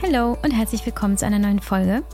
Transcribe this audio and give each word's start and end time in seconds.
Hallo 0.00 0.38
und 0.44 0.52
herzlich 0.52 0.86
willkommen 0.86 1.18
zu 1.18 1.26
einer 1.26 1.40
neuen 1.40 1.58
Folge. 1.58 2.04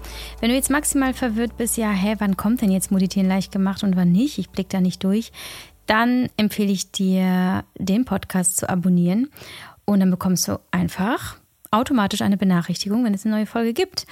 Wenn 0.41 0.49
du 0.49 0.55
jetzt 0.55 0.71
maximal 0.71 1.13
verwirrt 1.13 1.59
bist, 1.59 1.77
ja, 1.77 1.91
hä, 1.91 2.15
wann 2.19 2.37
kommt 2.37 2.63
denn 2.63 2.73
jetzt 2.73 2.91
Meditieren 2.91 3.29
leicht 3.29 3.53
gemacht 3.53 3.83
und 3.83 3.95
wann 3.95 4.11
nicht, 4.11 4.39
ich 4.39 4.49
blick 4.49 4.71
da 4.71 4.81
nicht 4.81 5.05
durch, 5.05 5.33
dann 5.87 6.31
empfehle 6.39 6.73
ich 6.73 6.93
dir, 6.93 7.65
den 7.77 8.07
Podcast 8.07 8.57
zu 8.57 8.71
abonnieren 8.71 9.29
und 9.85 10.01
dann 10.01 10.11
bekommst 10.11 10.49
du 10.49 10.59
einfach 10.71 11.37
automatisch 11.71 12.23
eine 12.23 12.39
Benachrichtigung, 12.39 13.05
wenn 13.05 13.13
es 13.13 13.27
eine 13.27 13.35
neue 13.37 13.47
Folge 13.47 13.75
gibt. 13.75 14.07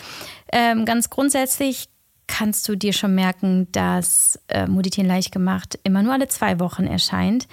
Ähm, 0.52 0.84
ganz 0.84 1.09
grundsätzlich 1.09 1.89
kannst 2.27 2.68
du 2.68 2.77
dir 2.77 2.93
schon 2.93 3.14
merken, 3.14 3.68
dass 3.73 4.39
äh, 4.48 4.66
Meditieren 4.66 5.09
leicht 5.09 5.32
gemacht 5.32 5.79
immer 5.82 6.02
nur 6.02 6.12
alle 6.12 6.29
zwei 6.29 6.61
Wochen 6.61 6.86
erscheint 6.86 7.48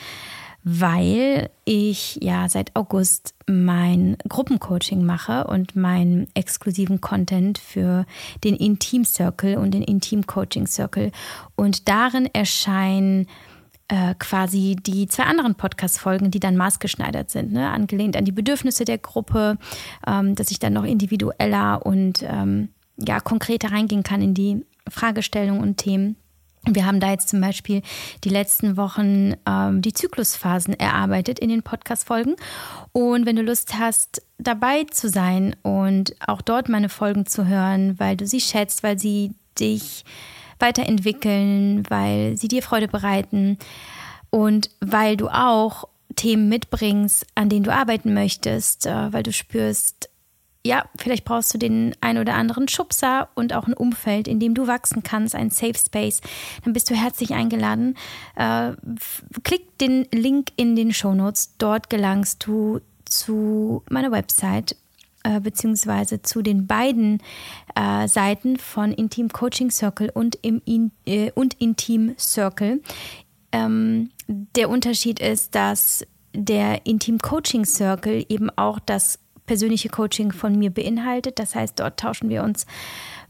weil 0.72 1.50
ich 1.66 2.20
ja 2.22 2.48
seit 2.48 2.76
August 2.76 3.34
mein 3.48 4.18
Gruppencoaching 4.28 5.04
mache 5.04 5.48
und 5.48 5.76
meinen 5.76 6.28
exklusiven 6.36 7.02
Content 7.02 7.58
für 7.58 8.06
den 8.44 8.56
Intim 8.56 9.04
Circle 9.04 9.58
und 9.58 9.72
den 9.72 9.82
Intim 9.82 10.28
Coaching 10.28 10.68
Circle. 10.68 11.12
Und 11.56 11.90
darin 11.90 12.30
erscheinen 12.34 13.26
äh, 13.88 14.14
quasi 14.20 14.76
die 14.80 15.08
zwei 15.08 15.24
anderen 15.24 15.56
Podcast-Folgen, 15.56 16.30
die 16.30 16.40
dann 16.40 16.56
maßgeschneidert 16.56 17.32
sind, 17.32 17.52
ne? 17.52 17.72
angelehnt 17.72 18.16
an 18.16 18.26
die 18.26 18.32
Bedürfnisse 18.32 18.86
der 18.86 19.00
Gruppe, 19.00 19.58
ähm, 20.06 20.36
dass 20.36 20.52
ich 20.52 20.60
dann 20.60 20.74
noch 20.74 20.84
individueller 20.84 21.84
und 21.84 22.22
ähm, 22.22 22.70
ja 22.96 23.20
konkreter 23.20 23.72
reingehen 23.72 24.04
kann 24.04 24.22
in 24.22 24.36
die 24.36 24.64
Fragestellungen 24.88 25.64
und 25.64 25.78
Themen. 25.78 26.16
Wir 26.66 26.86
haben 26.86 27.00
da 27.00 27.12
jetzt 27.12 27.30
zum 27.30 27.42
Beispiel 27.42 27.82
die 28.24 28.30
letzten 28.30 28.76
Wochen 28.76 29.34
ähm, 29.48 29.82
die 29.82 29.94
Zyklusphasen 29.94 30.78
erarbeitet 30.78 31.40
in 31.40 31.50
den 31.50 31.64
Podcast-Folgen. 31.64 32.36
Und 32.92 33.26
wenn 33.26 33.38
du 33.38 33.42
Lust 33.42 33.76
hast, 33.80 34.22
dabei 34.38 34.84
zu 34.84 35.10
sein 35.10 35.56
und 35.64 36.16
auch 36.26 36.42
dort 36.42 36.70
meine 36.70 36.90
Folgen 36.90 37.26
zu 37.26 37.48
hören, 37.48 37.98
weil 38.00 38.18
du 38.18 38.28
sie 38.28 38.42
schätzt, 38.42 38.84
weil 38.84 39.00
sie 39.00 39.32
dich 39.60 40.04
weiterentwickeln, 40.60 41.84
weil 41.90 42.36
sie 42.38 42.50
dir 42.50 42.62
Freude 42.62 42.88
bereiten 42.88 43.58
und 44.30 44.70
weil 44.82 45.18
du 45.18 45.30
auch 45.30 45.88
Themen 46.16 46.50
mitbringst, 46.50 47.26
an 47.36 47.50
denen 47.50 47.64
du 47.64 47.74
arbeiten 47.74 48.14
möchtest, 48.14 48.86
äh, 48.86 49.14
weil 49.14 49.24
du 49.24 49.32
spürst, 49.32 50.10
ja, 50.66 50.86
vielleicht 50.98 51.24
brauchst 51.24 51.54
du 51.54 51.58
den 51.58 51.96
ein 52.02 52.18
oder 52.18 52.36
anderen 52.36 52.68
Schubser 52.68 53.30
und 53.34 53.54
auch 53.54 53.68
ein 53.68 53.74
Umfeld, 53.74 54.28
in 54.28 54.40
dem 54.40 54.54
du 54.54 54.68
wachsen 54.68 55.04
kannst, 55.04 55.36
ein 55.36 55.52
Safe 55.52 55.78
Space. 55.78 56.22
Dann 56.64 56.74
bist 56.74 56.90
du 56.90 56.96
herzlich 56.96 57.34
eingeladen. 57.34 57.96
Äh, 58.36 58.74
klick 59.44 59.78
den 59.78 60.06
Link 60.12 60.50
in 60.58 60.76
den 60.76 60.94
Show 60.94 61.14
Notes. 61.14 61.56
Dort 61.58 61.90
gelangst 61.90 62.46
du 62.46 62.82
zu 63.06 63.84
meiner 63.90 64.12
Website 64.12 64.76
äh, 65.24 65.40
beziehungsweise 65.40 66.22
zu 66.22 66.42
den 66.42 66.68
beiden 66.68 67.22
äh, 67.76 68.08
Seiten 68.08 68.58
von 68.58 68.92
Intim 68.92 69.30
Coaching 69.30 69.72
Circle 69.72 70.10
und, 70.14 70.38
im 70.42 70.62
in, 70.66 70.92
äh, 71.06 71.32
und 71.32 71.56
Intim 71.56 72.16
Circle. 72.18 72.82
Ähm, 73.52 74.12
der 74.28 74.70
Unterschied 74.70 75.20
ist, 75.20 75.56
dass 75.56 76.06
der 76.34 76.86
Intim 76.86 77.18
Coaching 77.20 77.66
Circle 77.66 78.26
eben 78.30 78.50
auch 78.52 78.80
das 78.80 79.20
persönliche 79.50 79.90
Coaching 79.90 80.32
von 80.32 80.60
mir 80.60 80.70
beinhaltet. 80.70 81.40
Das 81.40 81.56
heißt, 81.56 81.80
dort 81.80 82.00
tauschen 82.00 82.30
wir 82.30 82.44
uns 82.44 82.68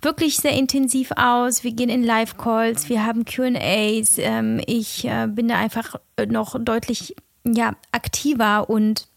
wirklich 0.02 0.36
sehr 0.36 0.52
intensiv 0.52 1.14
aus. 1.16 1.64
Wir 1.64 1.72
gehen 1.72 1.88
in 1.88 2.04
Live-Calls, 2.04 2.90
wir 2.90 3.06
haben 3.06 3.24
QAs. 3.24 4.18
Ähm, 4.18 4.60
ich 4.68 5.06
äh, 5.06 5.28
bin 5.28 5.48
da 5.48 5.58
einfach 5.58 5.96
noch 6.28 6.60
deutlich 6.60 7.16
ja, 7.46 7.72
aktiver 7.94 8.70
und 8.70 9.08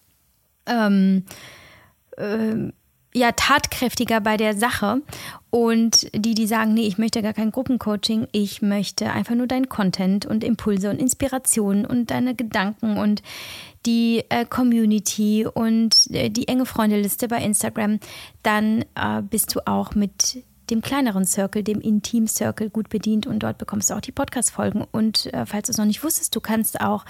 ähm, 0.67 1.25
äh, 2.19 2.71
ja, 3.15 3.33
tatkräftiger 3.33 4.21
bei 4.21 4.37
der 4.37 4.57
Sache. 4.57 5.03
Und 5.51 6.09
die, 6.15 6.35
die 6.35 6.47
sagen, 6.47 6.73
nee, 6.73 6.87
ich 6.87 6.97
möchte 6.97 7.21
gar 7.21 7.35
kein 7.35 7.53
Gruppencoaching, 7.53 8.27
ich 8.33 8.63
möchte 8.63 9.11
einfach 9.11 9.35
nur 9.35 9.47
deinen 9.47 9.69
Content 9.69 10.25
und 10.25 10.43
Impulse 10.45 10.89
und 10.89 10.99
Inspirationen 10.99 11.85
und 11.85 12.11
deine 12.11 12.35
Gedanken 12.35 12.97
und 12.97 13.23
die 13.85 14.25
äh, 14.31 14.47
Community 14.47 15.47
und 15.47 16.11
äh, 16.11 16.31
die 16.31 16.49
enge 16.49 16.65
Freundeliste 16.65 17.29
bei 17.29 17.43
Instagram, 17.43 17.99
dann 18.43 18.85
äh, 18.95 19.21
bist 19.23 19.55
du 19.55 19.67
auch 19.67 19.95
mit 19.95 20.43
dem 20.71 20.81
kleineren 20.81 21.27
Circle, 21.27 21.63
dem 21.63 21.81
Intim 21.81 22.27
Circle 22.27 22.71
gut 22.71 22.89
bedient 22.89 23.27
und 23.27 23.41
dort 23.41 23.59
bekommst 23.59 23.91
du 23.91 23.95
auch 23.95 24.01
die 24.01 24.13
Podcast-Folgen. 24.13 24.87
Und 24.91 25.33
äh, 25.35 25.45
falls 25.45 25.67
du 25.67 25.73
es 25.73 25.79
noch 25.79 25.85
nicht 25.85 26.03
wusstest, 26.03 26.35
du 26.35 26.41
kannst 26.41 26.81
auch 26.81 27.05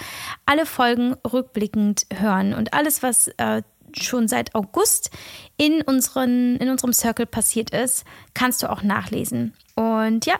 alle 0.46 0.66
Folgen 0.66 1.14
rückblickend 1.30 2.06
hören 2.12 2.54
und 2.54 2.74
alles, 2.74 3.02
was 3.02 3.28
äh, 3.36 3.62
schon 4.00 4.28
seit 4.28 4.54
August 4.54 5.10
in, 5.56 5.82
unseren, 5.82 6.56
in 6.56 6.68
unserem 6.68 6.92
Circle 6.92 7.26
passiert 7.26 7.70
ist, 7.70 8.04
kannst 8.34 8.62
du 8.62 8.70
auch 8.70 8.82
nachlesen. 8.82 9.54
Und 9.74 10.26
ja, 10.26 10.38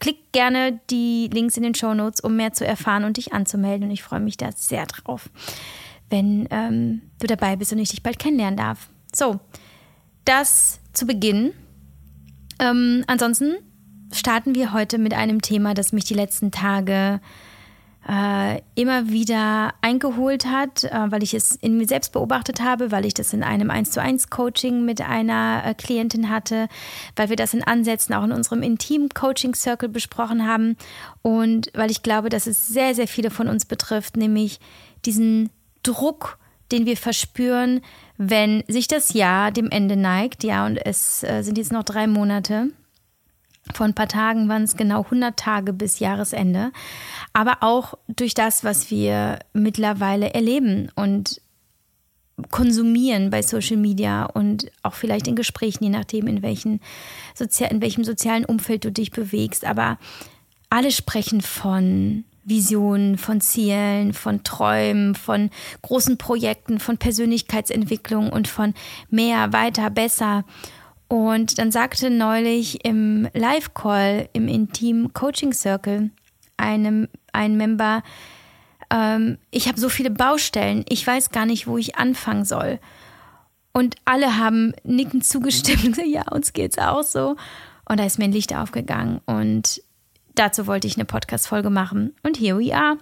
klick 0.00 0.32
gerne 0.32 0.80
die 0.90 1.28
Links 1.32 1.56
in 1.56 1.62
den 1.62 1.74
Show 1.74 1.94
Notes, 1.94 2.20
um 2.20 2.36
mehr 2.36 2.52
zu 2.52 2.66
erfahren 2.66 3.04
und 3.04 3.16
dich 3.16 3.32
anzumelden. 3.32 3.88
Und 3.88 3.92
ich 3.92 4.02
freue 4.02 4.20
mich 4.20 4.36
da 4.36 4.50
sehr 4.52 4.86
drauf, 4.86 5.28
wenn 6.10 6.48
ähm, 6.50 7.02
du 7.18 7.26
dabei 7.26 7.56
bist 7.56 7.72
und 7.72 7.78
ich 7.78 7.90
dich 7.90 8.02
bald 8.02 8.18
kennenlernen 8.18 8.56
darf. 8.56 8.90
So, 9.14 9.40
das 10.24 10.80
zu 10.92 11.06
Beginn. 11.06 11.52
Ähm, 12.58 13.04
ansonsten 13.06 13.56
starten 14.12 14.54
wir 14.54 14.72
heute 14.72 14.98
mit 14.98 15.14
einem 15.14 15.42
Thema, 15.42 15.74
das 15.74 15.92
mich 15.92 16.04
die 16.04 16.14
letzten 16.14 16.50
Tage 16.50 17.20
äh, 17.20 17.45
immer 18.76 19.08
wieder 19.08 19.74
eingeholt 19.80 20.46
hat, 20.46 20.84
äh, 20.84 21.10
weil 21.10 21.24
ich 21.24 21.34
es 21.34 21.56
in 21.56 21.76
mir 21.76 21.88
selbst 21.88 22.12
beobachtet 22.12 22.60
habe, 22.60 22.92
weil 22.92 23.04
ich 23.04 23.14
das 23.14 23.32
in 23.32 23.42
einem 23.42 23.70
1 23.70 23.90
zu 23.90 24.00
1 24.00 24.30
Coaching 24.30 24.84
mit 24.84 25.00
einer 25.00 25.62
äh, 25.64 25.74
Klientin 25.74 26.30
hatte, 26.30 26.68
weil 27.16 27.30
wir 27.30 27.36
das 27.36 27.52
in 27.52 27.64
Ansätzen 27.64 28.14
auch 28.14 28.22
in 28.22 28.30
unserem 28.30 28.62
Intim 28.62 29.08
Coaching 29.08 29.54
Circle 29.54 29.88
besprochen 29.88 30.46
haben 30.46 30.76
und 31.22 31.70
weil 31.74 31.90
ich 31.90 32.02
glaube, 32.02 32.28
dass 32.28 32.46
es 32.46 32.68
sehr, 32.68 32.94
sehr 32.94 33.08
viele 33.08 33.30
von 33.30 33.48
uns 33.48 33.64
betrifft, 33.64 34.16
nämlich 34.16 34.60
diesen 35.04 35.50
Druck, 35.82 36.38
den 36.70 36.86
wir 36.86 36.96
verspüren, 36.96 37.80
wenn 38.18 38.62
sich 38.68 38.86
das 38.86 39.14
Jahr 39.14 39.50
dem 39.50 39.70
Ende 39.70 39.96
neigt. 39.96 40.44
Ja, 40.44 40.66
und 40.66 40.76
es 40.76 41.22
äh, 41.22 41.42
sind 41.42 41.58
jetzt 41.58 41.72
noch 41.72 41.84
drei 41.84 42.06
Monate. 42.06 42.70
Vor 43.74 43.86
ein 43.86 43.94
paar 43.94 44.08
Tagen 44.08 44.48
waren 44.48 44.62
es 44.62 44.76
genau 44.76 45.04
100 45.04 45.36
Tage 45.36 45.72
bis 45.72 45.98
Jahresende 45.98 46.72
aber 47.36 47.58
auch 47.60 47.98
durch 48.08 48.32
das, 48.32 48.64
was 48.64 48.90
wir 48.90 49.40
mittlerweile 49.52 50.32
erleben 50.32 50.90
und 50.94 51.42
konsumieren 52.50 53.28
bei 53.28 53.42
Social 53.42 53.76
Media 53.76 54.24
und 54.24 54.72
auch 54.82 54.94
vielleicht 54.94 55.28
in 55.28 55.36
Gesprächen, 55.36 55.84
je 55.84 55.90
nachdem, 55.90 56.28
in, 56.28 56.40
welchen 56.40 56.80
Sozi 57.34 57.66
in 57.66 57.82
welchem 57.82 58.04
sozialen 58.04 58.46
Umfeld 58.46 58.86
du 58.86 58.90
dich 58.90 59.10
bewegst. 59.10 59.66
Aber 59.66 59.98
alle 60.70 60.90
sprechen 60.92 61.42
von 61.42 62.24
Visionen, 62.42 63.18
von 63.18 63.42
Zielen, 63.42 64.14
von 64.14 64.42
Träumen, 64.42 65.14
von 65.14 65.50
großen 65.82 66.16
Projekten, 66.16 66.80
von 66.80 66.96
Persönlichkeitsentwicklung 66.96 68.30
und 68.30 68.48
von 68.48 68.72
mehr, 69.10 69.52
weiter, 69.52 69.90
besser. 69.90 70.46
Und 71.08 71.58
dann 71.58 71.70
sagte 71.70 72.10
neulich 72.10 72.84
im 72.84 73.28
Live-Call 73.32 74.28
im 74.32 74.48
Intim 74.48 75.12
Coaching 75.12 75.52
Circle 75.52 76.10
einem 76.56 77.08
ein 77.32 77.56
Member, 77.56 78.02
ähm, 78.90 79.38
ich 79.50 79.68
habe 79.68 79.78
so 79.78 79.88
viele 79.88 80.10
Baustellen, 80.10 80.84
ich 80.88 81.06
weiß 81.06 81.30
gar 81.30 81.46
nicht, 81.46 81.66
wo 81.66 81.78
ich 81.78 81.96
anfangen 81.96 82.44
soll. 82.44 82.80
Und 83.72 83.96
alle 84.04 84.38
haben 84.38 84.72
nickend 84.84 85.24
zugestimmt 85.24 85.84
und 85.84 85.92
gesagt, 85.92 86.08
ja, 86.08 86.22
uns 86.30 86.52
geht's 86.52 86.78
auch 86.78 87.02
so. 87.02 87.36
Und 87.88 88.00
da 88.00 88.04
ist 88.04 88.18
mir 88.18 88.24
ein 88.24 88.32
Licht 88.32 88.54
aufgegangen 88.54 89.20
und 89.26 89.82
dazu 90.34 90.66
wollte 90.66 90.86
ich 90.86 90.96
eine 90.96 91.04
Podcast-Folge 91.04 91.70
machen. 91.70 92.14
Und 92.22 92.38
here 92.38 92.58
we 92.58 92.74
are. 92.74 92.98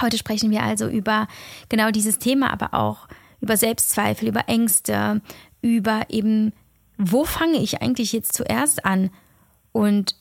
Heute 0.00 0.18
sprechen 0.18 0.50
wir 0.50 0.62
also 0.62 0.88
über 0.88 1.26
genau 1.68 1.90
dieses 1.90 2.18
Thema, 2.18 2.52
aber 2.52 2.74
auch 2.74 3.08
über 3.40 3.56
Selbstzweifel, 3.56 4.28
über 4.28 4.48
Ängste, 4.48 5.22
über 5.62 6.02
eben, 6.08 6.52
wo 6.98 7.24
fange 7.24 7.58
ich 7.58 7.82
eigentlich 7.82 8.12
jetzt 8.12 8.34
zuerst 8.34 8.84
an? 8.84 9.10
Und 9.72 10.16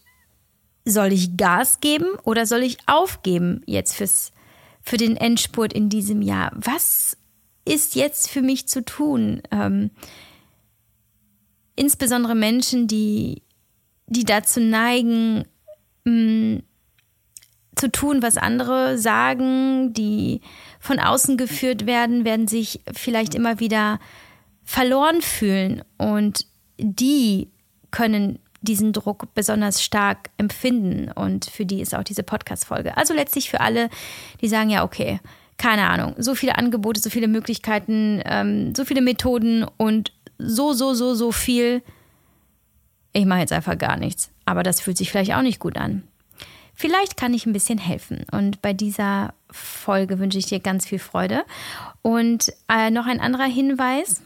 soll 0.85 1.13
ich 1.13 1.37
Gas 1.37 1.79
geben 1.79 2.07
oder 2.23 2.45
soll 2.45 2.63
ich 2.63 2.77
aufgeben 2.85 3.61
jetzt 3.65 3.95
fürs, 3.95 4.31
für 4.81 4.97
den 4.97 5.17
Endspurt 5.17 5.73
in 5.73 5.89
diesem 5.89 6.21
Jahr? 6.21 6.51
Was 6.55 7.17
ist 7.65 7.95
jetzt 7.95 8.29
für 8.29 8.41
mich 8.41 8.67
zu 8.67 8.85
tun? 8.85 9.41
Ähm, 9.51 9.89
insbesondere 11.75 12.35
Menschen, 12.35 12.87
die, 12.87 13.41
die 14.07 14.25
dazu 14.25 14.59
neigen, 14.59 15.45
mh, 16.03 16.11
mm, 16.11 16.63
zu 17.75 17.91
tun, 17.91 18.21
was 18.21 18.37
andere 18.37 18.97
sagen, 18.97 19.91
die 19.91 20.39
von 20.79 20.97
außen 20.97 21.35
geführt 21.35 21.85
werden, 21.85 22.23
werden 22.23 22.47
sich 22.47 22.79
vielleicht 22.93 23.35
immer 23.35 23.59
wieder 23.59 23.99
verloren 24.63 25.21
fühlen 25.21 25.83
und 25.97 26.45
die 26.77 27.49
können 27.91 28.39
diesen 28.61 28.93
Druck 28.93 29.33
besonders 29.33 29.83
stark 29.83 30.29
empfinden 30.37 31.11
und 31.11 31.45
für 31.45 31.65
die 31.65 31.81
ist 31.81 31.93
auch 31.95 32.03
diese 32.03 32.23
Podcast-Folge. 32.23 32.97
Also 32.97 33.13
letztlich 33.13 33.49
für 33.49 33.61
alle, 33.61 33.89
die 34.41 34.47
sagen, 34.47 34.69
ja, 34.69 34.83
okay, 34.83 35.19
keine 35.57 35.89
Ahnung, 35.89 36.15
so 36.17 36.35
viele 36.35 36.57
Angebote, 36.57 36.99
so 36.99 37.09
viele 37.09 37.27
Möglichkeiten, 37.27 38.21
ähm, 38.25 38.75
so 38.75 38.83
viele 38.83 39.01
Methoden 39.01 39.65
und 39.77 40.11
so, 40.37 40.73
so, 40.73 40.93
so, 40.93 41.15
so 41.15 41.31
viel. 41.31 41.81
Ich 43.13 43.25
mache 43.25 43.39
jetzt 43.39 43.53
einfach 43.53 43.77
gar 43.77 43.97
nichts. 43.97 44.31
Aber 44.43 44.63
das 44.63 44.81
fühlt 44.81 44.97
sich 44.97 45.11
vielleicht 45.11 45.33
auch 45.33 45.41
nicht 45.41 45.59
gut 45.59 45.77
an. 45.77 46.03
Vielleicht 46.73 47.15
kann 47.15 47.33
ich 47.33 47.45
ein 47.45 47.53
bisschen 47.53 47.77
helfen. 47.77 48.25
Und 48.31 48.61
bei 48.61 48.73
dieser 48.73 49.33
Folge 49.49 50.19
wünsche 50.19 50.37
ich 50.37 50.47
dir 50.47 50.59
ganz 50.59 50.85
viel 50.85 50.99
Freude. 50.99 51.45
Und 52.01 52.51
äh, 52.69 52.91
noch 52.91 53.05
ein 53.05 53.21
anderer 53.21 53.45
Hinweis, 53.45 54.21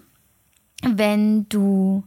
wenn 0.82 1.48
du 1.50 2.04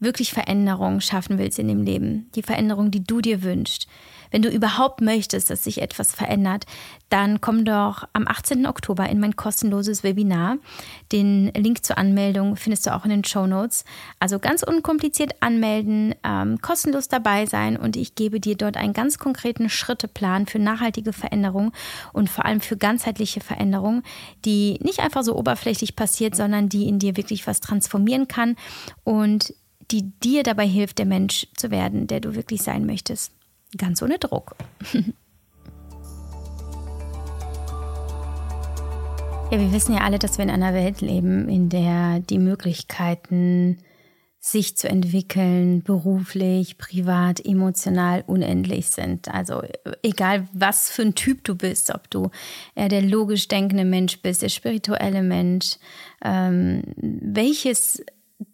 wirklich 0.00 0.32
Veränderung 0.32 1.00
schaffen 1.00 1.38
willst 1.38 1.58
in 1.58 1.68
dem 1.68 1.82
Leben, 1.82 2.30
die 2.34 2.42
Veränderung, 2.42 2.90
die 2.90 3.04
du 3.04 3.20
dir 3.20 3.42
wünschst, 3.42 3.88
wenn 4.30 4.42
du 4.42 4.48
überhaupt 4.48 5.00
möchtest, 5.00 5.50
dass 5.50 5.64
sich 5.64 5.80
etwas 5.80 6.12
verändert, 6.12 6.66
dann 7.08 7.40
komm 7.40 7.64
doch 7.64 8.04
am 8.12 8.26
18. 8.26 8.66
Oktober 8.66 9.08
in 9.08 9.20
mein 9.20 9.36
kostenloses 9.36 10.02
Webinar. 10.02 10.56
Den 11.12 11.52
Link 11.54 11.84
zur 11.84 11.98
Anmeldung 11.98 12.56
findest 12.56 12.86
du 12.86 12.94
auch 12.94 13.04
in 13.04 13.10
den 13.10 13.24
Show 13.24 13.46
Notes. 13.46 13.84
Also 14.18 14.38
ganz 14.38 14.62
unkompliziert 14.62 15.34
anmelden, 15.40 16.14
ähm, 16.24 16.60
kostenlos 16.60 17.08
dabei 17.08 17.46
sein 17.46 17.76
und 17.76 17.96
ich 17.96 18.14
gebe 18.14 18.40
dir 18.40 18.56
dort 18.56 18.76
einen 18.76 18.92
ganz 18.92 19.18
konkreten 19.18 19.68
Schritteplan 19.68 20.46
für 20.46 20.58
nachhaltige 20.58 21.12
Veränderung 21.12 21.72
und 22.12 22.28
vor 22.28 22.44
allem 22.44 22.60
für 22.60 22.76
ganzheitliche 22.76 23.40
Veränderung, 23.40 24.02
die 24.44 24.78
nicht 24.82 25.00
einfach 25.00 25.22
so 25.22 25.36
oberflächlich 25.36 25.94
passiert, 25.94 26.34
sondern 26.34 26.68
die 26.68 26.88
in 26.88 26.98
dir 26.98 27.16
wirklich 27.16 27.46
was 27.46 27.60
transformieren 27.60 28.26
kann 28.26 28.56
und 29.04 29.54
die 29.90 30.10
dir 30.22 30.42
dabei 30.42 30.66
hilft, 30.66 30.98
der 30.98 31.06
Mensch 31.06 31.46
zu 31.56 31.70
werden, 31.70 32.06
der 32.06 32.20
du 32.20 32.34
wirklich 32.34 32.62
sein 32.62 32.86
möchtest. 32.86 33.32
Ganz 33.76 34.02
ohne 34.02 34.18
Druck. 34.18 34.56
Ja, 39.48 39.60
wir 39.60 39.70
wissen 39.70 39.94
ja 39.94 40.00
alle, 40.00 40.18
dass 40.18 40.38
wir 40.38 40.42
in 40.42 40.50
einer 40.50 40.74
Welt 40.74 41.00
leben, 41.00 41.48
in 41.48 41.68
der 41.68 42.18
die 42.18 42.40
Möglichkeiten, 42.40 43.78
sich 44.40 44.76
zu 44.76 44.88
entwickeln, 44.88 45.82
beruflich, 45.82 46.78
privat, 46.78 47.44
emotional, 47.44 48.24
unendlich 48.26 48.86
sind. 48.86 49.32
Also 49.32 49.62
egal, 50.02 50.48
was 50.52 50.90
für 50.90 51.02
ein 51.02 51.14
Typ 51.14 51.44
du 51.44 51.54
bist, 51.54 51.94
ob 51.94 52.10
du 52.10 52.30
eher 52.74 52.88
der 52.88 53.02
logisch 53.02 53.46
denkende 53.46 53.84
Mensch 53.84 54.20
bist, 54.20 54.42
der 54.42 54.48
spirituelle 54.48 55.22
Mensch, 55.22 55.76
ähm, 56.24 56.82
welches 56.96 58.04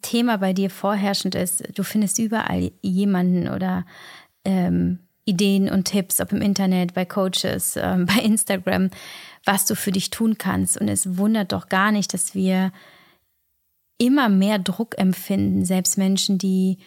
Thema 0.01 0.37
bei 0.37 0.53
dir 0.53 0.69
vorherrschend 0.69 1.35
ist, 1.35 1.63
du 1.77 1.83
findest 1.83 2.19
überall 2.19 2.71
jemanden 2.81 3.49
oder 3.49 3.85
ähm, 4.45 4.99
Ideen 5.25 5.69
und 5.69 5.85
Tipps, 5.85 6.19
ob 6.19 6.31
im 6.31 6.41
Internet, 6.41 6.93
bei 6.93 7.05
Coaches, 7.05 7.77
ähm, 7.77 8.05
bei 8.07 8.21
Instagram, 8.21 8.89
was 9.45 9.65
du 9.65 9.75
für 9.75 9.91
dich 9.91 10.09
tun 10.09 10.37
kannst. 10.37 10.79
Und 10.79 10.87
es 10.87 11.17
wundert 11.17 11.51
doch 11.51 11.69
gar 11.69 11.91
nicht, 11.91 12.13
dass 12.13 12.35
wir 12.35 12.71
immer 13.97 14.29
mehr 14.29 14.59
Druck 14.59 14.97
empfinden, 14.97 15.65
selbst 15.65 15.97
Menschen, 15.97 16.37
die 16.37 16.77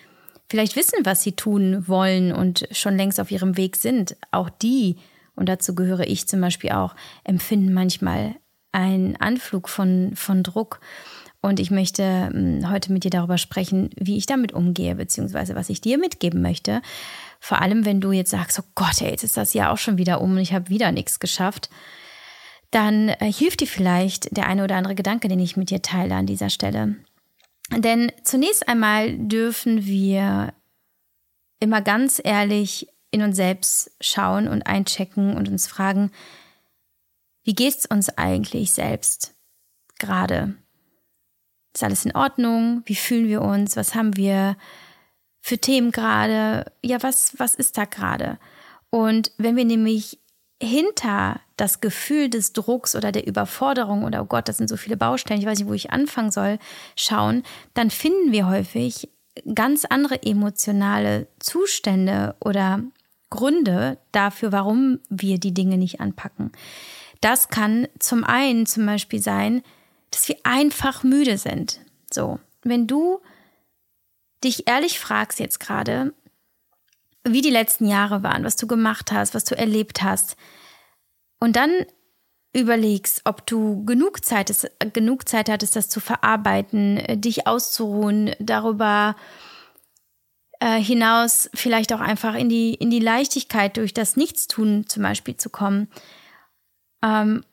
vielleicht 0.49 0.77
wissen, 0.77 1.05
was 1.05 1.23
sie 1.23 1.33
tun 1.33 1.89
wollen 1.89 2.33
und 2.33 2.69
schon 2.73 2.97
längst 2.97 3.21
auf 3.21 3.31
ihrem 3.31 3.57
Weg 3.57 3.77
sind. 3.77 4.17
Auch 4.31 4.51
die, 4.51 4.97
und 5.35 5.49
dazu 5.49 5.75
gehöre 5.75 6.07
ich 6.07 6.29
zum 6.29 6.41
Beispiel 6.41 6.71
auch, 6.71 6.95
empfinden 7.25 7.73
manchmal 7.73 8.37
einen 8.73 9.17
Anflug 9.17 9.69
von, 9.69 10.13
von 10.15 10.43
Druck. 10.43 10.81
Und 11.47 11.61
ich 11.61 11.71
möchte 11.71 12.29
hm, 12.33 12.69
heute 12.69 12.93
mit 12.93 13.05
dir 13.05 13.11
darüber 13.11 13.39
sprechen, 13.39 13.91
wie 13.95 14.17
ich 14.17 14.27
damit 14.27 14.53
umgehe, 14.53 14.97
beziehungsweise 14.97 15.55
was 15.55 15.71
ich 15.71 15.81
dir 15.81 15.97
mitgeben 15.97 16.43
möchte, 16.43 16.83
vor 17.39 17.63
allem, 17.63 17.85
wenn 17.85 18.01
du 18.01 18.11
jetzt 18.11 18.33
sagst, 18.33 18.59
oh 18.59 18.65
Gott, 18.75 19.01
ey, 19.01 19.11
jetzt 19.11 19.23
ist 19.23 19.37
das 19.37 19.55
Jahr 19.55 19.71
auch 19.71 19.79
schon 19.79 19.97
wieder 19.97 20.21
um 20.21 20.33
und 20.33 20.39
ich 20.39 20.53
habe 20.53 20.71
wieder 20.71 20.91
nichts 20.91 21.21
geschafft, 21.21 21.71
dann 22.73 23.11
äh, 23.11 23.33
hilft 23.33 23.61
dir 23.61 23.69
vielleicht 23.69 24.37
der 24.37 24.49
eine 24.49 24.65
oder 24.65 24.75
andere 24.75 24.97
Gedanke, 24.97 25.29
den 25.29 25.39
ich 25.39 25.57
mit 25.57 25.71
dir 25.71 25.83
teile 25.83 26.17
an 26.17 26.27
dieser 26.27 26.51
Stelle. 26.51 26.97
Denn 27.71 28.11
zunächst 28.25 28.69
einmal 28.69 29.17
dürfen 29.17 29.87
wir 29.87 30.53
immer 31.61 31.81
ganz 31.81 32.21
ehrlich 32.25 32.89
in 33.13 33.23
uns 33.23 33.37
selbst 33.37 33.93
schauen 34.01 34.49
und 34.49 34.67
einchecken 34.67 35.37
und 35.37 35.49
uns 35.49 35.69
fragen, 35.69 36.11
wie 37.45 37.55
geht 37.55 37.79
es 37.79 37.87
uns 37.87 38.09
eigentlich 38.19 38.73
selbst 38.73 39.37
gerade? 40.01 40.57
Ist 41.77 41.85
alles 41.85 42.07
in 42.07 42.17
Ordnung? 42.17 42.81
Wie 42.87 42.95
fühlen 42.95 43.29
wir 43.29 43.43
uns? 43.43 43.77
Was 43.77 43.95
haben 43.95 44.17
wir 44.17 44.57
für 45.43 45.59
Themen 45.59 45.91
gerade? 45.91 46.73
Ja, 46.83 47.03
was, 47.03 47.35
was 47.37 47.55
ist 47.55 47.77
da 47.77 47.85
gerade? 47.85 48.39
Und 48.89 49.31
wenn 49.37 49.57
wir 49.57 49.67
nämlich 49.67 50.19
hinter 50.59 51.39
das 51.59 51.83
Gefühl 51.83 52.31
des 52.31 52.55
Drucks 52.55 52.97
oder 52.97 53.13
der 53.13 53.27
Überforderung 53.27 54.05
oder 54.05 54.23
oh 54.23 54.25
Gott, 54.25 54.49
das 54.49 54.57
sind 54.57 54.69
so 54.69 54.79
viele 54.79 54.97
Baustellen, 54.97 55.39
ich 55.39 55.47
weiß 55.47 55.59
nicht, 55.59 55.69
wo 55.69 55.75
ich 55.75 55.91
anfangen 55.91 56.31
soll, 56.31 56.59
schauen, 56.97 57.43
dann 57.75 57.91
finden 57.91 58.33
wir 58.33 58.49
häufig 58.49 59.11
ganz 59.55 59.85
andere 59.85 60.23
emotionale 60.23 61.27
Zustände 61.41 62.37
oder 62.41 62.83
Gründe 63.29 63.99
dafür, 64.13 64.51
warum 64.51 65.01
wir 65.11 65.39
die 65.39 65.53
Dinge 65.53 65.77
nicht 65.77 66.01
anpacken. 66.01 66.53
Das 67.21 67.51
kann 67.51 67.87
zum 67.99 68.25
einen 68.25 68.65
zum 68.65 68.87
Beispiel 68.87 69.21
sein, 69.21 69.63
dass 70.11 70.29
wir 70.29 70.37
einfach 70.45 71.03
müde 71.03 71.39
sind. 71.39 71.81
So, 72.13 72.39
wenn 72.63 72.87
du 72.87 73.21
dich 74.45 74.69
ehrlich 74.69 74.99
fragst 74.99 75.41
jetzt 75.41 75.61
gerade, 75.61 76.15
wie 77.25 77.43
die 77.43 77.51
letzten 77.51 77.87
Jahre 77.87 78.23
waren, 78.23 78.45
was 78.45 78.57
du 78.57 78.67
gemacht 78.67 79.13
hast, 79.13 79.35
was 79.35 79.45
du 79.45 79.57
erlebt 79.57 80.03
hast, 80.03 80.37
und 81.39 81.57
dann 81.57 81.71
überlegst, 82.55 83.23
ob 83.25 83.47
du 83.47 83.85
genug 83.85 84.25
Zeit, 84.25 84.71
genug 84.95 85.29
Zeit 85.29 85.51
hattest, 85.51 85.77
das 85.77 85.89
zu 85.89 86.01
verarbeiten, 86.01 87.03
dich 87.21 87.47
auszuruhen, 87.47 88.35
darüber 88.39 89.15
äh, 90.61 90.81
hinaus 90.81 91.51
vielleicht 91.53 91.93
auch 91.93 92.01
einfach 92.01 92.35
in 92.35 92.49
die, 92.49 92.73
in 92.73 92.91
die 92.91 93.01
Leichtigkeit 93.01 93.77
durch 93.77 93.93
das 93.93 94.17
Nichtstun 94.17 94.87
zum 94.87 95.03
Beispiel 95.03 95.37
zu 95.37 95.51
kommen. 95.51 95.89
Ähm, 97.03 97.45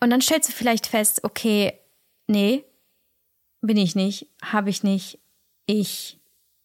und 0.00 0.10
dann 0.10 0.22
stellst 0.22 0.48
du 0.48 0.52
vielleicht 0.54 0.86
fest, 0.86 1.24
okay, 1.24 1.78
nee, 2.28 2.64
bin 3.60 3.76
ich 3.76 3.96
nicht, 3.96 4.28
habe 4.42 4.70
ich 4.70 4.82
nicht, 4.82 5.18
ich 5.66 6.18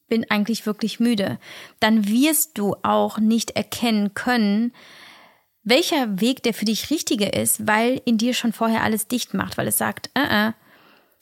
bin 0.08 0.30
eigentlich 0.30 0.66
wirklich 0.66 1.00
müde, 1.00 1.40
dann 1.80 2.08
wirst 2.08 2.58
du 2.58 2.76
auch 2.84 3.18
nicht 3.18 3.52
erkennen 3.52 4.14
können, 4.14 4.74
welcher 5.64 6.20
Weg 6.20 6.44
der 6.44 6.54
für 6.54 6.66
dich 6.66 6.90
richtige 6.90 7.30
ist, 7.30 7.68
weil 7.68 8.02
in 8.06 8.18
dir 8.18 8.34
schon 8.34 8.54
vorher 8.54 8.84
alles 8.84 9.08
dicht 9.08 9.34
macht, 9.34 9.58
weil 9.58 9.68
es 9.68 9.78
sagt, 9.78 10.10
äh, 10.14 10.50
äh, 10.50 10.52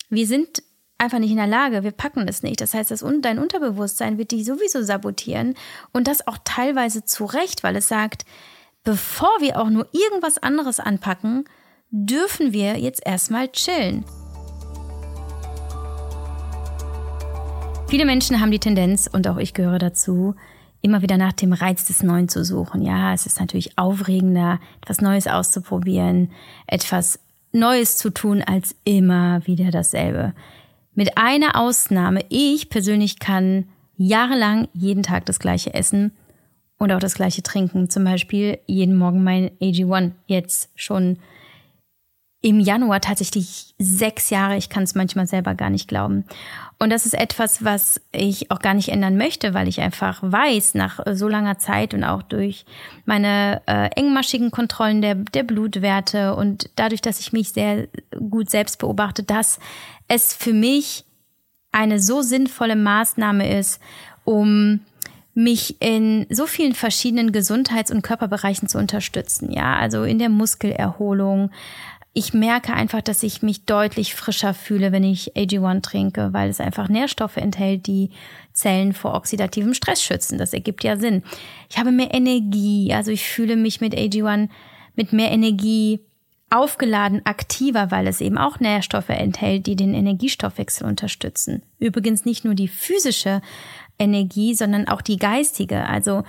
wir 0.10 0.28
sind 0.28 0.64
einfach 0.98 1.20
nicht 1.20 1.32
in 1.32 1.38
der 1.38 1.48
Lage, 1.48 1.84
wir 1.84 1.92
packen 1.92 2.28
es 2.28 2.44
nicht. 2.44 2.62
Das 2.62 2.74
heißt, 2.74 2.92
das, 2.92 3.06
dein 3.22 3.40
Unterbewusstsein 3.40 4.18
wird 4.18 4.32
dich 4.32 4.46
sowieso 4.46 4.84
sabotieren 4.84 5.56
und 5.94 6.08
das 6.08 6.28
auch 6.28 6.38
teilweise 6.44 7.06
zu 7.06 7.26
Recht, 7.26 7.64
weil 7.64 7.76
es 7.76 7.88
sagt, 7.88 8.26
bevor 8.84 9.32
wir 9.40 9.60
auch 9.60 9.70
nur 9.70 9.88
irgendwas 9.94 10.38
anderes 10.38 10.80
anpacken, 10.80 11.46
dürfen 11.92 12.54
wir 12.54 12.78
jetzt 12.78 13.06
erstmal 13.06 13.50
chillen. 13.50 14.06
Viele 17.92 18.06
Menschen 18.06 18.40
haben 18.40 18.52
die 18.52 18.60
Tendenz, 18.60 19.10
und 19.12 19.28
auch 19.28 19.36
ich 19.36 19.54
gehöre 19.54 19.78
dazu, 19.78 20.34
immer 20.82 21.02
wieder 21.02 21.18
nach 21.18 21.34
dem 21.34 21.52
Reiz 21.52 21.84
des 21.84 22.04
Neuen 22.04 22.30
zu 22.30 22.46
suchen. 22.46 22.82
Ja, 22.82 23.14
es 23.14 23.26
ist 23.26 23.38
natürlich 23.38 23.78
aufregender, 23.78 24.62
etwas 24.82 25.02
Neues 25.02 25.28
auszuprobieren, 25.28 26.32
etwas 26.68 27.20
Neues 27.52 27.98
zu 27.98 28.10
tun, 28.10 28.44
als 28.44 28.78
immer 28.86 29.46
wieder 29.46 29.72
dasselbe. 29.72 30.34
Mit 30.96 31.18
einer 31.18 31.60
Ausnahme, 31.60 32.24
ich 32.30 32.70
persönlich 32.70 33.20
kann 33.20 33.66
jahrelang 33.98 34.70
jeden 34.72 35.04
Tag 35.04 35.26
das 35.26 35.40
gleiche 35.40 35.74
essen 35.74 36.14
und 36.78 36.94
auch 36.94 37.00
das 37.02 37.16
gleiche 37.16 37.44
trinken. 37.44 37.90
Zum 37.90 38.06
Beispiel 38.06 38.60
jeden 38.68 38.96
Morgen 38.96 39.22
mein 39.22 39.52
AG1, 39.60 40.12
jetzt 40.28 40.70
schon 40.76 41.18
im 42.44 42.60
Januar 42.60 43.02
tatsächlich 43.02 43.76
sechs 43.78 44.32
Jahre. 44.32 44.58
Ich 44.58 44.70
kann 44.70 44.82
es 44.84 44.96
manchmal 44.96 45.28
selber 45.28 45.54
gar 45.54 45.70
nicht 45.70 45.88
glauben. 45.88 46.26
Und 46.80 46.90
das 46.90 47.06
ist 47.06 47.14
etwas, 47.14 47.64
was 47.64 48.02
ich 48.12 48.50
auch 48.50 48.58
gar 48.60 48.74
nicht 48.74 48.90
ändern 48.90 49.16
möchte, 49.16 49.54
weil 49.54 49.68
ich 49.68 49.80
einfach 49.80 50.20
weiß, 50.24 50.74
nach 50.74 51.00
so 51.14 51.28
langer 51.28 51.60
Zeit 51.60 51.94
und 51.94 52.04
auch 52.04 52.24
durch 52.24 52.66
meine 53.06 53.62
äh, 53.68 53.90
engmaschigen 53.96 54.50
Kontrollen 54.50 55.04
der, 55.04 55.14
der 55.16 55.44
Blutwerte 55.44 56.36
und 56.36 56.72
dadurch, 56.76 57.02
dass 57.02 57.20
ich 57.20 57.32
mich 57.32 57.52
sehr 57.52 57.88
gut 58.30 58.50
selbst 58.50 58.80
beobachte, 58.80 59.22
dass 59.22 59.60
es 60.08 60.34
für 60.34 60.54
mich 60.54 61.06
eine 61.72 62.00
so 62.00 62.24
sinnvolle 62.24 62.76
Maßnahme 62.76 63.56
ist, 63.60 63.80
um 64.26 64.82
mich 65.34 65.82
in 65.82 66.26
so 66.30 66.46
vielen 66.48 66.74
verschiedenen 66.74 67.32
Gesundheits- 67.32 67.92
und 67.92 68.02
Körperbereichen 68.02 68.68
zu 68.68 68.78
unterstützen. 68.78 69.52
Ja, 69.52 69.76
also 69.76 70.04
in 70.04 70.20
der 70.20 70.30
Muskelerholung, 70.30 71.52
ich 72.14 72.34
merke 72.34 72.74
einfach, 72.74 73.02
dass 73.02 73.24
ich 73.24 73.42
mich 73.42 73.66
deutlich 73.66 74.16
frischer 74.16 74.54
fühle, 74.54 74.92
wenn 74.92 75.04
ich 75.04 75.34
AG1 75.36 75.82
trinke, 75.82 76.34
weil 76.34 76.50
es 76.50 76.60
einfach 76.60 76.90
Nährstoffe 76.90 77.38
enthält, 77.38 77.88
die 77.88 78.10
Zellen 78.52 78.92
vor 78.92 79.14
oxidativem 79.14 79.74
Stress 79.74 80.04
schützen. 80.04 80.38
Das 80.38 80.54
ergibt 80.54 80.84
ja 80.84 80.98
Sinn. 80.98 81.24
Ich 81.70 81.78
habe 81.78 81.92
mehr 81.92 82.14
Energie, 82.14 82.94
also 82.94 83.12
ich 83.12 83.24
fühle 83.24 83.56
mich 83.56 83.80
mit 83.80 83.96
AG1 83.96 84.50
mit 84.96 85.14
mehr 85.14 85.32
Energie 85.32 86.02
aufgeladen 86.50 87.26
aktiver, 87.26 87.92
weil 87.92 88.08
es 88.08 88.20
eben 88.20 88.38
auch 88.38 88.60
Nährstoffe 88.60 89.08
enthält, 89.08 89.68
die 89.68 89.78
den 89.78 89.94
Energiestoffwechsel 89.94 90.86
unterstützen. 90.86 91.64
Übrigens 91.80 92.26
nicht 92.26 92.44
nur 92.44 92.56
die 92.56 92.68
physische 92.68 93.42
Energie, 93.98 94.54
sondern 94.54 94.90
auch 94.90 95.02
die 95.02 95.16
geistige. 95.16 95.88
Also 95.88 96.24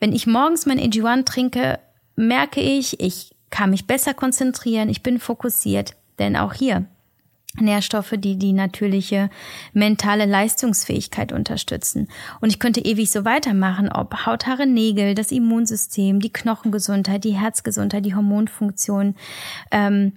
wenn 0.00 0.12
ich 0.12 0.26
morgens 0.26 0.66
mein 0.66 0.80
AG1 0.80 1.24
trinke, 1.24 1.78
merke 2.16 2.60
ich, 2.60 2.98
ich 2.98 3.30
kann 3.50 3.70
mich 3.70 3.86
besser 3.86 4.14
konzentrieren, 4.14 4.88
ich 4.88 5.02
bin 5.02 5.18
fokussiert, 5.18 5.96
denn 6.18 6.36
auch 6.36 6.54
hier 6.54 6.86
Nährstoffe, 7.58 8.14
die 8.16 8.36
die 8.36 8.52
natürliche 8.52 9.28
mentale 9.72 10.24
Leistungsfähigkeit 10.24 11.32
unterstützen. 11.32 12.08
Und 12.40 12.50
ich 12.50 12.60
könnte 12.60 12.80
ewig 12.80 13.10
so 13.10 13.24
weitermachen, 13.24 13.90
ob 13.90 14.24
Haut, 14.24 14.46
Haare, 14.46 14.66
Nägel, 14.66 15.14
das 15.14 15.32
Immunsystem, 15.32 16.20
die 16.20 16.32
Knochengesundheit, 16.32 17.24
die 17.24 17.32
Herzgesundheit, 17.32 18.04
die 18.06 18.14
Hormonfunktion. 18.14 19.16
Ähm, 19.72 20.12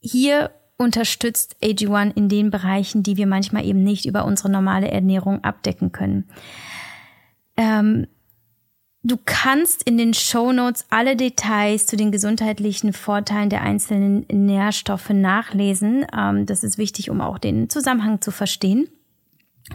hier 0.00 0.52
unterstützt 0.76 1.56
AG1 1.60 2.16
in 2.16 2.28
den 2.28 2.50
Bereichen, 2.50 3.02
die 3.02 3.16
wir 3.16 3.26
manchmal 3.26 3.64
eben 3.64 3.82
nicht 3.82 4.06
über 4.06 4.24
unsere 4.24 4.50
normale 4.50 4.88
Ernährung 4.88 5.42
abdecken 5.42 5.90
können. 5.90 6.28
Ähm, 7.56 8.06
Du 9.06 9.18
kannst 9.22 9.82
in 9.82 9.98
den 9.98 10.14
Show 10.14 10.50
Notes 10.52 10.86
alle 10.88 11.14
Details 11.14 11.84
zu 11.84 11.94
den 11.94 12.10
gesundheitlichen 12.10 12.94
Vorteilen 12.94 13.50
der 13.50 13.60
einzelnen 13.60 14.24
Nährstoffe 14.32 15.10
nachlesen. 15.10 16.06
Ähm, 16.16 16.46
das 16.46 16.64
ist 16.64 16.78
wichtig, 16.78 17.10
um 17.10 17.20
auch 17.20 17.36
den 17.36 17.68
Zusammenhang 17.68 18.22
zu 18.22 18.30
verstehen. 18.30 18.88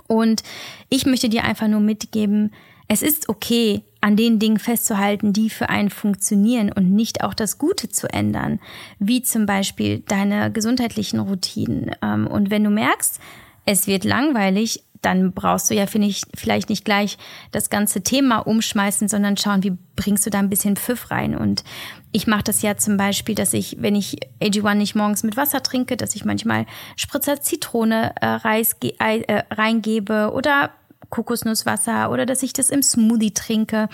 Und 0.07 0.41
ich 0.89 1.05
möchte 1.05 1.29
dir 1.29 1.43
einfach 1.43 1.67
nur 1.67 1.79
mitgeben, 1.79 2.53
es 2.88 3.03
ist 3.03 3.29
okay, 3.29 3.83
an 4.01 4.15
den 4.15 4.39
Dingen 4.39 4.57
festzuhalten, 4.57 5.31
die 5.31 5.51
für 5.51 5.69
einen 5.69 5.91
funktionieren 5.91 6.71
und 6.71 6.91
nicht 6.91 7.24
auch 7.24 7.36
das 7.36 7.59
Gute 7.59 7.88
zu 7.88 8.12
ändern, 8.12 8.59
wie 8.98 9.21
zum 9.21 9.45
Beispiel 9.45 10.00
deine 10.07 10.51
gesundheitlichen 10.51 11.19
Routinen. 11.19 11.91
Ähm, 12.01 12.25
und 12.25 12.50
wenn 12.50 12.63
du 12.63 12.71
merkst, 12.71 13.19
es 13.65 13.86
wird 13.86 14.05
langweilig, 14.05 14.83
dann 15.01 15.31
brauchst 15.31 15.69
du 15.69 15.75
ja 15.75 15.85
ich, 15.93 16.23
vielleicht 16.35 16.69
nicht 16.69 16.83
gleich 16.83 17.17
das 17.51 17.69
ganze 17.69 18.01
Thema 18.01 18.39
umschmeißen, 18.39 19.07
sondern 19.07 19.37
schauen, 19.37 19.63
wie 19.63 19.77
bringst 19.95 20.25
du 20.25 20.29
da 20.29 20.39
ein 20.39 20.49
bisschen 20.49 20.75
Pfiff 20.75 21.11
rein. 21.11 21.35
Und 21.35 21.63
ich 22.11 22.27
mache 22.27 22.43
das 22.43 22.61
ja 22.61 22.75
zum 22.75 22.97
Beispiel, 22.97 23.35
dass 23.35 23.53
ich, 23.53 23.77
wenn 23.79 23.95
ich 23.95 24.17
AG1 24.41 24.75
nicht 24.75 24.95
morgens 24.95 25.23
mit 25.23 25.37
Wasser 25.37 25.63
trinke, 25.63 25.95
dass 25.95 26.15
ich 26.15 26.25
manchmal 26.25 26.65
Spritzer 26.95 27.41
Zitrone 27.41 28.13
äh, 28.19 28.25
Reis, 28.25 28.75
äh, 28.81 29.43
reingebe 29.51 30.31
oder 30.33 30.71
Kokosnusswasser 31.09 32.11
oder 32.11 32.25
dass 32.25 32.43
ich 32.43 32.53
das 32.53 32.69
im 32.69 32.83
Smoothie 32.83 33.33
trinke. 33.33 33.87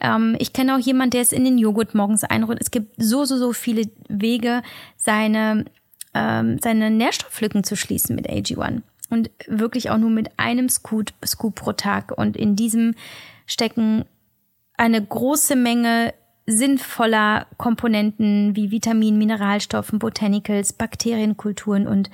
Ähm, 0.00 0.36
ich 0.38 0.52
kenne 0.52 0.76
auch 0.76 0.80
jemanden, 0.80 1.12
der 1.12 1.22
es 1.22 1.32
in 1.32 1.44
den 1.44 1.58
Joghurt 1.58 1.94
morgens 1.94 2.24
einrührt. 2.24 2.60
Es 2.60 2.70
gibt 2.70 2.94
so, 3.02 3.24
so, 3.24 3.38
so 3.38 3.52
viele 3.52 3.90
Wege, 4.08 4.62
seine, 4.96 5.64
ähm, 6.14 6.58
seine 6.62 6.90
Nährstofflücken 6.90 7.64
zu 7.64 7.74
schließen 7.74 8.14
mit 8.14 8.28
AG1 8.28 8.82
und 9.12 9.30
wirklich 9.46 9.90
auch 9.90 9.98
nur 9.98 10.10
mit 10.10 10.30
einem 10.38 10.68
Scoop, 10.68 11.12
Scoop 11.24 11.56
pro 11.56 11.72
Tag. 11.72 12.16
Und 12.16 12.36
in 12.36 12.56
diesem 12.56 12.94
stecken 13.46 14.06
eine 14.78 15.04
große 15.04 15.54
Menge 15.54 16.14
sinnvoller 16.46 17.46
Komponenten 17.58 18.56
wie 18.56 18.70
Vitaminen, 18.70 19.18
Mineralstoffen, 19.18 19.98
Botanicals, 19.98 20.72
Bakterienkulturen 20.72 21.86
und 21.86 22.10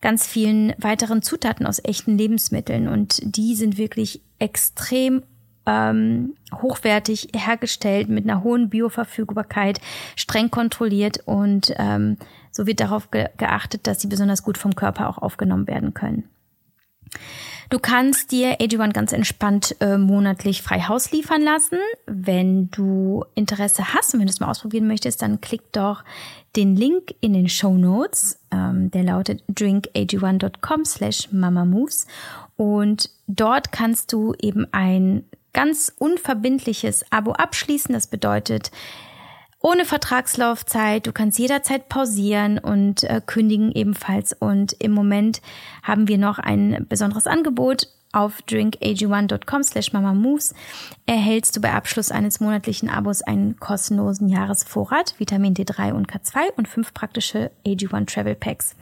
ganz 0.00 0.26
vielen 0.26 0.74
weiteren 0.78 1.22
Zutaten 1.22 1.66
aus 1.66 1.80
echten 1.82 2.18
Lebensmitteln. 2.18 2.88
Und 2.88 3.20
die 3.22 3.54
sind 3.54 3.78
wirklich 3.78 4.20
extrem 4.40 5.22
ähm, 5.66 6.34
hochwertig 6.52 7.28
hergestellt 7.34 8.08
mit 8.08 8.24
einer 8.24 8.42
hohen 8.42 8.70
Bioverfügbarkeit, 8.70 9.80
streng 10.16 10.50
kontrolliert 10.50 11.20
und 11.26 11.72
ähm, 11.78 12.16
so 12.58 12.66
wird 12.66 12.80
darauf 12.80 13.12
ge 13.12 13.28
geachtet, 13.36 13.86
dass 13.86 14.00
sie 14.00 14.08
besonders 14.08 14.42
gut 14.42 14.58
vom 14.58 14.74
Körper 14.74 15.08
auch 15.08 15.18
aufgenommen 15.18 15.68
werden 15.68 15.94
können. 15.94 16.24
Du 17.70 17.78
kannst 17.78 18.32
dir 18.32 18.58
AG1 18.60 18.92
ganz 18.92 19.12
entspannt 19.12 19.76
äh, 19.78 19.96
monatlich 19.96 20.62
frei 20.62 20.80
Haus 20.80 21.12
liefern 21.12 21.40
lassen. 21.40 21.78
Wenn 22.06 22.68
du 22.72 23.24
Interesse 23.36 23.94
hast 23.94 24.12
und 24.12 24.18
wenn 24.18 24.26
du 24.26 24.32
es 24.32 24.40
mal 24.40 24.50
ausprobieren 24.50 24.88
möchtest, 24.88 25.22
dann 25.22 25.40
klick 25.40 25.70
doch 25.70 26.02
den 26.56 26.74
Link 26.74 27.14
in 27.20 27.32
den 27.32 27.48
Show 27.48 27.74
Notes. 27.74 28.40
Ähm, 28.50 28.90
der 28.90 29.04
lautet 29.04 29.44
drinkag1.com 29.52 30.84
slash 30.84 31.28
mamamoves. 31.30 32.08
Und 32.56 33.10
dort 33.28 33.70
kannst 33.70 34.12
du 34.12 34.34
eben 34.40 34.66
ein 34.72 35.24
ganz 35.52 35.92
unverbindliches 35.96 37.04
Abo 37.12 37.34
abschließen. 37.34 37.92
Das 37.92 38.08
bedeutet, 38.08 38.72
ohne 39.60 39.84
Vertragslaufzeit. 39.84 41.06
Du 41.06 41.12
kannst 41.12 41.38
jederzeit 41.38 41.88
pausieren 41.88 42.58
und 42.58 43.04
äh, 43.04 43.20
kündigen 43.24 43.72
ebenfalls. 43.72 44.32
Und 44.32 44.74
im 44.74 44.92
Moment 44.92 45.42
haben 45.82 46.08
wir 46.08 46.18
noch 46.18 46.38
ein 46.38 46.86
besonderes 46.88 47.26
Angebot. 47.26 47.88
Auf 48.10 48.38
drinkag1.com 48.48 49.62
slash 49.62 49.92
mamamoves 49.92 50.54
erhältst 51.04 51.56
du 51.56 51.60
bei 51.60 51.74
Abschluss 51.74 52.10
eines 52.10 52.40
monatlichen 52.40 52.88
Abos 52.88 53.20
einen 53.20 53.60
kostenlosen 53.60 54.30
Jahresvorrat, 54.30 55.14
Vitamin 55.18 55.52
D3 55.52 55.92
und 55.92 56.10
K2 56.10 56.54
und 56.56 56.68
fünf 56.68 56.94
praktische 56.94 57.50
AG1 57.66 58.06
Travel 58.06 58.34
Packs. 58.34 58.76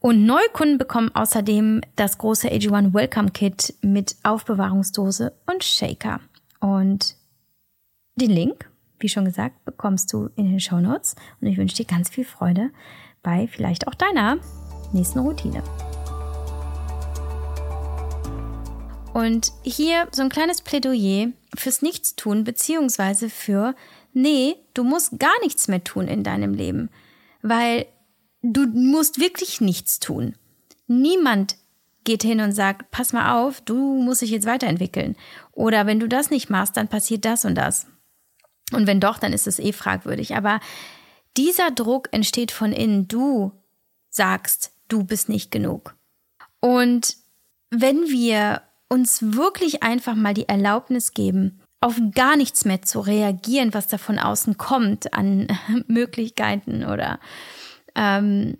Und 0.00 0.24
Neukunden 0.24 0.78
bekommen 0.78 1.14
außerdem 1.14 1.82
das 1.94 2.16
große 2.16 2.48
AG1 2.48 2.94
Welcome 2.94 3.30
Kit 3.32 3.74
mit 3.82 4.16
Aufbewahrungsdose 4.22 5.34
und 5.46 5.62
Shaker. 5.62 6.20
Und 6.58 7.16
den 8.16 8.30
Link 8.30 8.71
wie 9.02 9.08
schon 9.08 9.24
gesagt, 9.24 9.64
bekommst 9.64 10.12
du 10.12 10.30
in 10.36 10.50
den 10.50 10.60
Show 10.60 10.80
Notes. 10.80 11.16
Und 11.40 11.48
ich 11.48 11.58
wünsche 11.58 11.76
dir 11.76 11.84
ganz 11.84 12.08
viel 12.08 12.24
Freude 12.24 12.70
bei 13.22 13.46
vielleicht 13.46 13.88
auch 13.88 13.94
deiner 13.94 14.38
nächsten 14.92 15.20
Routine. 15.20 15.62
Und 19.12 19.52
hier 19.62 20.08
so 20.12 20.22
ein 20.22 20.30
kleines 20.30 20.62
Plädoyer 20.62 21.28
fürs 21.54 21.82
Nichtstun, 21.82 22.44
beziehungsweise 22.44 23.28
für, 23.28 23.74
nee, 24.14 24.56
du 24.72 24.84
musst 24.84 25.18
gar 25.18 25.38
nichts 25.42 25.68
mehr 25.68 25.84
tun 25.84 26.08
in 26.08 26.22
deinem 26.24 26.54
Leben, 26.54 26.88
weil 27.42 27.86
du 28.42 28.66
musst 28.66 29.20
wirklich 29.20 29.60
nichts 29.60 30.00
tun. 30.00 30.34
Niemand 30.86 31.56
geht 32.04 32.22
hin 32.22 32.40
und 32.40 32.52
sagt, 32.52 32.90
pass 32.90 33.12
mal 33.12 33.40
auf, 33.40 33.60
du 33.60 33.76
musst 33.76 34.22
dich 34.22 34.30
jetzt 34.30 34.46
weiterentwickeln. 34.46 35.16
Oder 35.52 35.86
wenn 35.86 36.00
du 36.00 36.08
das 36.08 36.30
nicht 36.30 36.50
machst, 36.50 36.76
dann 36.76 36.88
passiert 36.88 37.24
das 37.24 37.44
und 37.44 37.54
das. 37.54 37.86
Und 38.72 38.86
wenn 38.86 39.00
doch, 39.00 39.18
dann 39.18 39.32
ist 39.32 39.46
es 39.46 39.58
eh 39.58 39.72
fragwürdig. 39.72 40.36
Aber 40.36 40.60
dieser 41.36 41.70
Druck 41.70 42.08
entsteht 42.12 42.50
von 42.50 42.72
innen. 42.72 43.08
Du 43.08 43.52
sagst, 44.10 44.72
du 44.88 45.04
bist 45.04 45.28
nicht 45.28 45.50
genug. 45.50 45.94
Und 46.60 47.16
wenn 47.70 48.08
wir 48.08 48.62
uns 48.88 49.34
wirklich 49.34 49.82
einfach 49.82 50.14
mal 50.14 50.34
die 50.34 50.48
Erlaubnis 50.48 51.14
geben, 51.14 51.60
auf 51.80 51.96
gar 52.14 52.36
nichts 52.36 52.64
mehr 52.64 52.82
zu 52.82 53.00
reagieren, 53.00 53.74
was 53.74 53.88
da 53.88 53.98
von 53.98 54.18
außen 54.18 54.56
kommt, 54.56 55.14
an 55.14 55.48
Möglichkeiten 55.88 56.84
oder 56.84 57.18
ähm, 57.94 58.58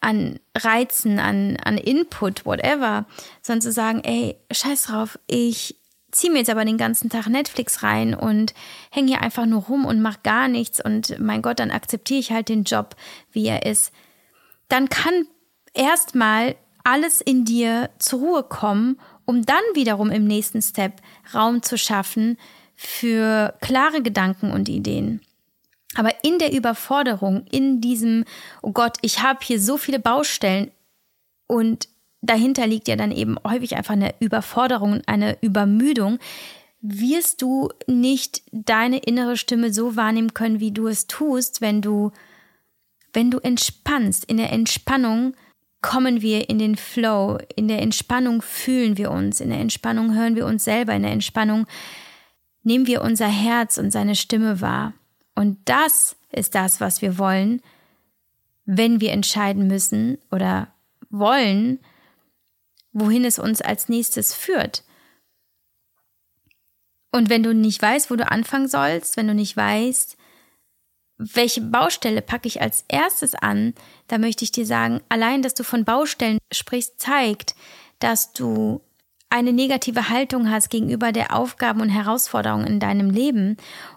an 0.00 0.38
Reizen, 0.56 1.18
an, 1.18 1.56
an 1.64 1.78
Input, 1.78 2.44
whatever, 2.44 3.06
sondern 3.42 3.62
zu 3.62 3.72
sagen, 3.72 4.02
ey, 4.04 4.36
scheiß 4.52 4.84
drauf, 4.84 5.18
ich 5.26 5.77
ziehe 6.10 6.32
mir 6.32 6.38
jetzt 6.38 6.50
aber 6.50 6.64
den 6.64 6.78
ganzen 6.78 7.10
Tag 7.10 7.26
Netflix 7.28 7.82
rein 7.82 8.14
und 8.14 8.54
hänge 8.90 9.08
hier 9.08 9.22
einfach 9.22 9.46
nur 9.46 9.62
rum 9.64 9.84
und 9.84 10.00
mache 10.00 10.20
gar 10.22 10.48
nichts 10.48 10.82
und 10.82 11.18
mein 11.18 11.42
Gott, 11.42 11.58
dann 11.60 11.70
akzeptiere 11.70 12.20
ich 12.20 12.32
halt 12.32 12.48
den 12.48 12.64
Job, 12.64 12.96
wie 13.32 13.46
er 13.46 13.66
ist, 13.66 13.92
dann 14.68 14.88
kann 14.88 15.26
erstmal 15.74 16.56
alles 16.84 17.20
in 17.20 17.44
dir 17.44 17.90
zur 17.98 18.20
Ruhe 18.20 18.42
kommen, 18.42 18.98
um 19.24 19.44
dann 19.44 19.62
wiederum 19.74 20.10
im 20.10 20.26
nächsten 20.26 20.62
Step 20.62 21.02
Raum 21.34 21.62
zu 21.62 21.76
schaffen 21.76 22.38
für 22.74 23.54
klare 23.60 24.02
Gedanken 24.02 24.52
und 24.52 24.68
Ideen. 24.68 25.20
Aber 25.94 26.12
in 26.22 26.38
der 26.38 26.52
Überforderung, 26.52 27.44
in 27.50 27.80
diesem, 27.80 28.24
oh 28.62 28.72
Gott, 28.72 28.96
ich 29.02 29.22
habe 29.22 29.40
hier 29.42 29.60
so 29.60 29.76
viele 29.76 29.98
Baustellen 29.98 30.70
und 31.46 31.88
dahinter 32.22 32.66
liegt 32.66 32.88
ja 32.88 32.96
dann 32.96 33.12
eben 33.12 33.36
häufig 33.46 33.76
einfach 33.76 33.94
eine 33.94 34.14
Überforderung, 34.20 35.02
eine 35.06 35.38
Übermüdung, 35.40 36.18
wirst 36.80 37.42
du 37.42 37.70
nicht 37.86 38.42
deine 38.52 38.98
innere 38.98 39.36
Stimme 39.36 39.72
so 39.72 39.96
wahrnehmen 39.96 40.34
können, 40.34 40.60
wie 40.60 40.70
du 40.70 40.86
es 40.86 41.06
tust, 41.06 41.60
wenn 41.60 41.82
du, 41.82 42.12
wenn 43.12 43.30
du 43.30 43.38
entspannst. 43.38 44.24
In 44.24 44.36
der 44.36 44.52
Entspannung 44.52 45.34
kommen 45.80 46.22
wir 46.22 46.48
in 46.48 46.58
den 46.58 46.76
Flow, 46.76 47.38
in 47.56 47.68
der 47.68 47.82
Entspannung 47.82 48.42
fühlen 48.42 48.96
wir 48.96 49.10
uns, 49.10 49.40
in 49.40 49.50
der 49.50 49.60
Entspannung 49.60 50.14
hören 50.14 50.36
wir 50.36 50.46
uns 50.46 50.64
selber, 50.64 50.94
in 50.94 51.02
der 51.02 51.12
Entspannung 51.12 51.66
nehmen 52.62 52.86
wir 52.86 53.02
unser 53.02 53.28
Herz 53.28 53.78
und 53.78 53.90
seine 53.90 54.14
Stimme 54.14 54.60
wahr. 54.60 54.92
Und 55.34 55.58
das 55.64 56.16
ist 56.32 56.54
das, 56.54 56.80
was 56.80 57.00
wir 57.00 57.18
wollen, 57.18 57.62
wenn 58.64 59.00
wir 59.00 59.12
entscheiden 59.12 59.66
müssen 59.66 60.18
oder 60.30 60.68
wollen, 61.10 61.78
wohin 62.92 63.24
es 63.24 63.38
uns 63.38 63.60
als 63.60 63.88
nächstes 63.88 64.34
führt. 64.34 64.84
Und 67.10 67.30
wenn 67.30 67.42
du 67.42 67.54
nicht 67.54 67.80
weißt, 67.80 68.10
wo 68.10 68.16
du 68.16 68.30
anfangen 68.30 68.68
sollst, 68.68 69.16
wenn 69.16 69.28
du 69.28 69.34
nicht 69.34 69.56
weißt, 69.56 70.16
welche 71.18 71.60
Baustelle 71.60 72.22
packe 72.22 72.46
ich 72.46 72.60
als 72.60 72.84
erstes 72.88 73.34
an? 73.34 73.74
Da 74.06 74.18
möchte 74.18 74.44
ich 74.44 74.52
dir 74.52 74.66
sagen, 74.66 75.00
allein, 75.08 75.42
dass 75.42 75.54
du 75.54 75.64
von 75.64 75.84
Baustellen 75.84 76.38
sprichst, 76.52 77.00
zeigt, 77.00 77.56
dass 77.98 78.32
du 78.32 78.80
eine 79.28 79.52
negative 79.52 80.08
Haltung 80.08 80.50
hast 80.50 80.70
gegenüber 80.70 81.12
der 81.12 81.34
Aufgaben 81.34 81.80
und 81.80 81.88
Herausforderungen 81.88 82.66
in 82.66 82.80
deinem 82.80 83.10
Leben 83.10 83.56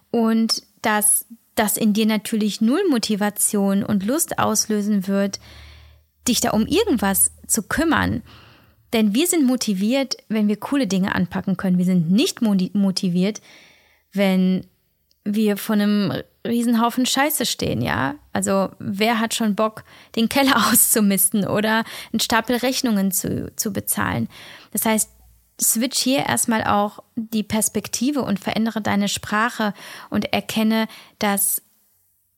und 0.09 0.63
dass 0.81 1.27
das 1.55 1.77
in 1.77 1.93
dir 1.93 2.05
natürlich 2.05 2.59
null 2.59 2.83
Motivation 2.89 3.83
und 3.83 4.05
Lust 4.05 4.39
auslösen 4.39 5.07
wird, 5.07 5.39
dich 6.27 6.41
da 6.41 6.51
um 6.51 6.65
irgendwas 6.65 7.31
zu 7.47 7.63
kümmern. 7.63 8.23
Denn 8.93 9.13
wir 9.13 9.27
sind 9.27 9.45
motiviert, 9.45 10.17
wenn 10.27 10.47
wir 10.47 10.57
coole 10.57 10.87
Dinge 10.87 11.15
anpacken 11.15 11.57
können. 11.57 11.77
Wir 11.77 11.85
sind 11.85 12.11
nicht 12.11 12.41
motiviert, 12.41 13.41
wenn 14.11 14.65
wir 15.23 15.55
von 15.57 15.79
einem 15.79 16.13
Riesenhaufen 16.45 17.05
Scheiße 17.05 17.45
stehen, 17.45 17.81
ja. 17.81 18.15
Also 18.33 18.69
wer 18.79 19.19
hat 19.19 19.33
schon 19.33 19.55
Bock, 19.55 19.83
den 20.15 20.29
Keller 20.29 20.55
auszumisten 20.71 21.47
oder 21.47 21.83
einen 22.11 22.19
Stapel 22.19 22.57
Rechnungen 22.57 23.11
zu, 23.11 23.51
zu 23.55 23.71
bezahlen? 23.71 24.27
Das 24.71 24.85
heißt, 24.85 25.11
switch 25.61 25.99
hier 25.99 26.25
erstmal 26.25 26.63
auch 26.63 27.03
die 27.15 27.43
Perspektive 27.43 28.23
und 28.23 28.39
verändere 28.39 28.81
deine 28.81 29.07
Sprache 29.07 29.73
und 30.09 30.33
erkenne, 30.33 30.87
dass 31.19 31.61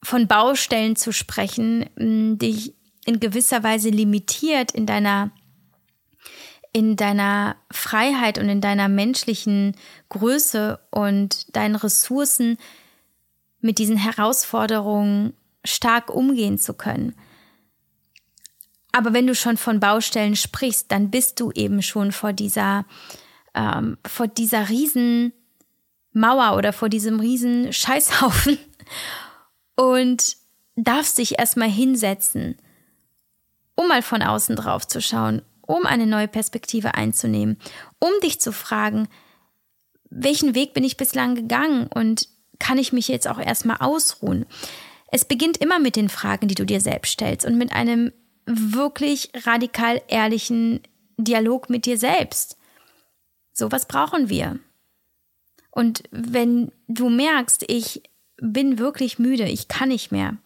von 0.04 0.28
Baustellen 0.28 0.98
zu 0.98 1.14
sprechen 1.14 1.90
dich 2.38 2.74
in 3.06 3.22
gewisser 3.22 3.64
Weise 3.64 3.90
limitiert 3.90 4.72
in 4.72 4.86
deiner 4.86 5.32
in 6.74 6.96
deiner 6.96 7.56
Freiheit 7.72 8.40
und 8.40 8.50
in 8.50 8.60
deiner 8.60 8.90
menschlichen 8.90 9.76
Größe 10.10 10.80
und 10.90 11.56
deinen 11.56 11.76
Ressourcen 11.76 12.58
mit 13.62 13.78
diesen 13.78 13.96
Herausforderungen 13.96 15.34
stark 15.64 16.14
umgehen 16.14 16.58
zu 16.58 16.74
können. 16.74 17.16
Aber 18.92 19.14
wenn 19.14 19.28
du 19.28 19.36
schon 19.36 19.58
von 19.58 19.80
Baustellen 19.80 20.36
sprichst, 20.36 20.92
dann 20.92 21.10
bist 21.10 21.40
du 21.40 21.52
eben 21.52 21.82
schon 21.82 22.12
vor 22.12 22.34
dieser, 22.34 22.86
ähm, 23.54 23.98
vor 24.06 24.28
dieser 24.28 24.70
riesen 24.70 25.32
oder 26.16 26.74
vor 26.74 26.90
diesem 26.90 27.20
riesen 27.20 27.74
Scheißhaufen 27.74 28.58
und 29.76 30.38
darfst 30.76 31.18
dich 31.18 31.40
erstmal 31.40 31.70
hinsetzen, 31.70 32.58
um 33.76 33.88
mal 33.88 34.02
von 34.02 34.22
außen 34.22 34.56
drauf 34.56 34.86
zu 34.88 35.02
schauen, 35.02 35.42
um 35.66 35.86
eine 35.86 36.08
neue 36.08 36.28
Perspektive 36.28 36.96
einzunehmen, 36.96 37.58
um 38.00 38.12
dich 38.22 38.40
zu 38.40 38.52
fragen, 38.52 39.08
welchen 40.10 40.56
Weg 40.56 40.74
bin 40.74 40.84
ich 40.84 40.98
bislang 40.98 41.36
gegangen 41.36 41.88
und 41.88 42.28
kann 42.60 42.78
ich 42.78 42.94
mich 42.94 43.08
jetzt 43.08 43.28
auch 43.28 43.40
erstmal 43.40 43.78
ausruhen? 43.78 44.46
Es 45.12 45.26
beginnt 45.26 45.58
immer 45.58 45.80
mit 45.80 45.96
den 45.96 46.10
Fragen, 46.10 46.48
die 46.48 46.56
du 46.56 46.66
dir 46.66 46.82
selbst 46.82 47.14
stellst 47.14 47.46
und 47.46 47.58
mit 47.58 47.72
einem 47.72 48.12
wirklich 48.46 49.32
radikal 49.46 50.02
ehrlichen 50.08 50.82
Dialog 51.18 51.70
mit 51.70 51.86
dir 51.86 51.98
selbst. 51.98 52.58
So 53.54 53.72
was 53.72 53.88
brauchen 53.88 54.30
wir. 54.30 54.60
Und 55.72 56.04
wenn 56.12 56.72
du 56.88 57.10
merkst, 57.10 57.66
ich 57.68 58.04
bin 58.38 58.80
wirklich 58.80 59.20
müde, 59.20 59.46
ich 59.46 59.68
kann 59.68 59.90
nicht 59.90 60.12
mehr, 60.12 60.38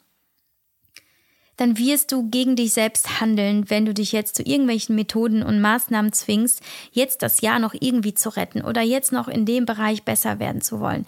dann 1.58 1.78
wirst 1.78 2.12
du 2.12 2.30
gegen 2.30 2.56
dich 2.56 2.74
selbst 2.74 3.20
handeln, 3.20 3.70
wenn 3.70 3.86
du 3.86 3.94
dich 3.94 4.12
jetzt 4.12 4.36
zu 4.36 4.44
irgendwelchen 4.44 4.96
Methoden 4.96 5.44
und 5.44 5.60
Maßnahmen 5.60 6.14
zwingst, 6.14 6.62
jetzt 6.92 7.24
das 7.24 7.42
Jahr 7.42 7.60
noch 7.60 7.74
irgendwie 7.78 8.14
zu 8.14 8.30
retten 8.30 8.62
oder 8.62 8.82
jetzt 8.82 9.12
noch 9.12 9.28
in 9.28 9.46
dem 9.46 9.66
Bereich 9.66 10.04
besser 10.04 10.40
werden 10.40 10.62
zu 10.62 10.80
wollen. 10.80 11.06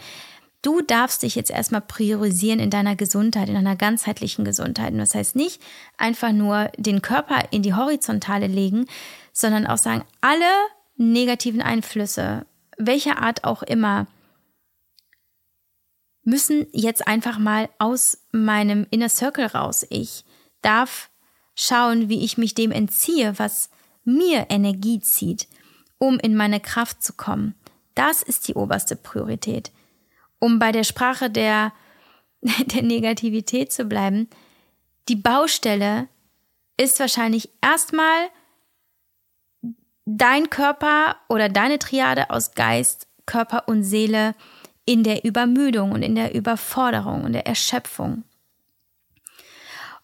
Du 0.62 0.82
darfst 0.82 1.24
dich 1.24 1.36
jetzt 1.36 1.52
erstmal 1.52 1.82
priorisieren 1.82 2.60
in 2.60 2.70
deiner 2.70 2.98
Gesundheit, 2.98 3.48
in 3.48 3.56
deiner 3.56 3.78
ganzheitlichen 3.78 4.44
Gesundheit. 4.44 4.92
Und 4.92 5.00
das 5.00 5.16
heißt 5.16 5.36
nicht 5.36 5.62
einfach 5.98 6.34
nur 6.34 6.70
den 6.78 7.02
Körper 7.02 7.46
in 7.52 7.62
die 7.62 7.76
Horizontale 7.76 8.48
legen, 8.48 8.86
sondern 9.32 9.68
auch 9.68 9.78
sagen, 9.78 10.04
alle 10.20 10.52
negativen 10.98 11.62
Einflüsse, 11.62 12.46
welcher 12.78 13.22
Art 13.22 13.46
auch 13.46 13.64
immer, 13.64 14.08
müssen 16.24 16.68
jetzt 16.74 17.08
einfach 17.08 17.40
mal 17.40 17.70
aus 17.80 18.18
meinem 18.32 18.86
Inner 18.90 19.10
Circle 19.10 19.46
raus. 19.46 19.86
Ich 19.90 20.26
darf 20.62 21.10
schauen, 21.56 22.10
wie 22.10 22.24
ich 22.24 22.38
mich 22.38 22.56
dem 22.56 22.72
entziehe, 22.72 23.38
was 23.38 23.70
mir 24.04 24.48
Energie 24.50 25.00
zieht, 25.00 25.48
um 25.98 26.20
in 26.20 26.36
meine 26.36 26.60
Kraft 26.60 27.04
zu 27.04 27.14
kommen. 27.14 27.56
Das 27.96 28.22
ist 28.22 28.48
die 28.48 28.54
oberste 28.54 28.96
Priorität. 28.96 29.72
Um 30.40 30.58
bei 30.58 30.72
der 30.72 30.84
Sprache 30.84 31.30
der, 31.30 31.74
der 32.42 32.82
Negativität 32.82 33.74
zu 33.74 33.86
bleiben, 33.86 34.30
die 35.10 35.16
Baustelle 35.16 36.08
ist 36.78 37.00
wahrscheinlich 37.00 37.50
erstmal 37.62 38.30
dein 40.06 40.50
Körper 40.50 41.18
oder 41.28 41.50
deine 41.50 41.78
Triade 41.78 42.30
aus 42.30 42.54
Geist, 42.54 43.08
Körper 43.26 43.68
und 43.68 43.84
Seele 43.84 44.34
in 44.86 45.04
der 45.04 45.24
Übermüdung 45.26 45.92
und 45.92 46.02
in 46.02 46.16
der 46.16 46.34
Überforderung 46.34 47.26
und 47.26 47.34
der 47.34 47.46
Erschöpfung. 47.46 48.24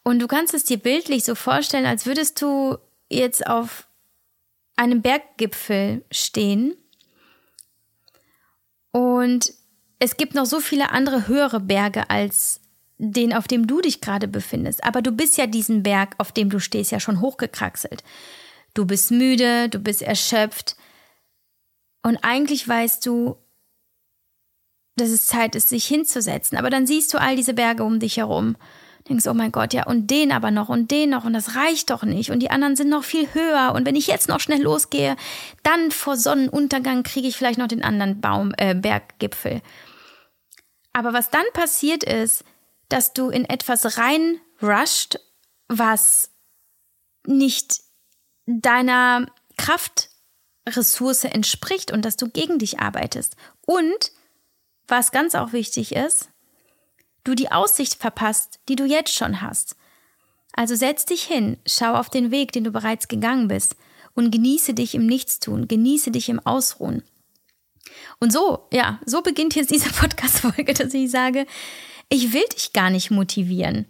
Und 0.07 0.19
du 0.19 0.27
kannst 0.27 0.53
es 0.53 0.63
dir 0.63 0.77
bildlich 0.77 1.23
so 1.23 1.33
vorstellen, 1.33 1.87
als 1.87 2.05
würdest 2.05 2.39
du 2.39 2.77
jetzt 3.09 3.47
auf 3.47 3.87
einem 4.75 5.01
Berggipfel 5.01 6.05
stehen 6.11 6.75
und 8.91 9.51
es 9.97 10.15
gibt 10.15 10.35
noch 10.35 10.45
so 10.45 10.59
viele 10.59 10.91
andere 10.91 11.27
höhere 11.27 11.59
Berge 11.59 12.09
als 12.11 12.61
den, 12.99 13.33
auf 13.33 13.47
dem 13.47 13.65
du 13.65 13.81
dich 13.81 13.99
gerade 13.99 14.27
befindest. 14.27 14.83
Aber 14.83 15.01
du 15.01 15.11
bist 15.11 15.37
ja 15.37 15.47
diesen 15.47 15.81
Berg, 15.81 16.13
auf 16.19 16.31
dem 16.31 16.51
du 16.51 16.59
stehst, 16.59 16.91
ja 16.91 16.99
schon 16.99 17.19
hochgekraxelt. 17.19 18.03
Du 18.75 18.85
bist 18.85 19.09
müde, 19.09 19.69
du 19.69 19.79
bist 19.79 20.03
erschöpft. 20.03 20.75
Und 22.03 22.17
eigentlich 22.17 22.67
weißt 22.67 23.03
du, 23.07 23.37
dass 24.97 25.09
es 25.09 25.25
Zeit 25.25 25.55
ist, 25.55 25.69
sich 25.69 25.85
hinzusetzen. 25.85 26.57
Aber 26.59 26.69
dann 26.69 26.85
siehst 26.85 27.11
du 27.11 27.19
all 27.19 27.35
diese 27.35 27.55
Berge 27.55 27.83
um 27.83 27.99
dich 27.99 28.17
herum 28.17 28.55
denkst, 29.07 29.27
oh 29.27 29.33
mein 29.33 29.51
Gott, 29.51 29.73
ja, 29.73 29.85
und 29.85 30.09
den 30.09 30.31
aber 30.31 30.51
noch 30.51 30.69
und 30.69 30.89
den 30.89 31.11
noch 31.11 31.25
und 31.25 31.33
das 31.33 31.55
reicht 31.55 31.89
doch 31.89 32.03
nicht 32.03 32.31
und 32.31 32.39
die 32.39 32.49
anderen 32.49 32.75
sind 32.75 32.89
noch 32.89 33.03
viel 33.03 33.27
höher 33.33 33.73
und 33.75 33.85
wenn 33.85 33.95
ich 33.95 34.07
jetzt 34.07 34.27
noch 34.27 34.39
schnell 34.39 34.61
losgehe, 34.61 35.15
dann 35.63 35.91
vor 35.91 36.17
Sonnenuntergang 36.17 37.03
kriege 37.03 37.27
ich 37.27 37.37
vielleicht 37.37 37.59
noch 37.59 37.67
den 37.67 37.83
anderen 37.83 38.19
Baum, 38.19 38.53
äh, 38.57 38.73
Berggipfel. 38.73 39.61
Aber 40.93 41.13
was 41.13 41.29
dann 41.29 41.45
passiert 41.53 42.03
ist, 42.03 42.43
dass 42.89 43.13
du 43.13 43.29
in 43.29 43.45
etwas 43.45 43.97
rein 43.97 44.39
rusht, 44.61 45.19
was 45.67 46.31
nicht 47.25 47.81
deiner 48.45 49.25
Kraftressource 49.57 51.25
entspricht 51.25 51.91
und 51.91 52.05
dass 52.05 52.17
du 52.17 52.29
gegen 52.29 52.59
dich 52.59 52.79
arbeitest. 52.79 53.35
Und 53.65 54.11
was 54.87 55.11
ganz 55.11 55.35
auch 55.35 55.51
wichtig 55.51 55.95
ist, 55.95 56.29
du 57.25 57.35
die 57.35 57.51
Aussicht 57.51 57.95
verpasst, 57.95 58.59
die 58.69 58.77
du 58.77 58.85
jetzt 58.85 59.13
schon 59.13 59.41
hast. 59.41 59.75
Also 60.53 60.75
setz 60.75 61.05
dich 61.05 61.23
hin, 61.23 61.57
schau 61.67 61.95
auf 61.95 62.09
den 62.09 62.31
Weg, 62.31 62.53
den 62.53 62.63
du 62.63 62.71
bereits 62.71 63.09
gegangen 63.09 63.49
bist 63.49 63.75
und 64.13 64.31
genieße 64.31 64.73
dich 64.73 64.95
im 64.95 65.05
Nichtstun, 65.05 65.67
genieße 65.67 66.11
dich 66.11 66.29
im 66.29 66.39
Ausruhen. 66.39 67.03
Und 68.19 68.31
so, 68.31 68.67
ja, 68.71 68.99
so 69.05 69.21
beginnt 69.21 69.55
jetzt 69.55 69.71
diese 69.71 69.89
Podcast-Folge, 69.93 70.73
dass 70.73 70.93
ich 70.93 71.11
sage, 71.11 71.45
ich 72.09 72.31
will 72.31 72.45
dich 72.55 72.71
gar 72.71 72.89
nicht 72.89 73.11
motivieren. 73.11 73.85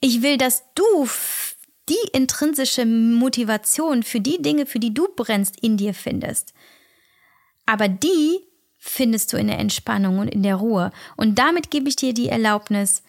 Ich 0.00 0.22
will, 0.22 0.36
dass 0.36 0.64
du 0.74 1.08
die 1.88 2.10
intrinsische 2.12 2.84
Motivation 2.84 4.02
für 4.02 4.20
die 4.20 4.42
Dinge, 4.42 4.66
für 4.66 4.80
die 4.80 4.92
du 4.92 5.06
brennst, 5.14 5.62
in 5.62 5.76
dir 5.76 5.94
findest. 5.94 6.52
Aber 7.64 7.88
die 7.88 8.40
findest 8.88 9.32
du 9.32 9.36
in 9.36 9.48
der 9.48 9.58
Entspannung 9.58 10.18
und 10.18 10.28
in 10.28 10.42
der 10.42 10.56
Ruhe. 10.56 10.90
Und 11.16 11.38
damit 11.38 11.70
gebe 11.70 11.88
ich 11.88 11.96
dir 11.96 12.14
die 12.14 12.28
Erlaubnis, 12.28 13.02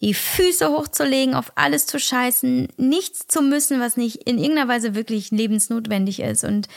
die 0.00 0.14
Füße 0.14 0.68
hochzulegen, 0.68 1.34
auf 1.34 1.52
alles 1.54 1.86
zu 1.86 1.98
scheißen, 1.98 2.68
nichts 2.76 3.28
zu 3.28 3.40
müssen, 3.40 3.80
was 3.80 3.96
nicht 3.96 4.28
in 4.28 4.38
irgendeiner 4.38 4.68
Weise 4.68 4.94
wirklich 4.94 5.30
lebensnotwendig 5.30 6.20
ist 6.20 6.44
und 6.44 6.68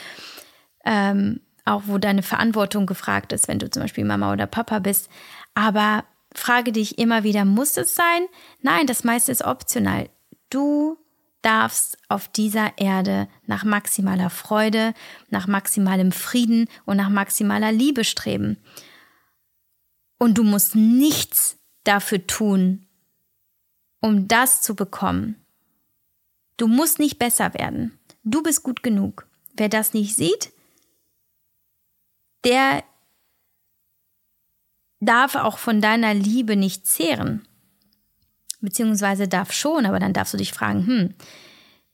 ähm, 0.85 1.41
auch 1.65 1.83
wo 1.87 1.97
deine 1.97 2.23
Verantwortung 2.23 2.85
gefragt 2.85 3.33
ist, 3.33 3.47
wenn 3.47 3.59
du 3.59 3.69
zum 3.69 3.81
Beispiel 3.81 4.05
Mama 4.05 4.31
oder 4.31 4.45
Papa 4.45 4.79
bist. 4.79 5.09
Aber 5.55 6.05
frage 6.33 6.71
dich 6.71 6.99
immer 6.99 7.23
wieder, 7.23 7.43
muss 7.43 7.75
es 7.77 7.95
sein? 7.95 8.27
Nein, 8.61 8.85
das 8.85 9.03
meiste 9.03 9.31
ist 9.31 9.43
optional. 9.43 10.09
Du 10.51 10.97
darfst 11.45 11.97
auf 12.09 12.27
dieser 12.27 12.77
Erde 12.77 13.27
nach 13.45 13.63
maximaler 13.63 14.31
Freude, 14.31 14.93
nach 15.29 15.45
maximalem 15.45 16.11
Frieden 16.11 16.67
und 16.85 16.97
nach 16.97 17.09
maximaler 17.09 17.71
Liebe 17.71 18.03
streben. 18.03 18.57
Und 20.17 20.37
du 20.37 20.43
musst 20.43 20.75
nichts 20.75 21.59
dafür 21.83 22.25
tun, 22.25 22.87
um 24.01 24.27
das 24.27 24.63
zu 24.63 24.75
bekommen. 24.75 25.45
Du 26.57 26.67
musst 26.67 26.97
nicht 26.99 27.19
besser 27.19 27.53
werden. 27.53 27.99
Du 28.23 28.41
bist 28.41 28.63
gut 28.63 28.81
genug. 28.81 29.27
Wer 29.55 29.69
das 29.69 29.93
nicht 29.93 30.15
sieht, 30.15 30.51
der 32.43 32.83
darf 34.99 35.35
auch 35.35 35.59
von 35.59 35.79
deiner 35.79 36.13
Liebe 36.13 36.55
nicht 36.55 36.87
zehren. 36.87 37.47
Beziehungsweise 38.61 39.27
darf 39.27 39.51
schon, 39.51 39.85
aber 39.85 39.99
dann 39.99 40.13
darfst 40.13 40.33
du 40.33 40.37
dich 40.37 40.51
fragen, 40.51 40.87
hm, 40.87 41.13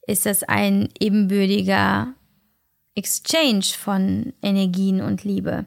ist 0.07 0.25
das 0.25 0.43
ein 0.43 0.89
ebenbürtiger 0.99 2.13
Exchange 2.95 3.63
von 3.63 4.33
Energien 4.41 5.01
und 5.01 5.23
Liebe? 5.23 5.65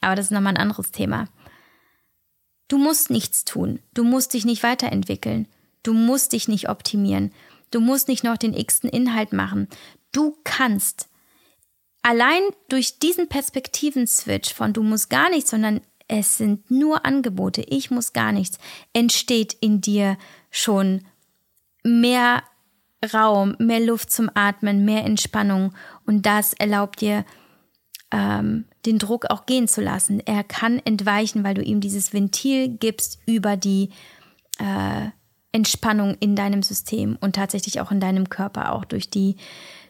Aber 0.00 0.14
das 0.14 0.26
ist 0.26 0.30
nochmal 0.30 0.54
ein 0.54 0.60
anderes 0.60 0.90
Thema. 0.90 1.28
Du 2.68 2.78
musst 2.78 3.10
nichts 3.10 3.44
tun. 3.44 3.80
Du 3.94 4.04
musst 4.04 4.34
dich 4.34 4.44
nicht 4.44 4.62
weiterentwickeln. 4.62 5.46
Du 5.82 5.92
musst 5.92 6.32
dich 6.32 6.48
nicht 6.48 6.68
optimieren. 6.68 7.32
Du 7.70 7.80
musst 7.80 8.08
nicht 8.08 8.24
noch 8.24 8.36
den 8.36 8.54
x-ten 8.54 8.90
Inhalt 8.90 9.32
machen. 9.32 9.68
Du 10.12 10.36
kannst. 10.44 11.08
Allein 12.02 12.42
durch 12.68 12.98
diesen 12.98 13.28
Perspektiven-Switch 13.28 14.54
von 14.54 14.72
du 14.72 14.82
musst 14.82 15.10
gar 15.10 15.30
nichts, 15.30 15.50
sondern 15.50 15.80
es 16.08 16.38
sind 16.38 16.70
nur 16.70 17.04
Angebote, 17.04 17.62
ich 17.62 17.90
muss 17.90 18.12
gar 18.12 18.32
nichts, 18.32 18.58
entsteht 18.92 19.54
in 19.54 19.80
dir 19.80 20.16
schon 20.50 21.02
mehr 21.82 22.42
Raum, 23.12 23.56
mehr 23.58 23.80
Luft 23.80 24.10
zum 24.10 24.30
Atmen, 24.34 24.84
mehr 24.84 25.04
Entspannung 25.04 25.74
und 26.06 26.26
das 26.26 26.52
erlaubt 26.52 27.00
dir, 27.00 27.24
ähm, 28.10 28.66
den 28.84 28.98
Druck 28.98 29.26
auch 29.30 29.46
gehen 29.46 29.68
zu 29.68 29.80
lassen. 29.80 30.20
Er 30.24 30.44
kann 30.44 30.80
entweichen, 30.84 31.44
weil 31.44 31.54
du 31.54 31.62
ihm 31.62 31.80
dieses 31.80 32.12
Ventil 32.12 32.68
gibst 32.68 33.18
über 33.26 33.56
die 33.56 33.90
äh, 34.58 35.08
Entspannung 35.52 36.16
in 36.20 36.36
deinem 36.36 36.62
System 36.62 37.16
und 37.20 37.34
tatsächlich 37.34 37.80
auch 37.80 37.90
in 37.90 38.00
deinem 38.00 38.28
Körper, 38.28 38.72
auch 38.72 38.84
durch 38.84 39.10
die, 39.10 39.36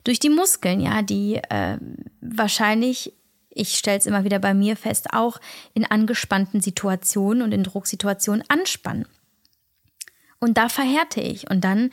durch 0.05 0.19
die 0.19 0.31
Muskeln, 0.31 0.81
ja, 0.81 1.03
die 1.03 1.37
äh, 1.37 1.79
wahrscheinlich 2.21 3.13
ich 3.57 3.77
stelle 3.77 3.99
es 3.99 4.07
immer 4.07 4.25
wieder 4.25 4.39
bei 4.39 4.55
mir 4.55 4.77
fest, 4.77 5.13
auch 5.13 5.41
in 5.75 5.85
angespannten 5.85 6.61
Situationen 6.61 7.43
und 7.43 7.53
in 7.53 7.65
Drucksituationen 7.65 8.45
anspannen. 8.49 9.07
Und 10.39 10.59
da 10.59 10.69
verhärte 10.69 11.21
ich 11.21 11.51
und 11.51 11.63
dann 11.63 11.91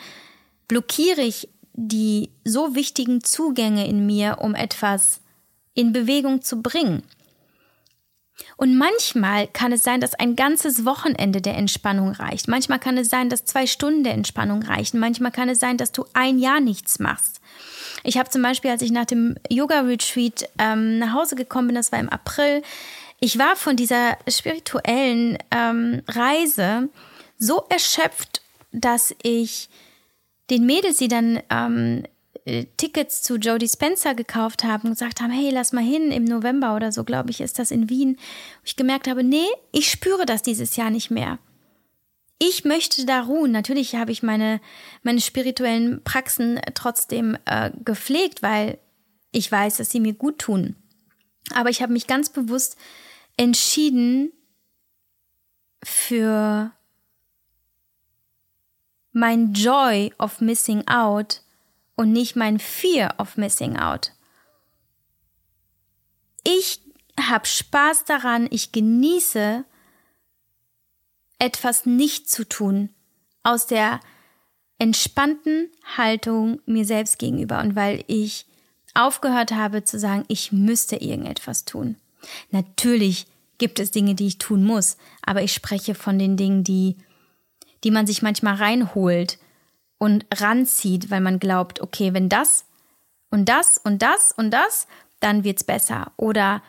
blockiere 0.67 1.21
ich 1.21 1.49
die 1.73 2.29
so 2.43 2.75
wichtigen 2.75 3.23
Zugänge 3.23 3.87
in 3.87 4.05
mir, 4.05 4.37
um 4.41 4.53
etwas 4.53 5.21
in 5.73 5.91
Bewegung 5.91 6.41
zu 6.41 6.61
bringen. 6.61 7.03
Und 8.57 8.77
manchmal 8.77 9.47
kann 9.47 9.71
es 9.71 9.83
sein, 9.83 10.01
dass 10.01 10.15
ein 10.15 10.35
ganzes 10.35 10.85
Wochenende 10.85 11.41
der 11.41 11.55
Entspannung 11.55 12.11
reicht. 12.11 12.47
Manchmal 12.47 12.79
kann 12.79 12.97
es 12.97 13.09
sein, 13.09 13.29
dass 13.29 13.45
zwei 13.45 13.67
Stunden 13.67 14.03
der 14.03 14.13
Entspannung 14.13 14.63
reichen. 14.63 14.99
Manchmal 14.99 15.31
kann 15.31 15.49
es 15.49 15.59
sein, 15.59 15.77
dass 15.77 15.91
du 15.91 16.05
ein 16.13 16.39
Jahr 16.39 16.59
nichts 16.59 16.99
machst. 16.99 17.41
Ich 18.03 18.17
habe 18.17 18.29
zum 18.29 18.41
Beispiel, 18.41 18.71
als 18.71 18.81
ich 18.81 18.91
nach 18.91 19.05
dem 19.05 19.35
Yoga-Retreat 19.49 20.49
ähm, 20.59 20.99
nach 20.99 21.13
Hause 21.13 21.35
gekommen 21.35 21.69
bin, 21.69 21.75
das 21.75 21.91
war 21.91 21.99
im 21.99 22.09
April, 22.09 22.61
ich 23.19 23.39
war 23.39 23.55
von 23.55 23.77
dieser 23.77 24.17
spirituellen 24.27 25.37
ähm, 25.49 26.01
Reise 26.09 26.89
so 27.37 27.63
erschöpft, 27.69 28.41
dass 28.73 29.15
ich 29.23 29.69
den 30.49 30.65
Mädels, 30.65 30.97
die 30.97 31.07
dann 31.07 31.41
ähm, 31.49 32.03
äh, 32.45 32.65
Tickets 32.75 33.21
zu 33.21 33.37
Jodie 33.37 33.69
Spencer 33.69 34.13
gekauft 34.15 34.65
haben 34.65 34.89
und 34.89 34.95
gesagt 34.95 35.21
haben, 35.21 35.31
hey, 35.31 35.51
lass 35.51 35.71
mal 35.71 35.83
hin 35.83 36.11
im 36.11 36.25
November 36.25 36.75
oder 36.75 36.91
so, 36.91 37.05
glaube 37.05 37.29
ich, 37.29 37.39
ist 37.39 37.59
das 37.59 37.71
in 37.71 37.89
Wien. 37.89 38.17
Ich 38.65 38.75
gemerkt 38.75 39.07
habe, 39.07 39.23
nee, 39.23 39.47
ich 39.71 39.89
spüre 39.89 40.25
das 40.25 40.41
dieses 40.41 40.75
Jahr 40.75 40.89
nicht 40.89 41.09
mehr 41.09 41.39
ich 42.45 42.65
möchte 42.65 43.05
da 43.05 43.21
ruhen. 43.21 43.51
Natürlich 43.51 43.95
habe 43.95 44.11
ich 44.11 44.21
meine, 44.21 44.59
meine 45.01 45.21
spirituellen 45.21 46.03
Praxen 46.03 46.59
trotzdem 46.73 47.37
äh, 47.45 47.71
gepflegt, 47.85 48.41
weil 48.41 48.79
ich 49.31 49.49
weiß, 49.49 49.77
dass 49.77 49.89
sie 49.89 50.01
mir 50.01 50.13
gut 50.13 50.39
tun. 50.39 50.75
Aber 51.53 51.69
ich 51.69 51.81
habe 51.81 51.93
mich 51.93 52.05
ganz 52.05 52.29
bewusst 52.29 52.75
entschieden 53.37 54.33
für 55.83 56.71
mein 59.13 59.53
Joy 59.53 60.13
of 60.19 60.41
Missing 60.41 60.87
Out 60.87 61.41
und 61.95 62.11
nicht 62.11 62.35
mein 62.35 62.59
Fear 62.59 63.15
of 63.19 63.37
Missing 63.37 63.77
Out. 63.77 64.11
Ich 66.43 66.81
habe 67.17 67.45
Spaß 67.45 68.03
daran, 68.03 68.47
ich 68.51 68.73
genieße 68.73 69.63
etwas 71.39 71.85
nicht 71.85 72.29
zu 72.29 72.47
tun, 72.47 72.89
aus 73.43 73.67
der 73.67 73.99
entspannten 74.79 75.69
Haltung 75.97 76.61
mir 76.65 76.85
selbst 76.85 77.19
gegenüber 77.19 77.59
und 77.59 77.75
weil 77.75 78.03
ich 78.07 78.45
aufgehört 78.93 79.51
habe 79.51 79.83
zu 79.83 79.99
sagen, 79.99 80.25
ich 80.27 80.51
müsste 80.51 80.97
irgendetwas 80.97 81.65
tun. 81.65 81.95
Natürlich 82.51 83.27
gibt 83.57 83.79
es 83.79 83.91
Dinge, 83.91 84.15
die 84.15 84.27
ich 84.27 84.37
tun 84.37 84.63
muss, 84.63 84.97
aber 85.21 85.41
ich 85.41 85.53
spreche 85.53 85.95
von 85.95 86.19
den 86.19 86.37
Dingen, 86.37 86.63
die, 86.63 86.97
die 87.83 87.91
man 87.91 88.07
sich 88.07 88.21
manchmal 88.21 88.55
reinholt 88.55 89.39
und 89.97 90.25
ranzieht, 90.33 91.09
weil 91.11 91.21
man 91.21 91.39
glaubt, 91.39 91.81
okay, 91.81 92.13
wenn 92.13 92.29
das 92.29 92.65
und 93.29 93.47
das 93.49 93.77
und 93.77 94.01
das 94.01 94.31
und 94.31 94.51
das, 94.51 94.87
dann 95.19 95.43
wird's 95.43 95.63
besser. 95.63 96.11
Oder 96.17 96.61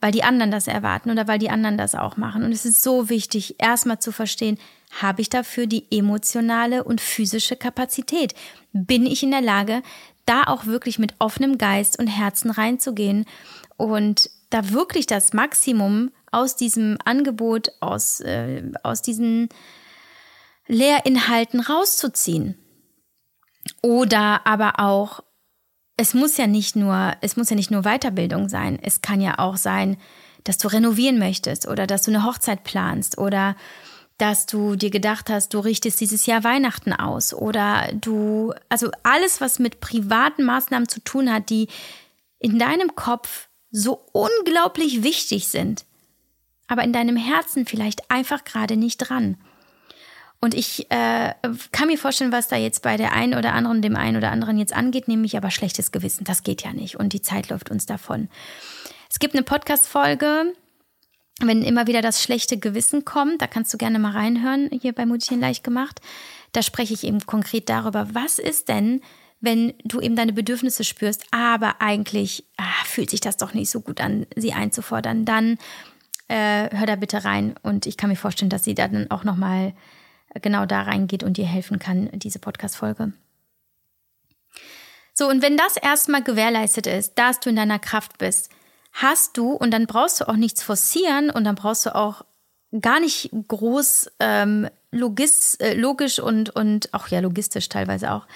weil 0.00 0.12
die 0.12 0.22
anderen 0.22 0.50
das 0.50 0.66
erwarten 0.68 1.10
oder 1.10 1.26
weil 1.26 1.38
die 1.38 1.50
anderen 1.50 1.76
das 1.76 1.94
auch 1.94 2.16
machen. 2.16 2.44
Und 2.44 2.52
es 2.52 2.64
ist 2.64 2.82
so 2.82 3.08
wichtig, 3.08 3.56
erstmal 3.58 3.98
zu 3.98 4.12
verstehen, 4.12 4.58
habe 5.00 5.20
ich 5.20 5.28
dafür 5.28 5.66
die 5.66 5.86
emotionale 5.90 6.84
und 6.84 7.00
physische 7.00 7.56
Kapazität? 7.56 8.34
Bin 8.72 9.06
ich 9.06 9.22
in 9.22 9.32
der 9.32 9.40
Lage, 9.40 9.82
da 10.24 10.44
auch 10.44 10.66
wirklich 10.66 10.98
mit 10.98 11.14
offenem 11.18 11.58
Geist 11.58 11.98
und 11.98 12.06
Herzen 12.06 12.50
reinzugehen 12.50 13.24
und 13.76 14.30
da 14.50 14.70
wirklich 14.70 15.06
das 15.06 15.32
Maximum 15.32 16.10
aus 16.30 16.56
diesem 16.56 16.98
Angebot, 17.04 17.72
aus, 17.80 18.20
äh, 18.20 18.62
aus 18.82 19.02
diesen 19.02 19.48
Lehrinhalten 20.66 21.60
rauszuziehen? 21.60 22.56
Oder 23.82 24.46
aber 24.46 24.80
auch 24.80 25.20
es 25.98 26.14
muss 26.14 26.36
ja 26.36 26.46
nicht 26.46 26.76
nur, 26.76 27.12
es 27.20 27.36
muss 27.36 27.50
ja 27.50 27.56
nicht 27.56 27.72
nur 27.72 27.82
Weiterbildung 27.82 28.48
sein. 28.48 28.78
Es 28.80 29.02
kann 29.02 29.20
ja 29.20 29.38
auch 29.38 29.56
sein, 29.56 29.98
dass 30.44 30.56
du 30.56 30.68
renovieren 30.68 31.18
möchtest 31.18 31.66
oder 31.66 31.86
dass 31.86 32.02
du 32.02 32.12
eine 32.12 32.24
Hochzeit 32.24 32.62
planst 32.62 33.18
oder 33.18 33.56
dass 34.16 34.46
du 34.46 34.76
dir 34.76 34.90
gedacht 34.90 35.28
hast, 35.28 35.54
du 35.54 35.58
richtest 35.58 36.00
dieses 36.00 36.24
Jahr 36.26 36.44
Weihnachten 36.44 36.92
aus 36.92 37.34
oder 37.34 37.88
du, 37.92 38.54
also 38.68 38.90
alles, 39.02 39.40
was 39.40 39.58
mit 39.58 39.80
privaten 39.80 40.44
Maßnahmen 40.44 40.88
zu 40.88 41.00
tun 41.00 41.32
hat, 41.32 41.50
die 41.50 41.68
in 42.38 42.58
deinem 42.60 42.94
Kopf 42.94 43.48
so 43.72 44.00
unglaublich 44.12 45.02
wichtig 45.02 45.48
sind, 45.48 45.84
aber 46.68 46.84
in 46.84 46.92
deinem 46.92 47.16
Herzen 47.16 47.66
vielleicht 47.66 48.08
einfach 48.08 48.44
gerade 48.44 48.76
nicht 48.76 48.98
dran. 48.98 49.36
Und 50.40 50.54
ich 50.54 50.88
äh, 50.90 51.34
kann 51.72 51.88
mir 51.88 51.98
vorstellen, 51.98 52.30
was 52.30 52.48
da 52.48 52.56
jetzt 52.56 52.82
bei 52.82 52.96
der 52.96 53.12
einen 53.12 53.34
oder 53.34 53.54
anderen, 53.54 53.82
dem 53.82 53.96
einen 53.96 54.16
oder 54.16 54.30
anderen 54.30 54.58
jetzt 54.58 54.72
angeht, 54.72 55.08
nämlich 55.08 55.36
aber 55.36 55.50
schlechtes 55.50 55.90
Gewissen. 55.90 56.24
Das 56.24 56.44
geht 56.44 56.62
ja 56.62 56.72
nicht 56.72 56.96
und 56.96 57.12
die 57.12 57.22
Zeit 57.22 57.48
läuft 57.48 57.70
uns 57.70 57.86
davon. 57.86 58.28
Es 59.10 59.18
gibt 59.18 59.34
eine 59.34 59.42
Podcast-Folge, 59.42 60.52
wenn 61.40 61.62
immer 61.62 61.86
wieder 61.86 62.02
das 62.02 62.22
schlechte 62.22 62.58
Gewissen 62.58 63.04
kommt, 63.04 63.40
da 63.40 63.46
kannst 63.46 63.72
du 63.72 63.78
gerne 63.78 63.98
mal 63.98 64.12
reinhören, 64.12 64.70
hier 64.80 64.92
bei 64.92 65.06
Mutchen 65.06 65.40
leicht 65.40 65.62
gemacht. 65.62 66.00
Da 66.52 66.62
spreche 66.62 66.94
ich 66.94 67.04
eben 67.04 67.20
konkret 67.26 67.68
darüber, 67.68 68.08
was 68.12 68.38
ist 68.38 68.68
denn, 68.68 69.02
wenn 69.40 69.74
du 69.84 70.00
eben 70.00 70.16
deine 70.16 70.32
Bedürfnisse 70.32 70.82
spürst, 70.82 71.24
aber 71.30 71.80
eigentlich 71.80 72.44
ah, 72.56 72.84
fühlt 72.84 73.10
sich 73.10 73.20
das 73.20 73.36
doch 73.36 73.54
nicht 73.54 73.70
so 73.70 73.80
gut 73.80 74.00
an, 74.00 74.26
sie 74.34 74.52
einzufordern, 74.52 75.24
dann 75.24 75.58
äh, 76.26 76.76
hör 76.76 76.86
da 76.86 76.96
bitte 76.96 77.24
rein 77.24 77.54
und 77.62 77.86
ich 77.86 77.96
kann 77.96 78.10
mir 78.10 78.16
vorstellen, 78.16 78.50
dass 78.50 78.64
sie 78.64 78.74
da 78.74 78.88
dann 78.88 79.10
auch 79.10 79.22
nochmal 79.22 79.74
genau 80.34 80.66
da 80.66 80.82
reingeht 80.82 81.22
und 81.22 81.36
dir 81.36 81.46
helfen 81.46 81.78
kann, 81.78 82.10
diese 82.12 82.38
Podcast-Folge. 82.38 83.12
So, 85.14 85.28
und 85.28 85.42
wenn 85.42 85.56
das 85.56 85.76
erstmal 85.76 86.22
gewährleistet 86.22 86.86
ist, 86.86 87.14
dass 87.18 87.40
du 87.40 87.50
in 87.50 87.56
deiner 87.56 87.78
Kraft 87.78 88.18
bist, 88.18 88.50
hast 88.92 89.36
du, 89.36 89.52
und 89.52 89.72
dann 89.72 89.86
brauchst 89.86 90.20
du 90.20 90.28
auch 90.28 90.36
nichts 90.36 90.62
forcieren 90.62 91.30
und 91.30 91.44
dann 91.44 91.56
brauchst 91.56 91.86
du 91.86 91.94
auch 91.94 92.24
gar 92.80 93.00
nicht 93.00 93.30
groß 93.48 94.10
ähm, 94.20 94.68
logis, 94.90 95.54
äh, 95.56 95.74
logisch 95.74 96.18
und, 96.18 96.50
und 96.50 96.92
auch 96.94 97.08
ja 97.08 97.20
logistisch 97.20 97.68
teilweise 97.68 98.12
auch, 98.12 98.26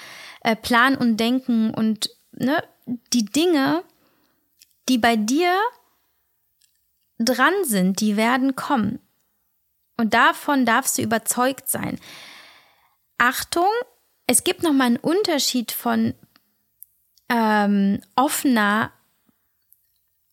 äh, 0.42 0.56
planen 0.56 0.96
und 0.96 1.18
denken 1.18 1.72
und 1.72 2.10
ne, 2.32 2.62
die 3.12 3.26
Dinge, 3.26 3.82
die 4.88 4.98
bei 4.98 5.16
dir 5.16 5.54
dran 7.18 7.54
sind, 7.64 8.00
die 8.00 8.16
werden 8.16 8.56
kommen. 8.56 8.98
Und 9.96 10.14
davon 10.14 10.64
darfst 10.64 10.98
du 10.98 11.02
überzeugt 11.02 11.68
sein. 11.68 11.98
Achtung, 13.18 13.70
es 14.26 14.44
gibt 14.44 14.62
nochmal 14.62 14.88
einen 14.88 14.96
Unterschied 14.96 15.72
von 15.72 16.14
ähm, 17.28 18.00
offener, 18.16 18.92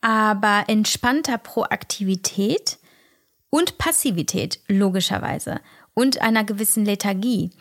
aber 0.02 0.66
entspannter 0.68 1.38
Proaktivität 1.38 2.80
und 3.50 3.78
Passivität, 3.78 4.60
logischerweise, 4.68 5.60
und 5.94 6.22
einer 6.22 6.44
gewissen 6.44 6.86
Lethargie. 6.86 7.52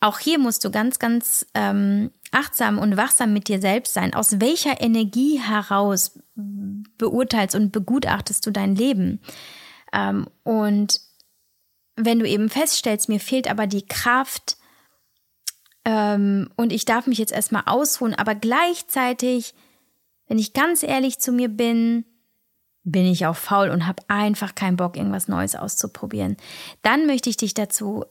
Auch 0.00 0.18
hier 0.18 0.38
musst 0.38 0.64
du 0.64 0.70
ganz, 0.70 0.98
ganz 0.98 1.46
ähm, 1.54 2.10
achtsam 2.30 2.78
und 2.78 2.96
wachsam 2.96 3.32
mit 3.32 3.48
dir 3.48 3.60
selbst 3.60 3.94
sein. 3.94 4.14
Aus 4.14 4.40
welcher 4.40 4.80
Energie 4.80 5.40
heraus 5.40 6.18
beurteilst 6.34 7.54
und 7.54 7.72
begutachtest 7.72 8.44
du 8.46 8.50
dein 8.50 8.76
Leben? 8.76 9.20
Ähm, 9.92 10.28
und 10.44 11.00
wenn 11.96 12.18
du 12.18 12.28
eben 12.28 12.48
feststellst, 12.48 13.08
mir 13.08 13.20
fehlt 13.20 13.50
aber 13.50 13.66
die 13.66 13.86
Kraft 13.86 14.56
ähm, 15.84 16.50
und 16.56 16.72
ich 16.72 16.84
darf 16.84 17.06
mich 17.06 17.18
jetzt 17.18 17.32
erstmal 17.32 17.62
ausruhen, 17.66 18.14
aber 18.14 18.34
gleichzeitig, 18.34 19.54
wenn 20.28 20.38
ich 20.38 20.52
ganz 20.52 20.82
ehrlich 20.82 21.18
zu 21.18 21.32
mir 21.32 21.48
bin, 21.48 22.04
bin 22.84 23.06
ich 23.06 23.26
auch 23.26 23.36
faul 23.36 23.70
und 23.70 23.86
habe 23.86 24.02
einfach 24.08 24.54
keinen 24.54 24.76
Bock, 24.76 24.96
irgendwas 24.96 25.26
Neues 25.26 25.56
auszuprobieren. 25.56 26.36
Dann 26.82 27.06
möchte 27.06 27.30
ich 27.30 27.36
dich 27.36 27.54
dazu 27.54 28.04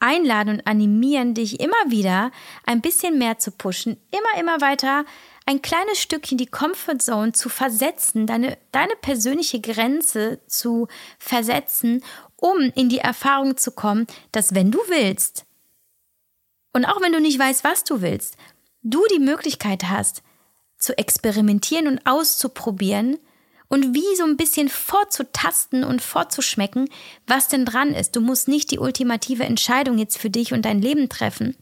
einladen 0.00 0.54
und 0.54 0.66
animieren, 0.66 1.34
dich 1.34 1.60
immer 1.60 1.76
wieder 1.88 2.30
ein 2.64 2.80
bisschen 2.80 3.18
mehr 3.18 3.38
zu 3.38 3.50
pushen, 3.50 3.96
immer, 4.10 4.40
immer 4.40 4.60
weiter 4.60 5.04
ein 5.46 5.62
kleines 5.62 5.98
Stückchen 5.98 6.36
die 6.36 6.46
Comfortzone 6.46 7.32
zu 7.32 7.48
versetzen, 7.48 8.26
deine, 8.26 8.58
deine 8.70 8.94
persönliche 9.00 9.60
Grenze 9.60 10.40
zu 10.46 10.88
versetzen, 11.18 12.04
um 12.40 12.72
in 12.74 12.88
die 12.88 12.98
Erfahrung 12.98 13.56
zu 13.56 13.72
kommen, 13.72 14.06
dass 14.32 14.54
wenn 14.54 14.70
du 14.70 14.78
willst, 14.88 15.44
und 16.72 16.84
auch 16.84 17.00
wenn 17.00 17.12
du 17.12 17.20
nicht 17.20 17.38
weißt, 17.38 17.64
was 17.64 17.84
du 17.84 18.00
willst, 18.00 18.36
du 18.82 19.02
die 19.12 19.18
Möglichkeit 19.18 19.84
hast, 19.84 20.22
zu 20.78 20.96
experimentieren 20.96 21.88
und 21.88 22.06
auszuprobieren 22.06 23.18
und 23.68 23.94
wie 23.94 24.16
so 24.16 24.24
ein 24.24 24.36
bisschen 24.36 24.68
vorzutasten 24.68 25.84
und 25.84 26.00
vorzuschmecken, 26.00 26.88
was 27.26 27.48
denn 27.48 27.64
dran 27.64 27.92
ist. 27.92 28.16
Du 28.16 28.20
musst 28.20 28.48
nicht 28.48 28.70
die 28.70 28.78
ultimative 28.78 29.44
Entscheidung 29.44 29.98
jetzt 29.98 30.18
für 30.18 30.30
dich 30.30 30.52
und 30.52 30.64
dein 30.64 30.80
Leben 30.80 31.08
treffen. 31.08 31.56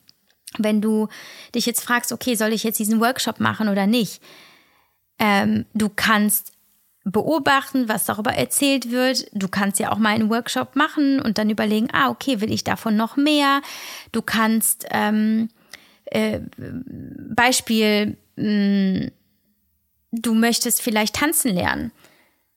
Wenn 0.58 0.80
du 0.80 1.08
dich 1.54 1.66
jetzt 1.66 1.82
fragst, 1.82 2.12
okay, 2.12 2.34
soll 2.34 2.52
ich 2.52 2.62
jetzt 2.62 2.78
diesen 2.78 3.00
Workshop 3.00 3.40
machen 3.40 3.68
oder 3.68 3.86
nicht? 3.86 4.22
Ähm, 5.18 5.66
du 5.74 5.88
kannst 5.88 6.52
beobachten, 7.06 7.88
was 7.88 8.04
darüber 8.04 8.32
erzählt 8.32 8.90
wird. 8.90 9.26
Du 9.32 9.46
kannst 9.46 9.78
ja 9.78 9.92
auch 9.92 9.98
mal 9.98 10.10
einen 10.10 10.28
Workshop 10.28 10.74
machen 10.74 11.20
und 11.20 11.38
dann 11.38 11.48
überlegen, 11.48 11.88
ah, 11.92 12.10
okay, 12.10 12.40
will 12.40 12.50
ich 12.50 12.64
davon 12.64 12.96
noch 12.96 13.16
mehr? 13.16 13.62
Du 14.10 14.22
kannst 14.22 14.86
ähm, 14.90 15.48
äh, 16.06 16.40
Beispiel, 16.56 18.16
mh, 18.34 18.44
mm, 18.44 19.10
du 20.10 20.34
möchtest 20.34 20.82
vielleicht 20.82 21.14
tanzen 21.14 21.54
lernen. 21.54 21.92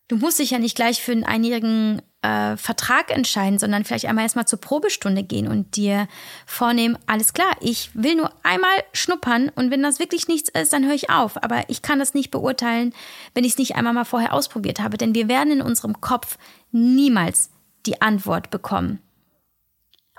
Du 0.08 0.18
musst 0.18 0.40
dich 0.40 0.50
ja 0.50 0.58
nicht 0.58 0.76
gleich 0.76 1.04
für 1.04 1.12
einen 1.12 1.26
einjährigen 1.26 2.02
äh, 2.22 2.58
Vertrag 2.58 3.12
entscheiden, 3.16 3.60
sondern 3.60 3.86
vielleicht 3.86 4.06
einmal 4.06 4.26
erstmal 4.26 4.48
zur 4.48 4.60
Probestunde 4.60 5.24
gehen 5.24 5.48
und 5.48 5.76
dir 5.76 6.08
vornehmen, 6.46 6.98
alles 7.06 7.34
klar, 7.34 7.56
ich 7.62 7.92
will 7.94 8.16
nur 8.16 8.32
einmal 8.44 8.72
schnuppern 8.94 9.50
und 9.56 9.72
wenn 9.72 9.84
das 9.84 10.00
wirklich 10.00 10.28
nichts 10.28 10.50
ist, 10.50 10.74
dann 10.74 10.86
höre 10.86 10.96
ich 10.96 11.10
auf. 11.10 11.42
Aber 11.44 11.70
ich 11.70 11.82
kann 11.82 12.00
das 12.00 12.14
nicht 12.14 12.32
beurteilen, 12.32 12.94
wenn 13.34 13.44
ich 13.44 13.54
es 13.54 13.58
nicht 13.58 13.76
einmal 13.76 13.94
mal 13.94 14.06
vorher 14.06 14.34
ausprobiert 14.34 14.80
habe, 14.80 14.98
denn 14.98 15.16
wir 15.16 15.28
werden 15.28 15.54
in 15.54 15.62
unserem 15.62 16.02
Kopf 16.02 16.38
niemals 16.72 17.50
die 17.86 18.02
Antwort 18.02 18.50
bekommen 18.50 19.00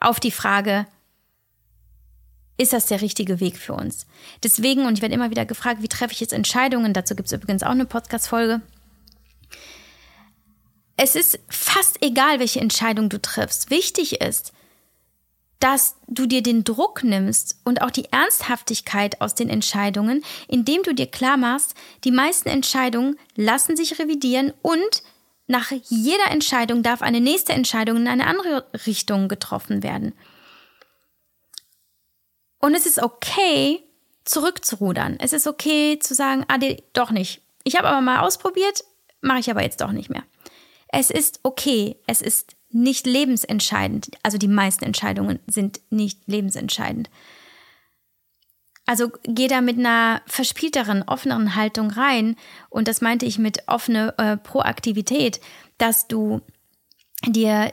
auf 0.01 0.19
die 0.19 0.31
Frage, 0.31 0.87
ist 2.57 2.73
das 2.73 2.87
der 2.87 3.01
richtige 3.01 3.41
Weg 3.41 3.57
für 3.57 3.75
uns? 3.75 4.07
Deswegen, 4.43 4.87
und 4.87 4.95
ich 4.95 5.03
werde 5.03 5.15
immer 5.15 5.31
wieder 5.31 5.47
gefragt, 5.47 5.83
wie 5.83 5.89
treffe 5.89 6.13
ich 6.13 6.21
jetzt 6.21 6.33
Entscheidungen? 6.33 6.93
Dazu 6.93 7.15
gibt 7.15 7.27
es 7.27 7.33
übrigens 7.33 7.63
auch 7.63 7.71
eine 7.71 7.87
Podcast-Folge. 7.87 8.61
Es 11.03 11.15
ist 11.15 11.39
fast 11.49 12.05
egal, 12.05 12.41
welche 12.41 12.61
Entscheidung 12.61 13.09
du 13.09 13.19
triffst. 13.19 13.71
Wichtig 13.71 14.21
ist, 14.21 14.53
dass 15.59 15.97
du 16.09 16.27
dir 16.27 16.43
den 16.43 16.63
Druck 16.63 17.03
nimmst 17.03 17.59
und 17.65 17.81
auch 17.81 17.91
die 17.91 18.13
Ernsthaftigkeit 18.13 19.19
aus 19.23 19.35
den 19.35 19.49
Entscheidungen, 19.49 20.23
indem 20.47 20.83
du 20.83 20.93
dir 20.93 21.07
klar 21.07 21.39
machst, 21.39 21.73
die 22.05 22.11
meisten 22.11 22.51
Entscheidungen 22.51 23.19
lassen 23.35 23.79
sich 23.79 23.99
revidieren 23.99 24.53
und 24.61 25.03
nach 25.47 25.71
jeder 25.71 26.31
Entscheidung 26.31 26.83
darf 26.83 27.01
eine 27.01 27.23
nächste 27.23 27.55
Entscheidung 27.55 27.97
in 27.97 28.09
eine 28.09 28.27
andere 28.27 28.67
Richtung 28.85 29.29
getroffen 29.29 29.83
werden. 29.83 30.13
Und 32.59 32.75
es 32.75 32.85
ist 32.85 33.03
okay, 33.03 33.83
zurückzurudern. 34.27 35.17
Es 35.19 35.33
ist 35.33 35.47
okay 35.47 35.99
zu 35.99 36.15
sagen, 36.15 36.45
ah, 36.49 36.59
doch 36.93 37.11
nicht. 37.11 37.41
Ich 37.65 37.77
habe 37.77 37.89
aber 37.89 38.03
mal 38.03 38.21
ausprobiert, 38.21 38.85
mache 39.23 39.39
ich 39.39 39.51
aber 39.51 39.63
jetzt 39.63 39.81
doch 39.81 39.93
nicht 39.93 40.11
mehr. 40.11 40.25
Es 40.93 41.11
ist 41.11 41.41
okay, 41.43 41.97
es 42.07 42.21
ist 42.21 42.57
nicht 42.71 43.07
lebensentscheidend. 43.07 44.11
Also 44.23 44.39
die 44.39 44.49
meisten 44.49 44.85
Entscheidungen 44.85 45.39
sind 45.47 45.81
nicht 45.91 46.21
lebensentscheidend. 46.27 47.11
Also 48.87 49.11
geh 49.23 49.47
da 49.47 49.61
mit 49.61 49.79
einer 49.79 50.21
verspielteren, 50.27 51.05
offeneren 51.05 51.55
Haltung 51.55 51.91
rein. 51.91 52.37
Und 52.71 52.89
das 52.89 53.01
meinte 53.01 53.25
ich 53.25 53.39
mit 53.39 53.69
offene 53.69 54.15
äh, 54.19 54.37
Proaktivität, 54.37 55.41
dass 55.79 56.09
du 56.09 56.41
dir 57.25 57.73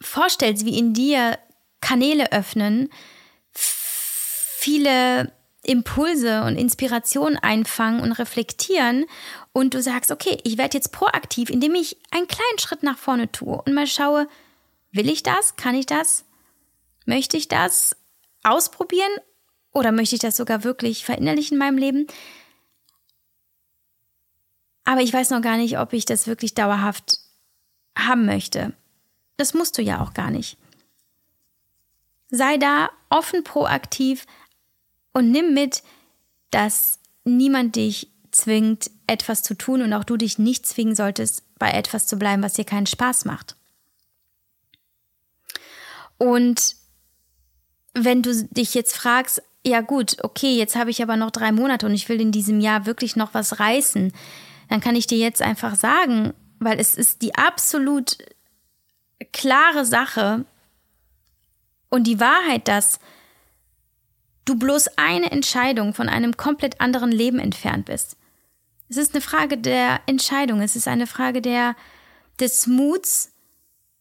vorstellst, 0.00 0.64
wie 0.64 0.78
in 0.78 0.94
dir 0.94 1.38
Kanäle 1.80 2.32
öffnen, 2.32 2.90
viele 3.52 5.32
Impulse 5.64 6.44
und 6.44 6.56
Inspirationen 6.56 7.38
einfangen 7.38 8.00
und 8.00 8.12
reflektieren 8.12 9.06
und 9.54 9.72
du 9.72 9.80
sagst, 9.80 10.10
okay, 10.10 10.36
ich 10.44 10.58
werde 10.58 10.76
jetzt 10.76 10.92
proaktiv, 10.92 11.48
indem 11.48 11.74
ich 11.74 11.96
einen 12.10 12.28
kleinen 12.28 12.58
Schritt 12.58 12.82
nach 12.82 12.98
vorne 12.98 13.32
tue 13.32 13.62
und 13.62 13.72
mal 13.72 13.86
schaue, 13.86 14.28
will 14.92 15.08
ich 15.08 15.22
das? 15.22 15.56
Kann 15.56 15.74
ich 15.74 15.86
das? 15.86 16.26
Möchte 17.06 17.38
ich 17.38 17.48
das 17.48 17.96
ausprobieren 18.42 19.10
oder 19.72 19.92
möchte 19.92 20.16
ich 20.16 20.20
das 20.20 20.36
sogar 20.36 20.62
wirklich 20.62 21.06
verinnerlichen 21.06 21.54
in 21.54 21.58
meinem 21.60 21.78
Leben? 21.78 22.06
Aber 24.84 25.00
ich 25.00 25.12
weiß 25.12 25.30
noch 25.30 25.40
gar 25.40 25.56
nicht, 25.56 25.78
ob 25.78 25.94
ich 25.94 26.04
das 26.04 26.26
wirklich 26.26 26.52
dauerhaft 26.52 27.20
haben 27.96 28.26
möchte. 28.26 28.74
Das 29.38 29.54
musst 29.54 29.78
du 29.78 29.82
ja 29.82 30.02
auch 30.02 30.12
gar 30.12 30.30
nicht. 30.30 30.58
Sei 32.28 32.58
da 32.58 32.90
offen 33.08 33.44
proaktiv, 33.44 34.26
und 35.14 35.30
nimm 35.30 35.54
mit, 35.54 35.82
dass 36.50 36.98
niemand 37.24 37.76
dich 37.76 38.10
zwingt, 38.32 38.90
etwas 39.06 39.42
zu 39.42 39.54
tun 39.54 39.82
und 39.82 39.92
auch 39.92 40.04
du 40.04 40.16
dich 40.16 40.38
nicht 40.38 40.66
zwingen 40.66 40.94
solltest, 40.94 41.42
bei 41.58 41.70
etwas 41.70 42.06
zu 42.06 42.16
bleiben, 42.16 42.42
was 42.42 42.54
dir 42.54 42.64
keinen 42.64 42.86
Spaß 42.86 43.24
macht. 43.24 43.56
Und 46.18 46.76
wenn 47.94 48.22
du 48.22 48.44
dich 48.50 48.74
jetzt 48.74 48.96
fragst, 48.96 49.42
ja 49.66 49.80
gut, 49.80 50.16
okay, 50.22 50.56
jetzt 50.56 50.76
habe 50.76 50.90
ich 50.90 51.02
aber 51.02 51.16
noch 51.16 51.30
drei 51.30 51.52
Monate 51.52 51.86
und 51.86 51.94
ich 51.94 52.08
will 52.08 52.20
in 52.20 52.32
diesem 52.32 52.60
Jahr 52.60 52.86
wirklich 52.86 53.16
noch 53.16 53.34
was 53.34 53.60
reißen, 53.60 54.12
dann 54.68 54.80
kann 54.80 54.96
ich 54.96 55.06
dir 55.06 55.18
jetzt 55.18 55.42
einfach 55.42 55.74
sagen, 55.74 56.34
weil 56.58 56.78
es 56.80 56.94
ist 56.94 57.22
die 57.22 57.34
absolut 57.34 58.18
klare 59.32 59.84
Sache 59.84 60.44
und 61.88 62.06
die 62.06 62.20
Wahrheit, 62.20 62.68
dass 62.68 62.98
du 64.44 64.56
bloß 64.56 64.98
eine 64.98 65.30
Entscheidung 65.30 65.94
von 65.94 66.08
einem 66.08 66.36
komplett 66.36 66.80
anderen 66.80 67.12
Leben 67.12 67.38
entfernt 67.38 67.86
bist. 67.86 68.16
Es 68.94 68.98
ist 68.98 69.12
eine 69.12 69.22
Frage 69.22 69.58
der 69.58 70.02
Entscheidung, 70.06 70.60
es 70.60 70.76
ist 70.76 70.86
eine 70.86 71.08
Frage 71.08 71.42
der, 71.42 71.74
des 72.38 72.68
Muts 72.68 73.32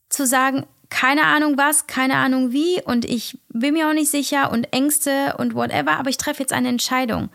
zu 0.08 0.28
sagen, 0.28 0.68
keine 0.90 1.24
Ahnung 1.24 1.58
was, 1.58 1.88
keine 1.88 2.18
Ahnung 2.18 2.52
wie 2.52 2.80
und 2.80 3.04
ich 3.04 3.40
bin 3.50 3.74
mir 3.74 3.90
auch 3.90 3.94
nicht 3.94 4.12
sicher 4.12 4.52
und 4.52 4.72
Ängste 4.72 5.36
und 5.40 5.56
whatever, 5.56 5.94
aber 5.98 6.12
ich 6.12 6.18
treffe 6.18 6.44
jetzt 6.44 6.54
eine 6.54 6.68
Entscheidung. 6.68 7.32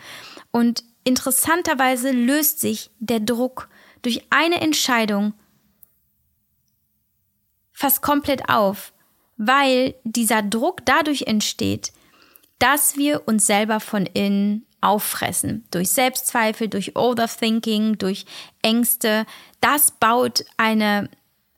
Und 0.53 0.85
interessanterweise 1.03 2.13
löst 2.13 2.61
sich 2.61 2.93
der 3.01 3.19
Druck 3.19 3.69
durch 4.03 4.23
eine 4.31 4.61
Entscheidung 4.61 5.35
fast 7.73 8.03
komplett 8.03 8.49
auf, 8.49 8.93
weil 9.37 9.97
dieser 10.05 10.43
Druck 10.43 10.87
dadurch 10.87 11.23
entsteht, 11.23 11.93
dass 12.61 12.97
wir 12.97 13.27
uns 13.27 13.47
selber 13.47 13.81
von 13.81 14.07
innen 14.07 14.65
auffressen. 14.81 15.65
Durch 15.71 15.91
Selbstzweifel, 15.91 16.69
durch 16.69 16.97
Overthinking, 16.97 17.99
durch 17.99 18.27
Ängste. 18.63 19.27
Das 19.61 19.91
baut 19.91 20.45
eine, 20.57 21.09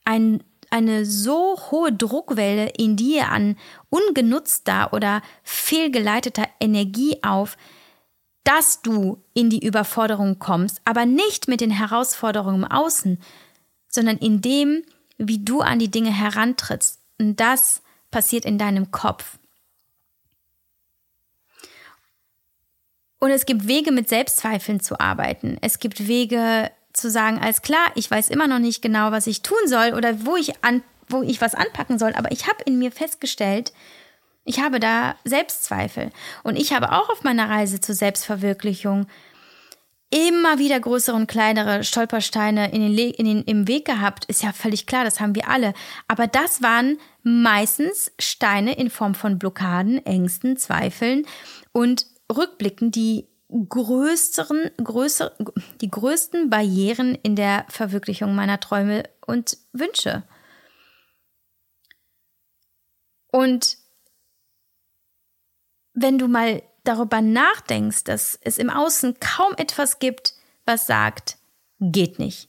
ein, 0.04 0.42
eine 0.70 1.04
so 1.04 1.58
hohe 1.70 1.92
Druckwelle 1.92 2.70
in 2.76 2.96
dir 2.96 3.28
an 3.28 3.56
ungenutzter 3.90 4.92
oder 4.92 5.22
fehlgeleiteter 5.42 6.48
Energie 6.60 7.18
auf, 7.22 7.56
dass 8.44 8.80
du 8.82 9.22
in 9.34 9.50
die 9.50 9.64
Überforderung 9.64 10.38
kommst, 10.38 10.80
aber 10.84 11.04
nicht 11.04 11.48
mit 11.48 11.60
den 11.60 11.70
Herausforderungen 11.70 12.62
im 12.62 12.70
Außen, 12.70 13.20
sondern 13.88 14.16
in 14.16 14.40
dem, 14.40 14.82
wie 15.18 15.44
du 15.44 15.60
an 15.60 15.78
die 15.78 15.90
Dinge 15.90 16.10
herantrittst. 16.10 17.00
Und 17.18 17.38
das 17.38 17.82
passiert 18.10 18.44
in 18.44 18.56
deinem 18.56 18.90
Kopf. 18.90 19.38
Und 23.20 23.30
es 23.30 23.46
gibt 23.46 23.68
Wege, 23.68 23.92
mit 23.92 24.08
Selbstzweifeln 24.08 24.80
zu 24.80 24.98
arbeiten. 24.98 25.58
Es 25.60 25.78
gibt 25.78 26.08
Wege 26.08 26.70
zu 26.92 27.10
sagen, 27.10 27.38
alles 27.38 27.62
klar, 27.62 27.92
ich 27.94 28.10
weiß 28.10 28.30
immer 28.30 28.48
noch 28.48 28.58
nicht 28.58 28.82
genau, 28.82 29.12
was 29.12 29.26
ich 29.26 29.42
tun 29.42 29.58
soll 29.66 29.92
oder 29.94 30.26
wo 30.26 30.36
ich 30.36 30.64
an, 30.64 30.82
wo 31.08 31.22
ich 31.22 31.40
was 31.40 31.54
anpacken 31.54 31.98
soll, 31.98 32.14
aber 32.14 32.32
ich 32.32 32.48
habe 32.48 32.62
in 32.64 32.78
mir 32.78 32.90
festgestellt, 32.90 33.72
ich 34.44 34.60
habe 34.60 34.80
da 34.80 35.14
Selbstzweifel. 35.24 36.10
Und 36.42 36.56
ich 36.56 36.72
habe 36.72 36.92
auch 36.92 37.10
auf 37.10 37.22
meiner 37.22 37.48
Reise 37.48 37.80
zur 37.80 37.94
Selbstverwirklichung 37.94 39.06
immer 40.10 40.58
wieder 40.58 40.80
größere 40.80 41.14
und 41.14 41.28
kleinere 41.28 41.84
Stolpersteine 41.84 42.72
in 42.72 42.80
den, 42.80 43.10
in 43.12 43.26
den, 43.26 43.42
im 43.44 43.68
Weg 43.68 43.84
gehabt, 43.84 44.24
ist 44.24 44.42
ja 44.42 44.52
völlig 44.52 44.86
klar, 44.86 45.04
das 45.04 45.20
haben 45.20 45.36
wir 45.36 45.48
alle. 45.48 45.72
Aber 46.08 46.26
das 46.26 46.62
waren 46.62 46.98
meistens 47.22 48.10
Steine 48.18 48.76
in 48.76 48.90
Form 48.90 49.14
von 49.14 49.38
Blockaden, 49.38 50.04
Ängsten, 50.04 50.56
Zweifeln 50.56 51.26
und 51.70 52.06
Rückblicken, 52.30 52.90
die 52.90 53.28
größeren, 53.50 54.70
größer, 54.82 55.32
die 55.80 55.90
größten 55.90 56.50
Barrieren 56.50 57.16
in 57.16 57.36
der 57.36 57.66
Verwirklichung 57.68 58.34
meiner 58.34 58.60
Träume 58.60 59.04
und 59.26 59.58
Wünsche. 59.72 60.22
Und 63.32 63.78
wenn 65.94 66.18
du 66.18 66.28
mal 66.28 66.62
darüber 66.84 67.20
nachdenkst, 67.20 68.04
dass 68.04 68.38
es 68.42 68.58
im 68.58 68.70
Außen 68.70 69.18
kaum 69.20 69.54
etwas 69.56 69.98
gibt, 69.98 70.34
was 70.64 70.86
sagt, 70.86 71.38
geht 71.80 72.18
nicht, 72.18 72.48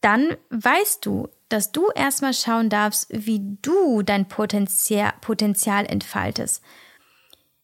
dann 0.00 0.36
weißt 0.50 1.04
du, 1.06 1.28
dass 1.48 1.72
du 1.72 1.88
erstmal 1.94 2.34
schauen 2.34 2.68
darfst, 2.68 3.06
wie 3.10 3.56
du 3.62 4.02
dein 4.02 4.28
Potenzial, 4.28 5.12
Potenzial 5.20 5.86
entfaltest. 5.86 6.62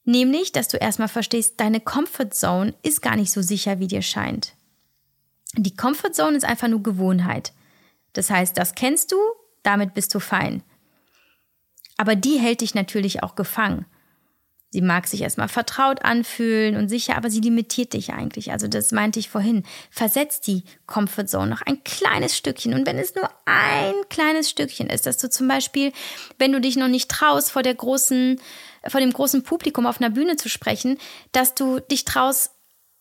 Nämlich, 0.09 0.53
dass 0.53 0.69
du 0.69 0.79
erstmal 0.79 1.09
verstehst, 1.09 1.61
deine 1.61 1.81
Comfort 1.81 2.31
Zone 2.31 2.73
ist 2.83 3.03
gar 3.03 3.15
nicht 3.15 3.31
so 3.31 3.43
sicher, 3.43 3.79
wie 3.79 3.89
dir 3.89 4.01
scheint. 4.01 4.55
Die 5.53 5.77
Comfort 5.77 6.15
Zone 6.15 6.35
ist 6.35 6.47
einfach 6.47 6.67
nur 6.67 6.83
Gewohnheit. 6.83 7.53
Das 8.15 8.31
heißt, 8.31 8.57
das 8.57 8.75
kennst 8.75 9.13
du, 9.13 9.19
damit 9.63 9.93
bist 9.93 10.15
du 10.15 10.19
fein. 10.19 10.63
Aber 11.99 12.17
die 12.17 12.39
hält 12.39 12.63
dich 12.63 12.75
natürlich 12.75 13.23
auch 13.23 13.35
gefangen. 13.35 13.85
Sie 14.71 14.83
mag 14.83 15.07
sich 15.07 15.23
erstmal 15.23 15.49
vertraut 15.49 16.05
anfühlen 16.05 16.77
und 16.77 16.91
sicher, 16.91 17.17
aber 17.17 17.31
sie 17.31 17.41
limitiert 17.41 17.95
dich 17.95 18.13
eigentlich. 18.13 18.53
Also 18.53 18.69
das 18.69 18.93
meinte 18.93 19.19
ich 19.19 19.31
vorhin. 19.31 19.65
Versetzt 19.91 20.47
die 20.47 20.65
Comfortzone 20.87 21.49
noch 21.49 21.63
ein 21.63 21.83
kleines 21.85 22.37
Stückchen. 22.37 22.75
Und 22.75 22.87
wenn 22.87 22.99
es 22.99 23.15
nur 23.15 23.31
ein 23.47 23.95
kleines 24.11 24.51
Stückchen 24.51 24.91
ist, 24.91 25.07
dass 25.07 25.17
du 25.17 25.31
zum 25.31 25.49
Beispiel, 25.49 25.93
wenn 26.39 26.53
du 26.53 26.61
dich 26.61 26.77
noch 26.77 26.89
nicht 26.89 27.11
traust, 27.11 27.51
vor 27.51 27.63
der 27.63 27.75
großen, 27.75 28.41
vor 28.87 29.01
dem 29.01 29.13
großen 29.13 29.43
Publikum 29.43 29.87
auf 29.87 30.03
einer 30.03 30.11
Bühne 30.11 30.37
zu 30.37 30.51
sprechen, 30.51 30.99
dass 31.33 31.55
du 31.55 31.81
dich 31.81 32.05
traust, 32.05 32.51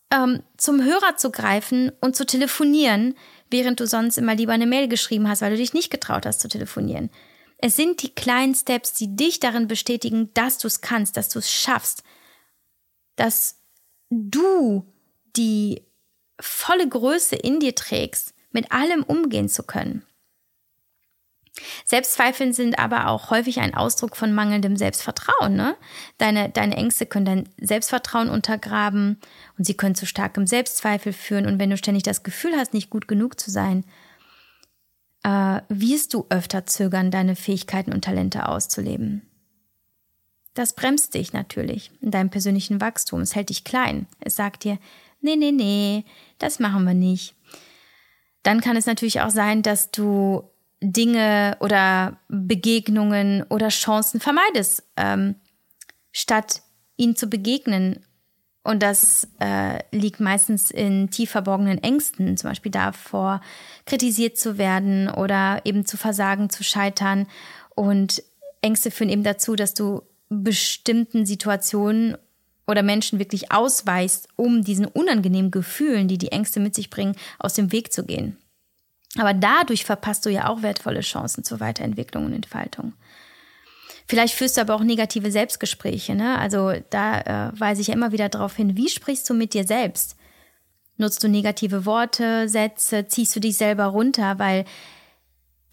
ähm, 0.10 0.43
zum 0.56 0.82
Hörer 0.82 1.17
zu 1.17 1.32
greifen 1.32 1.91
und 1.99 2.15
zu 2.15 2.25
telefonieren, 2.25 3.15
während 3.49 3.82
du 3.82 3.88
sonst 3.88 4.17
immer 4.17 4.36
lieber 4.36 4.53
eine 4.53 4.67
Mail 4.67 4.88
geschrieben 4.88 5.27
hast, 5.27 5.41
weil 5.41 5.51
du 5.51 5.58
dich 5.58 5.73
nicht 5.73 5.89
getraut 5.89 6.25
hast 6.25 6.39
zu 6.39 6.47
telefonieren. 6.47 7.10
Es 7.57 7.75
sind 7.75 8.03
die 8.03 8.13
kleinen 8.13 8.53
Steps, 8.53 8.93
die 8.93 9.15
dich 9.15 9.39
darin 9.39 9.67
bestätigen, 9.67 10.31
dass 10.33 10.57
du 10.57 10.67
es 10.67 10.81
kannst, 10.81 11.17
dass 11.17 11.29
du 11.29 11.39
es 11.39 11.51
schaffst, 11.51 12.03
dass 13.15 13.59
du 14.09 14.85
die 15.35 15.83
volle 16.39 16.87
Größe 16.87 17.35
in 17.35 17.59
dir 17.59 17.73
trägst, 17.73 18.33
mit 18.51 18.71
allem 18.71 19.03
umgehen 19.03 19.49
zu 19.49 19.63
können. 19.63 20.03
Selbstzweifeln 21.85 22.53
sind 22.53 22.77
aber 22.77 23.07
auch 23.07 23.31
häufig 23.31 23.59
ein 23.59 23.73
Ausdruck 23.73 24.15
von 24.15 24.33
mangelndem 24.33 24.77
Selbstvertrauen. 24.77 25.55
Ne? 25.55 25.75
Deine, 26.19 26.49
deine 26.49 26.75
Ängste 26.75 27.07
können 27.07 27.25
dein 27.25 27.49
Selbstvertrauen 27.59 28.29
untergraben 28.29 29.19
und 29.57 29.65
sie 29.65 29.75
können 29.75 29.95
zu 29.95 30.05
starkem 30.05 30.45
Selbstzweifel 30.45 31.13
führen. 31.13 31.47
Und 31.47 31.59
wenn 31.59 31.71
du 31.71 31.77
ständig 31.77 32.03
das 32.03 32.21
Gefühl 32.21 32.55
hast, 32.55 32.75
nicht 32.75 32.91
gut 32.91 33.07
genug 33.07 33.39
zu 33.39 33.49
sein, 33.49 33.85
äh, 35.27 35.61
wirst 35.67 36.13
du 36.13 36.25
öfter 36.29 36.65
zögern, 36.65 37.11
deine 37.11 37.35
Fähigkeiten 37.35 37.91
und 37.91 38.05
Talente 38.05 38.47
auszuleben. 38.47 39.23
Das 40.53 40.73
bremst 40.73 41.13
dich 41.15 41.33
natürlich 41.33 41.91
in 42.01 42.11
deinem 42.11 42.29
persönlichen 42.29 42.79
Wachstum. 42.79 43.19
Es 43.19 43.35
hält 43.35 43.49
dich 43.49 43.65
klein. 43.65 44.07
Es 44.21 44.37
sagt 44.37 44.63
dir, 44.63 44.79
nee, 45.19 45.35
nee, 45.35 45.51
nee, 45.51 46.05
das 46.39 46.59
machen 46.59 46.85
wir 46.85 46.93
nicht. 46.93 47.35
Dann 48.41 48.61
kann 48.61 48.77
es 48.77 48.85
natürlich 48.85 49.19
auch 49.19 49.29
sein, 49.29 49.63
dass 49.63 49.91
du 49.91 50.49
Dinge 50.81 51.57
oder 51.59 52.21
Begegnungen 52.29 53.43
oder 53.49 53.67
Chancen 53.67 54.21
vermeidest, 54.21 54.83
ähm, 54.95 55.35
statt 56.13 56.61
ihnen 56.95 57.17
zu 57.17 57.27
begegnen 57.27 58.06
und 58.67 58.84
das 58.84 59.30
äh, 59.39 59.80
liegt 59.95 60.19
meistens 60.19 60.71
in 60.71 61.10
tief 61.10 61.32
verborgenen 61.32 61.82
Ängsten, 61.82 62.36
zum 62.36 62.49
Beispiel 62.49 62.71
davor, 62.71 63.39
kritisiert 63.86 64.38
zu 64.38 64.58
werden 64.58 65.10
oder 65.10 65.62
eben 65.63 65.86
zu 65.86 65.95
versagen, 65.95 66.49
zu 66.49 66.65
scheitern. 66.65 67.27
Und 67.75 68.21
Ängste 68.62 68.91
führen 68.91 69.10
eben 69.10 69.23
dazu, 69.23 69.56
dass 69.56 69.73
du 69.73 70.01
bestimmten 70.27 71.25
Situationen 71.25 72.17
oder 72.67 72.84
Menschen 72.84 73.19
wirklich 73.19 73.53
ausweist, 73.53 74.27
um 74.36 74.65
diesen 74.65 74.86
unangenehmen 74.86 75.49
Gefühlen, 75.49 76.10
die 76.10 76.17
die 76.17 76.34
Ängste 76.34 76.60
mit 76.60 76.75
sich 76.75 76.89
bringen, 76.89 77.15
aus 77.39 77.53
dem 77.53 77.71
Weg 77.71 77.93
zu 77.93 78.03
gehen. 78.03 78.36
Aber 79.17 79.34
dadurch 79.34 79.86
verpasst 79.86 80.25
du 80.25 80.30
ja 80.30 80.49
auch 80.49 80.62
wertvolle 80.62 80.99
Chancen 80.99 81.45
zur 81.45 81.62
Weiterentwicklung 81.62 82.25
und 82.25 82.34
Entfaltung. 82.34 82.91
Vielleicht 84.09 84.35
führst 84.35 84.55
du 84.55 84.61
aber 84.61 84.75
auch 84.75 84.83
negative 84.83 85.31
Selbstgespräche. 85.31 86.15
Ne? 86.15 86.39
Also 86.39 86.73
da 86.89 87.49
äh, 87.49 87.59
weise 87.59 87.81
ich 87.81 87.87
ja 87.87 87.93
immer 87.93 88.13
wieder 88.13 88.29
darauf 88.29 88.55
hin, 88.55 88.77
wie 88.77 88.89
sprichst 88.89 89.29
du 89.29 89.33
mit 89.33 89.53
dir 89.53 89.65
selbst? 89.65 90.15
Nutzt 90.95 91.23
du 91.23 91.27
negative 91.27 91.85
Worte, 91.85 92.47
Sätze, 92.47 93.07
ziehst 93.07 93.35
du 93.35 93.39
dich 93.39 93.57
selber 93.57 93.85
runter, 93.85 94.39
weil 94.39 94.65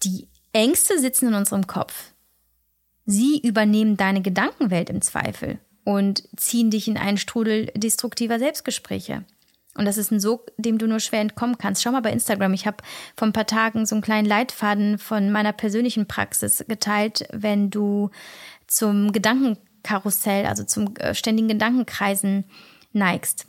die 0.03 0.27
Ängste 0.53 0.99
sitzen 0.99 1.29
in 1.29 1.33
unserem 1.33 1.65
Kopf. 1.65 2.11
Sie 3.05 3.39
übernehmen 3.39 3.97
deine 3.97 4.21
Gedankenwelt 4.21 4.89
im 4.89 5.01
Zweifel 5.01 5.59
und 5.83 6.27
ziehen 6.35 6.71
dich 6.71 6.87
in 6.87 6.97
einen 6.97 7.17
Strudel 7.17 7.67
destruktiver 7.75 8.39
Selbstgespräche. 8.39 9.23
Und 9.77 9.85
das 9.85 9.97
ist 9.97 10.11
ein 10.11 10.21
Sog, 10.21 10.51
dem 10.57 10.77
du 10.77 10.87
nur 10.87 10.99
schwer 10.99 11.19
entkommen 11.19 11.57
kannst. 11.57 11.83
Schau 11.83 11.91
mal 11.91 12.01
bei 12.01 12.11
Instagram. 12.11 12.53
Ich 12.53 12.65
habe 12.65 12.77
vor 13.17 13.27
ein 13.27 13.33
paar 13.33 13.45
Tagen 13.45 13.85
so 13.85 13.95
einen 13.95 14.01
kleinen 14.01 14.27
Leitfaden 14.27 14.97
von 14.97 15.31
meiner 15.31 15.51
persönlichen 15.51 16.07
Praxis 16.07 16.63
geteilt, 16.67 17.27
wenn 17.31 17.69
du 17.69 18.09
zum 18.67 19.11
Gedankenkarussell, 19.11 20.45
also 20.45 20.63
zum 20.63 20.95
äh, 20.95 21.13
ständigen 21.13 21.49
Gedankenkreisen 21.49 22.45
neigst. 22.93 23.47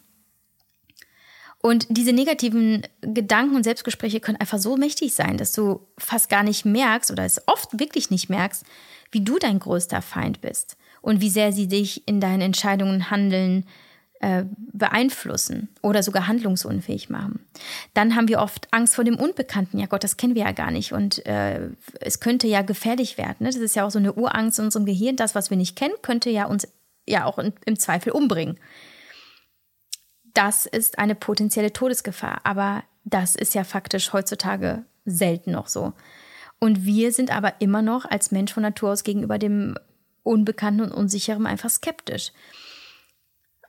Und 1.62 1.86
diese 1.88 2.12
negativen 2.12 2.82
Gedanken 3.00 3.56
und 3.56 3.64
Selbstgespräche 3.64 4.20
können 4.20 4.38
einfach 4.38 4.58
so 4.58 4.76
mächtig 4.76 5.14
sein, 5.14 5.36
dass 5.36 5.52
du 5.52 5.80
fast 5.98 6.28
gar 6.28 6.42
nicht 6.42 6.64
merkst 6.64 7.10
oder 7.10 7.24
es 7.24 7.40
oft 7.46 7.78
wirklich 7.78 8.10
nicht 8.10 8.28
merkst, 8.28 8.64
wie 9.10 9.22
du 9.24 9.38
dein 9.38 9.58
größter 9.58 10.02
Feind 10.02 10.40
bist 10.40 10.76
und 11.02 11.20
wie 11.20 11.30
sehr 11.30 11.52
sie 11.52 11.68
dich 11.68 12.06
in 12.06 12.20
deinen 12.20 12.40
Entscheidungen 12.40 13.10
Handeln 13.10 13.64
äh, 14.20 14.44
beeinflussen 14.72 15.68
oder 15.82 16.02
sogar 16.02 16.26
handlungsunfähig 16.26 17.10
machen. 17.10 17.40
Dann 17.94 18.16
haben 18.16 18.28
wir 18.28 18.40
oft 18.40 18.68
Angst 18.72 18.94
vor 18.94 19.04
dem 19.04 19.18
Unbekannten. 19.18 19.78
Ja 19.78 19.86
Gott, 19.86 20.04
das 20.04 20.16
kennen 20.16 20.34
wir 20.34 20.44
ja 20.44 20.52
gar 20.52 20.70
nicht 20.70 20.92
und 20.92 21.24
äh, 21.26 21.68
es 22.00 22.20
könnte 22.20 22.46
ja 22.46 22.62
gefährlich 22.62 23.18
werden. 23.18 23.36
Ne? 23.40 23.46
Das 23.48 23.56
ist 23.56 23.76
ja 23.76 23.84
auch 23.84 23.90
so 23.90 23.98
eine 23.98 24.14
Urangst 24.14 24.58
in 24.58 24.66
unserem 24.66 24.86
Gehirn. 24.86 25.16
Das, 25.16 25.34
was 25.34 25.50
wir 25.50 25.56
nicht 25.56 25.76
kennen, 25.76 25.94
könnte 26.02 26.30
ja 26.30 26.46
uns 26.46 26.66
ja 27.06 27.24
auch 27.24 27.38
in, 27.38 27.52
im 27.64 27.78
Zweifel 27.78 28.12
umbringen. 28.12 28.58
Das 30.34 30.66
ist 30.66 30.98
eine 30.98 31.14
potenzielle 31.14 31.72
Todesgefahr, 31.72 32.40
aber 32.44 32.84
das 33.04 33.36
ist 33.36 33.54
ja 33.54 33.64
faktisch 33.64 34.12
heutzutage 34.12 34.84
selten 35.04 35.52
noch 35.52 35.68
so. 35.68 35.92
Und 36.58 36.84
wir 36.84 37.12
sind 37.12 37.30
aber 37.30 37.60
immer 37.60 37.82
noch 37.82 38.04
als 38.04 38.30
Mensch 38.30 38.52
von 38.52 38.62
Natur 38.62 38.92
aus 38.92 39.04
gegenüber 39.04 39.38
dem 39.38 39.76
Unbekannten 40.22 40.80
und 40.80 40.92
Unsicheren 40.92 41.46
einfach 41.46 41.70
skeptisch. 41.70 42.32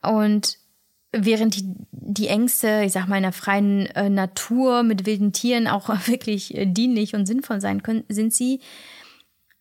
Und 0.02 0.58
während 1.12 1.56
die, 1.56 1.74
die 1.92 2.28
Ängste, 2.28 2.84
ich 2.86 2.92
sag 2.92 3.08
mal, 3.08 3.18
in 3.18 3.24
der 3.24 3.32
freien 3.32 3.88
äh, 3.88 4.10
Natur 4.10 4.84
mit 4.84 5.06
wilden 5.06 5.34
Tieren 5.34 5.68
auch 5.68 5.90
wirklich 6.08 6.56
äh, 6.56 6.66
dienlich 6.66 7.16
und 7.16 7.26
sinnvoll 7.26 7.62
sein 7.62 7.84
können, 7.84 8.04
sind 8.10 8.34
sie 8.34 8.60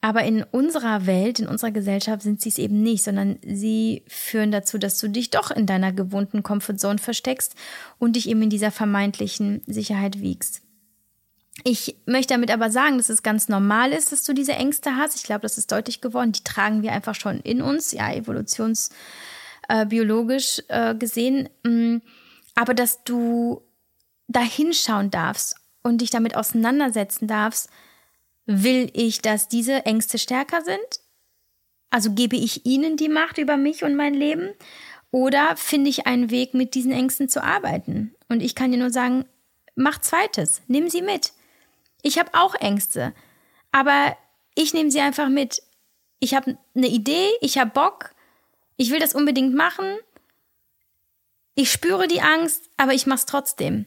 aber 0.07 0.23
in 0.23 0.45
unserer 0.45 1.07
Welt, 1.07 1.41
in 1.41 1.49
unserer 1.49 1.73
Gesellschaft 1.73 2.23
sind 2.23 2.41
sie 2.41 2.51
es 2.51 2.59
eben 2.59 2.81
nicht, 2.81 3.03
sondern 3.03 3.39
sie 3.45 4.05
führen 4.07 4.53
dazu, 4.53 4.79
dass 4.79 5.01
du 5.01 5.09
dich 5.09 5.31
doch 5.31 5.51
in 5.51 5.67
deiner 5.67 5.93
gewohnten 5.93 6.45
Comfortzone 6.45 6.99
versteckst 6.99 7.57
und 7.99 8.15
dich 8.15 8.29
eben 8.29 8.43
in 8.43 8.51
dieser 8.51 8.71
vermeintlichen 8.71 9.63
Sicherheit 9.67 10.21
wiegst. 10.21 10.63
Ich 11.65 11.97
möchte 12.07 12.35
damit 12.35 12.53
aber 12.53 12.71
sagen, 12.71 12.99
dass 12.99 13.09
es 13.09 13.25
ganz 13.25 13.49
normal 13.49 13.91
ist, 13.91 14.13
dass 14.13 14.23
du 14.23 14.35
diese 14.35 14.53
Ängste 14.53 14.95
hast. 14.95 15.17
Ich 15.17 15.25
glaube, 15.25 15.41
das 15.41 15.59
ist 15.59 15.73
deutlich 15.73 16.01
geworden. 16.01 16.31
Die 16.31 16.45
tragen 16.45 16.83
wir 16.83 16.93
einfach 16.93 17.15
schon 17.15 17.41
in 17.41 17.63
uns. 17.63 17.93
Ja, 17.93 18.13
Evolutions 18.13 18.91
äh, 19.69 19.87
biologisch 19.87 20.63
äh, 20.69 20.95
gesehen, 20.95 21.49
mh, 21.63 21.71
mm, 21.71 22.03
aber 22.55 22.75
dass 22.75 23.05
du 23.05 23.63
da 24.29 24.41
hinschauen 24.41 25.11
darfst 25.11 25.57
und 25.83 26.01
dich 26.01 26.11
damit 26.11 26.37
auseinandersetzen 26.37 27.29
darfst, 27.29 27.69
will 28.47 28.91
ich, 28.95 29.21
dass 29.21 29.49
diese 29.49 29.85
Ängste 29.85 30.19
stärker 30.19 30.63
sind? 30.63 31.01
Also 31.91 32.13
gebe 32.13 32.37
ich 32.37 32.67
ihnen 32.67 32.97
die 32.97 33.09
Macht 33.09 33.39
über 33.39 33.57
mich 33.57 33.85
und 33.85 33.95
mein 33.95 34.15
Leben? 34.15 34.51
Oder 35.11 35.57
finde 35.57 35.91
ich 35.91 36.07
einen 36.07 36.31
Weg, 36.31 36.55
mit 36.55 36.75
diesen 36.75 36.93
Ängsten 36.93 37.29
zu 37.29 37.43
arbeiten? 37.43 38.15
Und 38.29 38.43
ich 38.43 38.55
kann 38.55 38.73
dir 38.73 38.79
nur 38.79 38.91
sagen, 38.91 39.25
mach 39.75 39.99
zweites, 40.01 40.63
nimm 40.67 40.89
sie 40.89 41.03
mit. 41.03 41.33
Ich 42.03 42.19
habe 42.19 42.31
auch 42.35 42.55
Ängste, 42.55 43.15
aber 43.73 44.17
ich 44.55 44.75
nehme 44.75 44.91
sie 44.91 45.01
einfach 45.01 45.29
mit. 45.29 45.63
Ich 46.19 46.35
habe 46.35 46.59
eine 46.75 46.89
Idee, 46.89 47.29
ich 47.41 47.59
habe 47.59 47.71
Bock, 47.71 48.15
ich 48.77 48.91
will 48.91 49.01
das 49.01 49.15
unbedingt 49.15 49.55
machen. 49.55 49.87
Ich 51.55 51.73
spüre 51.73 52.09
die 52.09 52.21
Angst, 52.21 52.69
aber 52.77 52.93
ich 52.93 53.07
mache 53.07 53.19
es 53.19 53.27
trotzdem. 53.27 53.87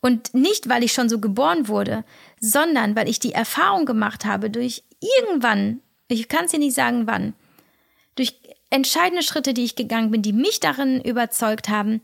Und 0.00 0.32
nicht, 0.32 0.68
weil 0.68 0.84
ich 0.84 0.92
schon 0.92 1.08
so 1.08 1.18
geboren 1.18 1.68
wurde, 1.68 2.04
sondern 2.40 2.94
weil 2.94 3.08
ich 3.08 3.18
die 3.18 3.32
Erfahrung 3.32 3.84
gemacht 3.84 4.24
habe 4.24 4.48
durch 4.48 4.84
irgendwann, 5.00 5.80
ich 6.06 6.28
kann 6.28 6.44
es 6.44 6.52
dir 6.52 6.58
nicht 6.58 6.74
sagen 6.74 7.06
wann, 7.06 7.34
durch 8.14 8.38
entscheidende 8.70 9.22
Schritte, 9.22 9.54
die 9.54 9.64
ich 9.64 9.76
gegangen 9.76 10.10
bin, 10.10 10.22
die 10.22 10.32
mich 10.32 10.60
darin 10.60 11.00
überzeugt 11.00 11.68
haben, 11.68 12.00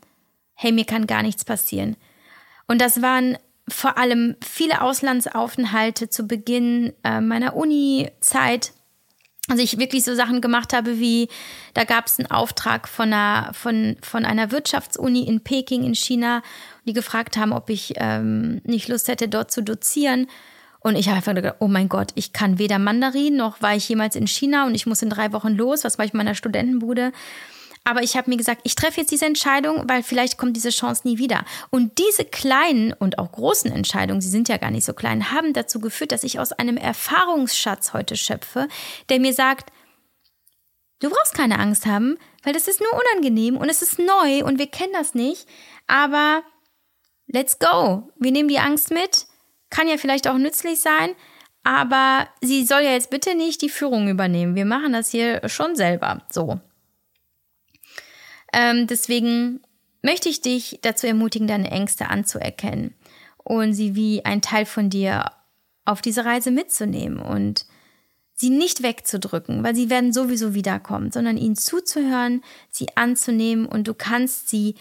hey, 0.54 0.72
mir 0.72 0.84
kann 0.84 1.06
gar 1.06 1.22
nichts 1.22 1.44
passieren. 1.44 1.96
Und 2.66 2.80
das 2.80 3.02
waren 3.02 3.38
vor 3.68 3.96
allem 3.96 4.36
viele 4.44 4.82
Auslandsaufenthalte 4.82 6.08
zu 6.08 6.26
Beginn 6.26 6.92
äh, 7.02 7.20
meiner 7.20 7.56
Uni-Zeit. 7.56 8.72
Also 9.48 9.62
ich 9.62 9.78
wirklich 9.78 10.04
so 10.04 10.14
Sachen 10.14 10.40
gemacht 10.40 10.72
habe 10.72 10.98
wie, 10.98 11.28
da 11.74 11.84
gab 11.84 12.06
es 12.06 12.18
einen 12.18 12.30
Auftrag 12.30 12.88
von 12.88 13.12
einer, 13.12 13.52
von, 13.52 13.96
von 14.00 14.24
einer 14.24 14.50
Wirtschaftsuni 14.50 15.24
in 15.24 15.40
Peking 15.40 15.84
in 15.84 15.94
China, 15.94 16.42
die 16.86 16.94
gefragt 16.94 17.36
haben, 17.36 17.52
ob 17.52 17.68
ich 17.68 17.94
ähm, 17.96 18.62
nicht 18.64 18.88
Lust 18.88 19.08
hätte, 19.08 19.28
dort 19.28 19.50
zu 19.50 19.62
dozieren. 19.62 20.28
Und 20.80 20.96
ich 20.96 21.08
habe 21.08 21.16
einfach 21.16 21.34
gedacht, 21.34 21.56
oh 21.60 21.68
mein 21.68 21.90
Gott, 21.90 22.12
ich 22.14 22.32
kann 22.32 22.58
weder 22.58 22.78
Mandarin, 22.78 23.36
noch 23.36 23.60
war 23.60 23.74
ich 23.74 23.88
jemals 23.88 24.16
in 24.16 24.26
China 24.26 24.66
und 24.66 24.74
ich 24.74 24.86
muss 24.86 25.02
in 25.02 25.10
drei 25.10 25.32
Wochen 25.32 25.54
los, 25.54 25.84
was 25.84 25.98
war 25.98 26.06
ich 26.06 26.14
in 26.14 26.18
meiner 26.18 26.34
Studentenbude. 26.34 27.12
Aber 27.84 28.02
ich 28.02 28.16
habe 28.16 28.30
mir 28.30 28.38
gesagt, 28.38 28.62
ich 28.64 28.74
treffe 28.74 29.00
jetzt 29.00 29.10
diese 29.10 29.26
Entscheidung, 29.26 29.84
weil 29.86 30.02
vielleicht 30.02 30.38
kommt 30.38 30.56
diese 30.56 30.70
Chance 30.70 31.02
nie 31.04 31.18
wieder. 31.18 31.44
Und 31.68 31.98
diese 31.98 32.24
kleinen 32.24 32.94
und 32.94 33.18
auch 33.18 33.30
großen 33.30 33.70
Entscheidungen, 33.70 34.22
sie 34.22 34.30
sind 34.30 34.48
ja 34.48 34.56
gar 34.56 34.70
nicht 34.70 34.86
so 34.86 34.94
klein, 34.94 35.30
haben 35.30 35.52
dazu 35.52 35.80
geführt, 35.80 36.10
dass 36.10 36.24
ich 36.24 36.40
aus 36.40 36.52
einem 36.52 36.78
Erfahrungsschatz 36.78 37.92
heute 37.92 38.16
schöpfe, 38.16 38.68
der 39.10 39.20
mir 39.20 39.34
sagt, 39.34 39.70
du 41.00 41.10
brauchst 41.10 41.34
keine 41.34 41.58
Angst 41.58 41.84
haben, 41.84 42.16
weil 42.42 42.54
das 42.54 42.68
ist 42.68 42.80
nur 42.80 42.90
unangenehm 42.92 43.58
und 43.58 43.68
es 43.68 43.82
ist 43.82 43.98
neu 43.98 44.44
und 44.44 44.58
wir 44.58 44.66
kennen 44.66 44.94
das 44.94 45.14
nicht. 45.14 45.46
Aber 45.86 46.42
let's 47.26 47.58
go. 47.58 48.08
Wir 48.18 48.32
nehmen 48.32 48.48
die 48.48 48.58
Angst 48.58 48.90
mit. 48.90 49.26
Kann 49.68 49.88
ja 49.88 49.98
vielleicht 49.98 50.26
auch 50.26 50.38
nützlich 50.38 50.80
sein. 50.80 51.14
Aber 51.64 52.28
sie 52.40 52.64
soll 52.64 52.82
ja 52.82 52.92
jetzt 52.92 53.10
bitte 53.10 53.34
nicht 53.34 53.60
die 53.62 53.70
Führung 53.70 54.08
übernehmen. 54.08 54.54
Wir 54.54 54.66
machen 54.66 54.92
das 54.92 55.10
hier 55.10 55.46
schon 55.48 55.76
selber. 55.76 56.22
So. 56.30 56.60
Ähm, 58.54 58.86
deswegen 58.86 59.60
möchte 60.02 60.28
ich 60.28 60.40
dich 60.40 60.78
dazu 60.82 61.06
ermutigen, 61.08 61.48
deine 61.48 61.70
Ängste 61.70 62.08
anzuerkennen 62.08 62.94
und 63.42 63.74
sie 63.74 63.96
wie 63.96 64.24
ein 64.24 64.42
Teil 64.42 64.64
von 64.64 64.90
dir 64.90 65.32
auf 65.84 66.00
diese 66.00 66.24
Reise 66.24 66.52
mitzunehmen 66.52 67.18
und 67.18 67.66
sie 68.34 68.50
nicht 68.50 68.82
wegzudrücken, 68.82 69.64
weil 69.64 69.74
sie 69.74 69.90
werden 69.90 70.12
sowieso 70.12 70.54
wiederkommen, 70.54 71.10
sondern 71.10 71.36
ihnen 71.36 71.56
zuzuhören, 71.56 72.42
sie 72.70 72.86
anzunehmen 72.96 73.66
und 73.66 73.88
du 73.88 73.94
kannst 73.94 74.48
sie 74.48 74.76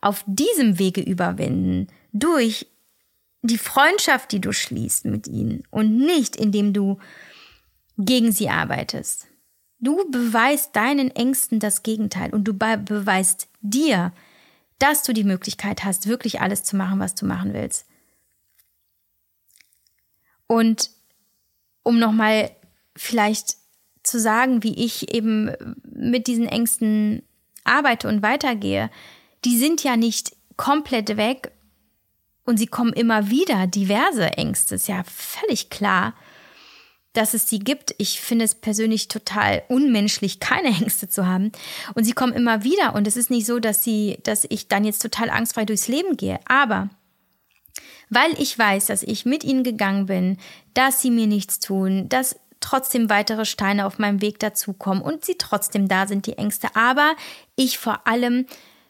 auf 0.00 0.24
diesem 0.26 0.80
Wege 0.80 1.00
überwinden 1.00 1.86
durch 2.12 2.66
die 3.42 3.58
Freundschaft, 3.58 4.32
die 4.32 4.40
du 4.40 4.52
schließt 4.52 5.04
mit 5.04 5.28
ihnen 5.28 5.62
und 5.70 5.96
nicht 5.96 6.34
indem 6.34 6.72
du 6.72 6.98
gegen 7.98 8.32
sie 8.32 8.48
arbeitest. 8.48 9.26
Du 9.82 10.08
beweist 10.08 10.76
deinen 10.76 11.10
Ängsten 11.10 11.58
das 11.58 11.82
Gegenteil 11.82 12.32
und 12.32 12.44
du 12.44 12.54
beweist 12.54 13.48
dir, 13.62 14.12
dass 14.78 15.02
du 15.02 15.12
die 15.12 15.24
Möglichkeit 15.24 15.82
hast, 15.84 16.06
wirklich 16.06 16.40
alles 16.40 16.62
zu 16.62 16.76
machen, 16.76 17.00
was 17.00 17.16
du 17.16 17.26
machen 17.26 17.52
willst. 17.52 17.86
Und 20.46 20.90
um 21.82 21.98
nochmal 21.98 22.52
vielleicht 22.96 23.56
zu 24.04 24.20
sagen, 24.20 24.62
wie 24.62 24.84
ich 24.84 25.12
eben 25.12 25.50
mit 25.84 26.28
diesen 26.28 26.46
Ängsten 26.46 27.22
arbeite 27.64 28.06
und 28.06 28.22
weitergehe, 28.22 28.88
die 29.44 29.58
sind 29.58 29.82
ja 29.82 29.96
nicht 29.96 30.36
komplett 30.56 31.16
weg 31.16 31.50
und 32.44 32.56
sie 32.56 32.68
kommen 32.68 32.92
immer 32.92 33.30
wieder, 33.30 33.66
diverse 33.66 34.26
Ängste, 34.34 34.76
ist 34.76 34.86
ja 34.86 35.02
völlig 35.04 35.70
klar 35.70 36.14
dass 37.12 37.34
es 37.34 37.48
sie 37.48 37.58
gibt. 37.58 37.94
Ich 37.98 38.20
finde 38.20 38.44
es 38.44 38.54
persönlich 38.54 39.08
total 39.08 39.62
unmenschlich, 39.68 40.40
keine 40.40 40.68
Ängste 40.68 41.08
zu 41.08 41.26
haben. 41.26 41.52
Und 41.94 42.04
sie 42.04 42.12
kommen 42.12 42.32
immer 42.32 42.64
wieder. 42.64 42.94
Und 42.94 43.06
es 43.06 43.16
ist 43.16 43.30
nicht 43.30 43.46
so, 43.46 43.58
dass 43.58 43.84
sie, 43.84 44.18
dass 44.22 44.46
ich 44.48 44.68
dann 44.68 44.84
jetzt 44.84 45.02
total 45.02 45.30
angstfrei 45.30 45.64
durchs 45.64 45.88
Leben 45.88 46.16
gehe. 46.16 46.40
Aber 46.46 46.88
weil 48.10 48.32
ich 48.38 48.58
weiß, 48.58 48.86
dass 48.86 49.02
ich 49.02 49.24
mit 49.24 49.42
ihnen 49.42 49.64
gegangen 49.64 50.06
bin, 50.06 50.36
dass 50.74 51.00
sie 51.00 51.10
mir 51.10 51.26
nichts 51.26 51.60
tun, 51.60 52.08
dass 52.08 52.36
trotzdem 52.60 53.10
weitere 53.10 53.44
Steine 53.44 53.86
auf 53.86 53.98
meinem 53.98 54.20
Weg 54.20 54.38
dazukommen 54.38 55.02
und 55.02 55.24
sie 55.24 55.36
trotzdem 55.38 55.88
da 55.88 56.06
sind, 56.06 56.26
die 56.26 56.38
Ängste. 56.38 56.76
Aber 56.76 57.16
ich 57.56 57.78
vor 57.78 58.06
allem 58.06 58.46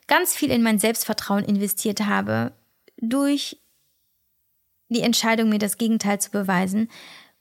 ganz 0.09 0.35
viel 0.35 0.51
in 0.51 0.63
mein 0.63 0.79
Selbstvertrauen 0.79 1.45
investiert 1.45 2.01
habe, 2.01 2.53
durch 2.99 3.59
die 4.89 5.01
Entscheidung, 5.01 5.49
mir 5.49 5.59
das 5.59 5.79
Gegenteil 5.79 6.21
zu 6.21 6.31
beweisen, 6.31 6.89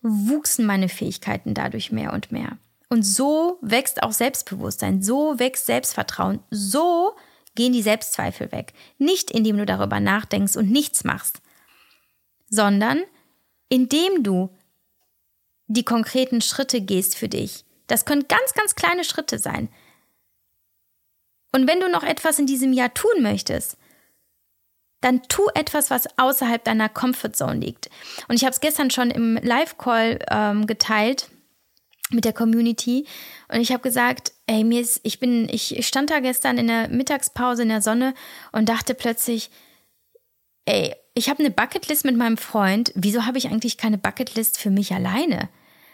wuchsen 0.01 0.65
meine 0.65 0.89
Fähigkeiten 0.89 1.53
dadurch 1.53 1.91
mehr 1.91 2.13
und 2.13 2.31
mehr. 2.31 2.57
Und 2.89 3.03
so 3.03 3.57
wächst 3.61 4.03
auch 4.03 4.11
Selbstbewusstsein, 4.11 5.01
so 5.01 5.39
wächst 5.39 5.65
Selbstvertrauen, 5.65 6.39
so 6.49 7.15
gehen 7.55 7.73
die 7.73 7.81
Selbstzweifel 7.81 8.51
weg. 8.51 8.73
Nicht 8.97 9.31
indem 9.31 9.57
du 9.57 9.65
darüber 9.65 9.99
nachdenkst 9.99 10.57
und 10.57 10.71
nichts 10.71 11.03
machst, 11.03 11.41
sondern 12.49 13.01
indem 13.69 14.23
du 14.23 14.49
die 15.67 15.85
konkreten 15.85 16.41
Schritte 16.41 16.81
gehst 16.81 17.17
für 17.17 17.29
dich. 17.29 17.63
Das 17.87 18.05
können 18.05 18.27
ganz, 18.27 18.53
ganz 18.53 18.75
kleine 18.75 19.03
Schritte 19.03 19.39
sein. 19.39 19.69
Und 21.53 21.67
wenn 21.67 21.79
du 21.79 21.89
noch 21.89 22.03
etwas 22.03 22.39
in 22.39 22.45
diesem 22.45 22.73
Jahr 22.73 22.93
tun 22.93 23.21
möchtest, 23.21 23.77
dann 25.01 25.23
tu 25.23 25.47
etwas, 25.55 25.89
was 25.89 26.07
außerhalb 26.17 26.63
deiner 26.63 26.89
Comfortzone 26.89 27.59
liegt. 27.59 27.89
Und 28.27 28.35
ich 28.35 28.43
habe 28.43 28.51
es 28.51 28.61
gestern 28.61 28.91
schon 28.91 29.11
im 29.11 29.37
Live-Call 29.41 30.19
ähm, 30.29 30.67
geteilt 30.67 31.29
mit 32.11 32.25
der 32.25 32.33
Community 32.33 33.05
und 33.47 33.61
ich 33.61 33.71
habe 33.71 33.83
gesagt, 33.83 34.33
ey, 34.47 34.63
mir 34.63 34.81
ist, 34.81 34.99
ich 35.03 35.19
bin, 35.19 35.47
ich 35.49 35.85
stand 35.87 36.09
da 36.09 36.19
gestern 36.19 36.57
in 36.57 36.67
der 36.67 36.87
Mittagspause 36.89 37.63
in 37.63 37.69
der 37.69 37.81
Sonne 37.81 38.13
und 38.51 38.69
dachte 38.69 38.93
plötzlich, 38.93 39.49
ey, 40.65 40.95
ich 41.13 41.29
habe 41.29 41.39
eine 41.39 41.51
Bucketlist 41.51 42.05
mit 42.05 42.15
meinem 42.15 42.37
Freund. 42.37 42.91
Wieso 42.95 43.25
habe 43.25 43.37
ich 43.37 43.47
eigentlich 43.47 43.77
keine 43.77 43.97
Bucketlist 43.97 44.57
für 44.57 44.69
mich 44.69 44.93
alleine? 44.93 45.49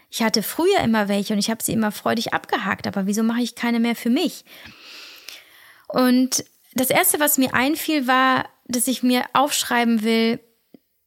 Ich 0.10 0.22
hatte 0.22 0.44
früher 0.44 0.80
immer 0.84 1.08
welche 1.08 1.34
und 1.34 1.40
ich 1.40 1.50
habe 1.50 1.64
sie 1.64 1.74
immer 1.74 1.92
freudig 1.92 2.34
abgehakt, 2.34 2.88
aber 2.88 3.08
wieso 3.08 3.24
mache 3.24 3.42
ich 3.42 3.56
keine 3.56 3.80
mehr 3.80 3.96
für 3.96 4.10
mich? 4.10 4.46
Und 5.88 6.46
das 6.76 6.90
erste, 6.90 7.20
was 7.20 7.38
mir 7.38 7.54
einfiel, 7.54 8.08
war, 8.08 8.46
dass 8.68 8.88
ich 8.88 9.04
mir 9.04 9.24
aufschreiben 9.34 10.04
will, 10.04 10.40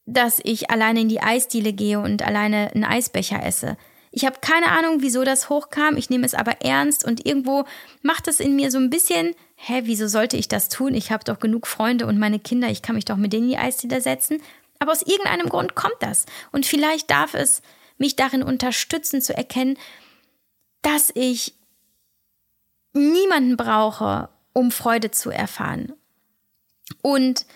dass 0.07 0.41
ich 0.43 0.71
alleine 0.71 1.03
in 1.03 1.09
die 1.09 1.21
Eisdiele 1.21 1.73
gehe 1.73 2.01
und 2.01 2.23
alleine 2.23 2.71
einen 2.75 2.85
Eisbecher 2.85 3.45
esse. 3.45 3.77
Ich 4.13 4.25
habe 4.25 4.39
keine 4.41 4.73
Ahnung, 4.73 5.03
wieso 5.03 5.23
das 5.23 5.49
hochkam. 5.49 5.97
Ich 5.97 6.11
nehme 6.11 6.27
es 6.27 6.35
aber 6.35 6.63
ernst 6.63 7.05
und 7.05 7.25
irgendwo 7.27 7.65
macht 8.03 8.27
es 8.27 8.41
in 8.41 8.57
mir 8.57 8.73
so 8.73 8.79
ein 8.79 8.91
bisschen, 8.91 9.37
hä, 9.55 9.83
wieso 9.85 10.09
sollte 10.09 10.37
ich 10.37 10.49
das 10.49 10.69
tun? 10.69 10.95
Ich 10.95 11.13
habe 11.13 11.23
doch 11.23 11.39
genug 11.39 11.69
Freunde 11.69 12.07
und 12.07 12.19
meine 12.19 12.41
Kinder, 12.41 12.69
ich 12.69 12.83
kann 12.83 12.97
mich 12.97 13.05
doch 13.05 13.17
mit 13.17 13.33
denen 13.33 13.45
in 13.45 13.51
die 13.51 13.59
Eisdiele 13.59 14.01
setzen. 14.01 14.43
Aber 14.81 14.93
aus 14.93 15.03
irgendeinem 15.03 15.49
Grund 15.49 15.75
kommt 15.77 15.97
das. 16.01 16.27
Und 16.51 16.67
vielleicht 16.67 17.11
darf 17.11 17.35
es 17.35 17.63
mich 17.99 18.17
darin 18.17 18.43
unterstützen 18.43 19.21
zu 19.21 19.37
erkennen, 19.37 19.79
dass 20.83 21.13
ich 21.15 21.55
niemanden 22.95 23.57
brauche, 23.57 24.31
um 24.53 24.73
Freude 24.73 25.11
zu 25.11 25.31
erfahren. 25.31 25.93
Und 27.03 27.47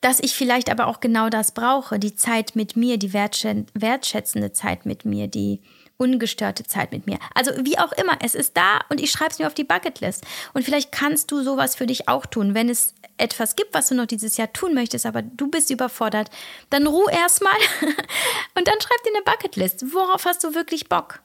dass 0.00 0.20
ich 0.20 0.34
vielleicht 0.34 0.70
aber 0.70 0.86
auch 0.86 1.00
genau 1.00 1.30
das 1.30 1.52
brauche, 1.52 1.98
die 1.98 2.14
Zeit 2.14 2.56
mit 2.56 2.76
mir, 2.76 2.98
die 2.98 3.14
wertschätzende 3.14 4.52
Zeit 4.52 4.84
mit 4.84 5.04
mir, 5.04 5.28
die 5.28 5.62
ungestörte 5.96 6.64
Zeit 6.64 6.92
mit 6.92 7.06
mir. 7.06 7.18
Also 7.34 7.52
wie 7.64 7.78
auch 7.78 7.92
immer, 7.92 8.18
es 8.20 8.34
ist 8.34 8.56
da 8.56 8.80
und 8.90 9.00
ich 9.00 9.10
schreibe 9.10 9.30
es 9.30 9.38
mir 9.38 9.46
auf 9.46 9.54
die 9.54 9.64
Bucketlist. 9.64 10.24
Und 10.52 10.64
vielleicht 10.64 10.92
kannst 10.92 11.30
du 11.30 11.42
sowas 11.42 11.76
für 11.76 11.86
dich 11.86 12.08
auch 12.08 12.26
tun, 12.26 12.54
wenn 12.54 12.68
es 12.68 12.94
etwas 13.16 13.56
gibt, 13.56 13.74
was 13.74 13.88
du 13.88 13.94
noch 13.94 14.06
dieses 14.06 14.36
Jahr 14.36 14.52
tun 14.52 14.74
möchtest, 14.74 15.06
aber 15.06 15.22
du 15.22 15.48
bist 15.48 15.70
überfordert, 15.70 16.30
dann 16.70 16.86
ruh 16.86 17.08
erstmal 17.08 17.54
und 18.56 18.66
dann 18.66 18.80
schreib 18.80 19.02
dir 19.04 19.14
eine 19.14 19.24
Bucketlist. 19.24 19.94
Worauf 19.94 20.24
hast 20.24 20.42
du 20.42 20.54
wirklich 20.54 20.88
Bock? 20.88 21.20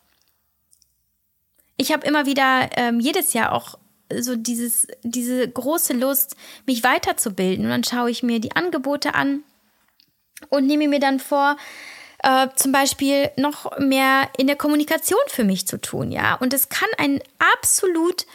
Ich 1.77 1.91
habe 1.91 2.05
immer 2.05 2.25
wieder 2.25 2.69
ähm, 2.77 2.99
jedes 2.99 3.33
Jahr 3.33 3.53
auch 3.53 3.77
so 4.19 4.35
dieses, 4.35 4.87
diese 5.03 5.47
große 5.47 5.93
Lust, 5.93 6.35
mich 6.65 6.83
weiterzubilden. 6.83 7.65
Und 7.65 7.71
dann 7.71 7.83
schaue 7.83 8.11
ich 8.11 8.23
mir 8.23 8.39
die 8.39 8.55
Angebote 8.55 9.13
an 9.13 9.43
und 10.49 10.65
nehme 10.65 10.87
mir 10.87 10.99
dann 10.99 11.19
vor, 11.19 11.57
äh, 12.23 12.47
zum 12.55 12.71
Beispiel 12.71 13.31
noch 13.37 13.77
mehr 13.77 14.29
in 14.37 14.47
der 14.47 14.55
Kommunikation 14.55 15.19
für 15.27 15.43
mich 15.43 15.67
zu 15.67 15.79
tun, 15.79 16.11
ja. 16.11 16.35
Und 16.35 16.53
es 16.53 16.69
kann 16.69 16.89
ein 16.97 17.21
absolut 17.55 18.25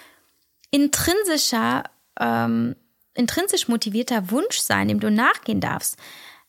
intrinsischer, 0.70 1.84
ähm, 2.18 2.76
intrinsisch 3.14 3.68
motivierter 3.68 4.30
Wunsch 4.30 4.58
sein, 4.58 4.88
dem 4.88 5.00
du 5.00 5.10
nachgehen 5.10 5.60
darfst. 5.60 5.96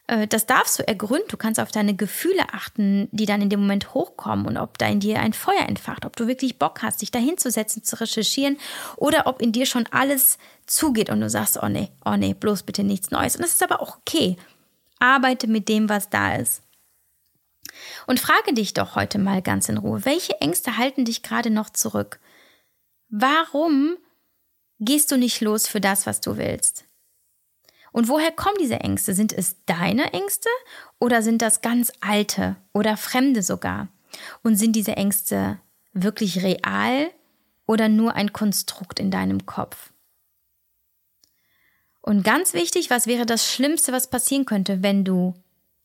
Äh, 0.07 0.27
das 0.27 0.45
darfst 0.45 0.79
du 0.79 0.87
ergründen. 0.87 1.27
Du 1.29 1.37
kannst 1.37 1.59
auf 1.59 1.71
deine 1.71 1.95
Gefühle 1.95 2.53
achten, 2.53 3.07
die 3.11 3.25
dann 3.25 3.41
in 3.41 3.49
dem 3.49 3.61
Moment 3.61 3.93
hochkommen 3.93 4.45
und 4.45 4.57
ob 4.57 4.77
da 4.77 4.87
in 4.87 4.99
dir 4.99 5.19
ein 5.19 5.33
Feuer 5.33 5.67
entfacht, 5.67 6.05
ob 6.05 6.15
du 6.15 6.27
wirklich 6.27 6.59
Bock 6.59 6.81
hast, 6.81 7.01
dich 7.01 7.11
da 7.11 7.19
hinzusetzen, 7.19 7.83
zu 7.83 7.99
recherchieren 7.99 8.57
oder 8.97 9.27
ob 9.27 9.41
in 9.41 9.51
dir 9.51 9.65
schon 9.65 9.87
alles 9.91 10.37
zugeht 10.65 11.09
und 11.09 11.21
du 11.21 11.29
sagst, 11.29 11.59
oh 11.61 11.67
nee, 11.67 11.89
oh 12.05 12.15
nee, 12.15 12.33
bloß 12.33 12.63
bitte 12.63 12.83
nichts 12.83 13.11
Neues. 13.11 13.35
Und 13.35 13.43
das 13.43 13.53
ist 13.53 13.63
aber 13.63 13.81
auch 13.81 13.97
okay. 13.97 14.37
Arbeite 14.99 15.47
mit 15.47 15.69
dem, 15.69 15.89
was 15.89 16.09
da 16.09 16.35
ist. 16.35 16.61
Und 18.07 18.19
frage 18.19 18.53
dich 18.53 18.73
doch 18.73 18.95
heute 18.95 19.19
mal 19.19 19.41
ganz 19.41 19.67
in 19.67 19.77
Ruhe, 19.77 20.05
welche 20.05 20.39
Ängste 20.39 20.77
halten 20.77 21.03
dich 21.03 21.23
gerade 21.23 21.49
noch 21.49 21.69
zurück? 21.69 22.19
Warum 23.09 23.97
gehst 24.79 25.11
du 25.11 25.17
nicht 25.17 25.41
los 25.41 25.67
für 25.67 25.81
das, 25.81 26.05
was 26.05 26.21
du 26.21 26.37
willst? 26.37 26.84
Und 27.95 28.09
woher 28.09 28.33
kommen 28.33 28.57
diese 28.59 28.81
Ängste? 28.81 29.13
Sind 29.13 29.31
es 29.31 29.55
deine 29.65 30.11
Ängste 30.11 30.49
oder 30.99 31.21
sind 31.21 31.41
das 31.41 31.61
ganz 31.61 31.93
alte 32.01 32.57
oder 32.73 32.97
fremde 32.97 33.41
sogar? 33.41 33.87
Und 34.43 34.57
sind 34.57 34.75
diese 34.75 34.97
Ängste 34.97 35.61
wirklich 35.93 36.43
real 36.43 37.09
oder 37.65 37.87
nur 37.87 38.13
ein 38.13 38.33
Konstrukt 38.33 38.99
in 38.99 39.11
deinem 39.11 39.45
Kopf? 39.45 39.93
Und 42.01 42.25
ganz 42.25 42.53
wichtig, 42.53 42.89
was 42.89 43.07
wäre 43.07 43.25
das 43.25 43.49
Schlimmste, 43.49 43.93
was 43.93 44.09
passieren 44.09 44.43
könnte, 44.43 44.83
wenn 44.83 45.05
du 45.05 45.33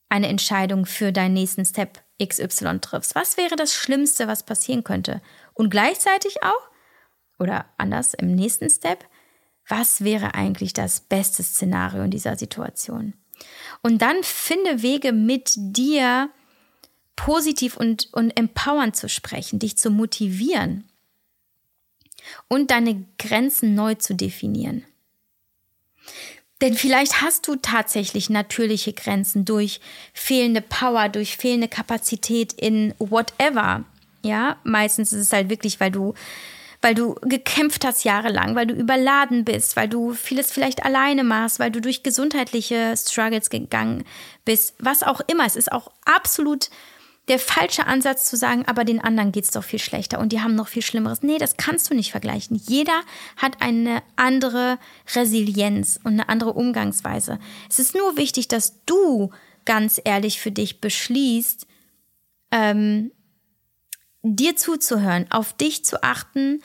eine 0.09 0.27
Entscheidung 0.27 0.87
für 0.87 1.13
deinen 1.13 1.35
nächsten 1.35 1.65
Step 1.65 2.03
XY 2.21 2.81
triffst? 2.81 3.15
Was 3.15 3.37
wäre 3.37 3.55
das 3.55 3.73
Schlimmste, 3.73 4.27
was 4.27 4.43
passieren 4.43 4.83
könnte? 4.83 5.23
Und 5.55 5.71
gleichzeitig 5.71 6.43
auch, 6.43 6.71
oder 7.39 7.67
anders 7.79 8.15
im 8.15 8.35
nächsten 8.35 8.69
Step, 8.69 9.05
was 9.69 10.03
wäre 10.03 10.35
eigentlich 10.35 10.73
das 10.73 11.01
beste 11.01 11.43
Szenario 11.43 12.03
in 12.03 12.11
dieser 12.11 12.37
Situation? 12.37 13.15
Und 13.83 14.03
dann 14.03 14.23
finde 14.23 14.83
Wege 14.83 15.13
mit 15.13 15.53
dir 15.57 16.31
positiv 17.17 17.77
und, 17.77 18.09
und 18.13 18.31
empowernd 18.37 18.97
zu 18.97 19.09
sprechen, 19.09 19.59
dich 19.59 19.77
zu 19.77 19.91
motivieren 19.91 20.85
und 22.49 22.71
deine 22.71 23.07
Grenzen 23.19 23.75
neu 23.75 23.95
zu 23.95 24.15
definieren. 24.15 24.85
Denn 26.61 26.75
vielleicht 26.75 27.23
hast 27.23 27.49
du 27.49 27.57
tatsächlich 27.57 28.29
natürliche 28.29 28.93
Grenzen 28.93 29.45
durch 29.45 29.81
fehlende 30.13 30.61
Power, 30.61 31.09
durch 31.09 31.37
fehlende 31.37 31.69
Kapazität 31.69 32.53
in 32.53 32.95
whatever. 32.99 33.85
Ja, 34.23 34.59
meistens 34.65 35.13
ist 35.13 35.23
es 35.23 35.33
halt 35.33 35.49
wirklich, 35.49 35.81
weil 35.81 35.91
du 35.91 36.13
weil 36.83 36.95
du 36.95 37.15
gekämpft 37.23 37.85
hast 37.85 38.05
jahrelang, 38.05 38.55
weil 38.55 38.67
du 38.67 38.75
überladen 38.75 39.45
bist, 39.45 39.77
weil 39.77 39.89
du 39.89 40.15
vieles 40.15 40.51
vielleicht 40.51 40.85
alleine 40.85 41.25
machst, 41.25 41.59
weil 41.59 41.71
du 41.71 41.81
durch 41.81 42.03
gesundheitliche 42.03 42.95
Struggles 42.97 43.51
gegangen 43.51 44.05
bist, 44.45 44.75
was 44.79 45.03
auch 45.03 45.21
immer. 45.27 45.47
Es 45.47 45.57
ist 45.57 45.73
auch 45.73 45.91
absolut 46.05 46.71
der 47.29 47.39
falsche 47.39 47.87
Ansatz 47.87 48.29
zu 48.29 48.37
sagen, 48.37 48.65
aber 48.67 48.85
den 48.85 49.01
anderen 49.01 49.31
geht's 49.31 49.53
doch 49.53 49.63
viel 49.63 49.79
schlechter 49.79 50.19
und 50.19 50.33
die 50.33 50.41
haben 50.41 50.55
noch 50.57 50.69
viel 50.69 50.83
Schlimmeres. 50.83 51.23
Nee, 51.23 51.39
das 51.39 51.57
kannst 51.57 51.91
du 51.91 51.95
nicht 51.95 52.11
vergleichen. 52.11 52.61
Jeder 52.67 53.03
hat 53.37 53.61
eine 53.61 54.03
andere 54.17 54.79
Resilienz 55.15 56.01
und 56.03 56.15
eine 56.15 56.29
andere 56.29 56.55
Umgangsweise. 56.55 57.39
Es 57.69 57.79
ist 57.79 57.95
nur 57.95 58.17
wichtig, 58.17 58.49
dass 58.49 58.85
du 58.85 59.31
ganz 59.65 60.01
ehrlich 60.03 60.41
für 60.41 60.51
dich 60.51 60.81
beschließt, 60.81 61.67
ähm, 62.51 63.13
dir 64.23 64.57
zuzuhören, 64.57 65.27
auf 65.31 65.53
dich 65.53 65.85
zu 65.85 66.03
achten 66.03 66.63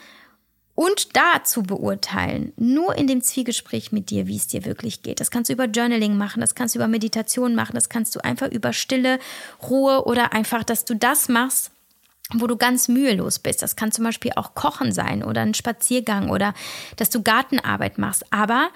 und 0.74 1.16
da 1.16 1.42
zu 1.42 1.62
beurteilen, 1.62 2.52
nur 2.56 2.96
in 2.96 3.06
dem 3.06 3.22
Zwiegespräch 3.22 3.92
mit 3.92 4.10
dir, 4.10 4.26
wie 4.26 4.36
es 4.36 4.46
dir 4.46 4.66
wirklich 4.66 5.02
geht. 5.02 5.20
Das 5.20 5.30
kannst 5.30 5.48
du 5.48 5.54
über 5.54 5.64
Journaling 5.64 6.18
machen, 6.18 6.40
das 6.40 6.54
kannst 6.54 6.74
du 6.74 6.78
über 6.78 6.86
Meditation 6.86 7.54
machen, 7.54 7.74
das 7.74 7.88
kannst 7.88 8.14
du 8.14 8.22
einfach 8.22 8.48
über 8.48 8.74
Stille, 8.74 9.18
Ruhe 9.62 10.04
oder 10.04 10.34
einfach, 10.34 10.64
dass 10.64 10.84
du 10.84 10.94
das 10.94 11.30
machst, 11.30 11.70
wo 12.34 12.46
du 12.46 12.56
ganz 12.56 12.88
mühelos 12.88 13.38
bist. 13.38 13.62
Das 13.62 13.74
kann 13.74 13.90
zum 13.90 14.04
Beispiel 14.04 14.32
auch 14.36 14.54
Kochen 14.54 14.92
sein 14.92 15.22
oder 15.22 15.40
ein 15.40 15.54
Spaziergang 15.54 16.28
oder 16.28 16.52
dass 16.96 17.08
du 17.08 17.22
Gartenarbeit 17.22 17.96
machst. 17.96 18.30
Aber 18.30 18.68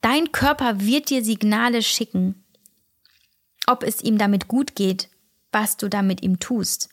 dein 0.00 0.32
Körper 0.32 0.80
wird 0.80 1.10
dir 1.10 1.22
Signale 1.22 1.82
schicken, 1.82 2.44
ob 3.66 3.82
es 3.82 4.00
ihm 4.02 4.16
damit 4.16 4.48
gut 4.48 4.74
geht, 4.74 5.10
was 5.52 5.76
du 5.76 5.88
da 5.90 6.00
mit 6.00 6.22
ihm 6.22 6.40
tust. 6.40 6.88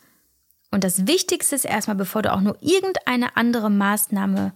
Und 0.72 0.84
das 0.84 1.08
Wichtigste 1.08 1.56
ist 1.56 1.66
erstmal, 1.66 1.96
bevor 1.96 2.22
du 2.22 2.34
auch 2.34 2.42
nur 2.42 2.58
irgendeine 2.62 3.38
andere 3.38 3.70
Maßnahme 3.70 4.54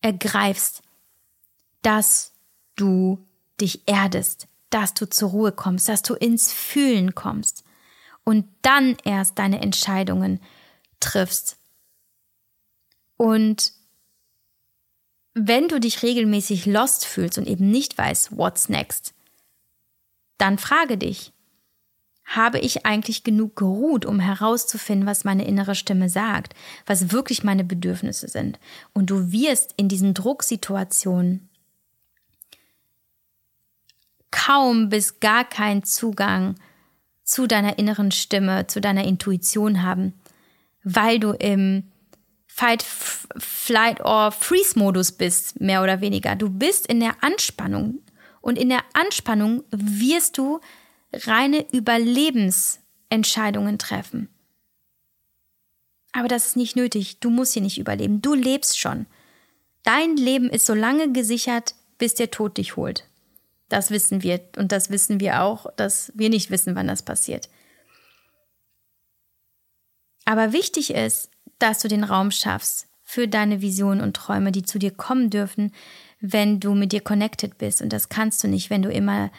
ergreifst, 0.00 0.82
dass 1.82 2.32
du 2.76 3.24
dich 3.60 3.86
erdest, 3.86 4.48
dass 4.70 4.94
du 4.94 5.08
zur 5.08 5.30
Ruhe 5.30 5.52
kommst, 5.52 5.88
dass 5.88 6.02
du 6.02 6.14
ins 6.14 6.52
Fühlen 6.52 7.14
kommst 7.14 7.64
und 8.24 8.46
dann 8.62 8.96
erst 9.04 9.38
deine 9.38 9.60
Entscheidungen 9.60 10.40
triffst. 11.00 11.58
Und 13.16 13.72
wenn 15.34 15.68
du 15.68 15.80
dich 15.80 16.02
regelmäßig 16.02 16.66
lost 16.66 17.04
fühlst 17.04 17.38
und 17.38 17.46
eben 17.46 17.70
nicht 17.70 17.96
weißt, 17.96 18.36
what's 18.36 18.68
next, 18.68 19.14
dann 20.38 20.58
frage 20.58 20.98
dich, 20.98 21.32
habe 22.36 22.58
ich 22.58 22.86
eigentlich 22.86 23.24
genug 23.24 23.56
geruht, 23.56 24.06
um 24.06 24.18
herauszufinden, 24.18 25.06
was 25.06 25.24
meine 25.24 25.46
innere 25.46 25.74
Stimme 25.74 26.08
sagt, 26.08 26.54
was 26.86 27.12
wirklich 27.12 27.44
meine 27.44 27.64
Bedürfnisse 27.64 28.28
sind. 28.28 28.58
Und 28.92 29.10
du 29.10 29.32
wirst 29.32 29.74
in 29.76 29.88
diesen 29.88 30.14
Drucksituationen 30.14 31.48
kaum 34.30 34.88
bis 34.88 35.20
gar 35.20 35.44
keinen 35.44 35.84
Zugang 35.84 36.56
zu 37.22 37.46
deiner 37.46 37.78
inneren 37.78 38.10
Stimme, 38.10 38.66
zu 38.66 38.80
deiner 38.80 39.04
Intuition 39.04 39.82
haben, 39.82 40.14
weil 40.82 41.20
du 41.20 41.32
im 41.32 41.84
Fight, 42.46 42.82
Flight 42.82 44.04
or 44.04 44.32
Freeze-Modus 44.32 45.12
bist, 45.12 45.60
mehr 45.60 45.82
oder 45.82 46.00
weniger. 46.00 46.36
Du 46.36 46.50
bist 46.50 46.86
in 46.86 47.00
der 47.00 47.22
Anspannung. 47.22 48.00
Und 48.42 48.58
in 48.58 48.68
der 48.68 48.82
Anspannung 48.92 49.62
wirst 49.70 50.36
du 50.36 50.60
reine 51.12 51.66
Überlebensentscheidungen 51.72 53.78
treffen. 53.78 54.28
Aber 56.12 56.28
das 56.28 56.46
ist 56.46 56.56
nicht 56.56 56.76
nötig. 56.76 57.20
Du 57.20 57.30
musst 57.30 57.54
hier 57.54 57.62
nicht 57.62 57.78
überleben. 57.78 58.20
Du 58.20 58.34
lebst 58.34 58.78
schon. 58.78 59.06
Dein 59.82 60.16
Leben 60.16 60.50
ist 60.50 60.66
so 60.66 60.74
lange 60.74 61.12
gesichert, 61.12 61.74
bis 61.98 62.14
der 62.14 62.30
Tod 62.30 62.58
dich 62.58 62.76
holt. 62.76 63.08
Das 63.68 63.90
wissen 63.90 64.22
wir. 64.22 64.40
Und 64.56 64.72
das 64.72 64.90
wissen 64.90 65.20
wir 65.20 65.42
auch, 65.42 65.66
dass 65.76 66.12
wir 66.14 66.28
nicht 66.28 66.50
wissen, 66.50 66.74
wann 66.74 66.88
das 66.88 67.02
passiert. 67.02 67.48
Aber 70.24 70.52
wichtig 70.52 70.94
ist, 70.94 71.30
dass 71.58 71.80
du 71.80 71.88
den 71.88 72.04
Raum 72.04 72.30
schaffst 72.30 72.86
für 73.02 73.26
deine 73.26 73.60
Visionen 73.60 74.00
und 74.00 74.14
Träume, 74.14 74.52
die 74.52 74.62
zu 74.62 74.78
dir 74.78 74.90
kommen 74.90 75.30
dürfen, 75.30 75.72
wenn 76.20 76.60
du 76.60 76.74
mit 76.74 76.92
dir 76.92 77.00
connected 77.00 77.58
bist. 77.58 77.82
Und 77.82 77.92
das 77.92 78.08
kannst 78.08 78.44
du 78.44 78.48
nicht, 78.48 78.70
wenn 78.70 78.82
du 78.82 78.90
immer 78.90 79.30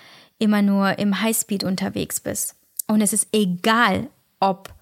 immer 0.43 0.61
nur 0.61 0.99
im 0.99 1.21
Highspeed 1.21 1.63
unterwegs 1.63 2.19
bist. 2.19 2.55
Und 2.87 2.99
es 3.01 3.13
ist 3.13 3.29
egal, 3.31 4.09
ob 4.41 4.73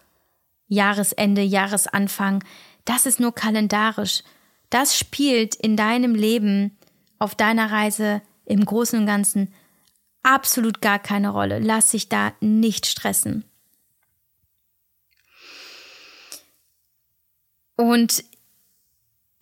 Jahresende, 0.68 1.44
Jahresanfang, 1.44 2.44
das 2.84 3.06
ist 3.06 3.20
nur 3.20 3.34
kalendarisch. 3.34 4.24
Das 4.72 4.98
spielt 4.98 5.54
in 5.54 5.78
deinem 5.78 6.16
Leben, 6.16 6.78
auf 7.20 7.36
deiner 7.36 7.72
Reise 7.72 8.24
im 8.46 8.66
Großen 8.66 8.98
und 8.98 9.06
Ganzen 9.06 9.54
absolut 10.24 10.82
gar 10.82 10.98
keine 10.98 11.30
Rolle. 11.30 11.60
Lass 11.60 11.90
dich 11.90 12.10
da 12.10 12.34
nicht 12.40 12.88
stressen. 12.88 13.46
Und 17.76 18.24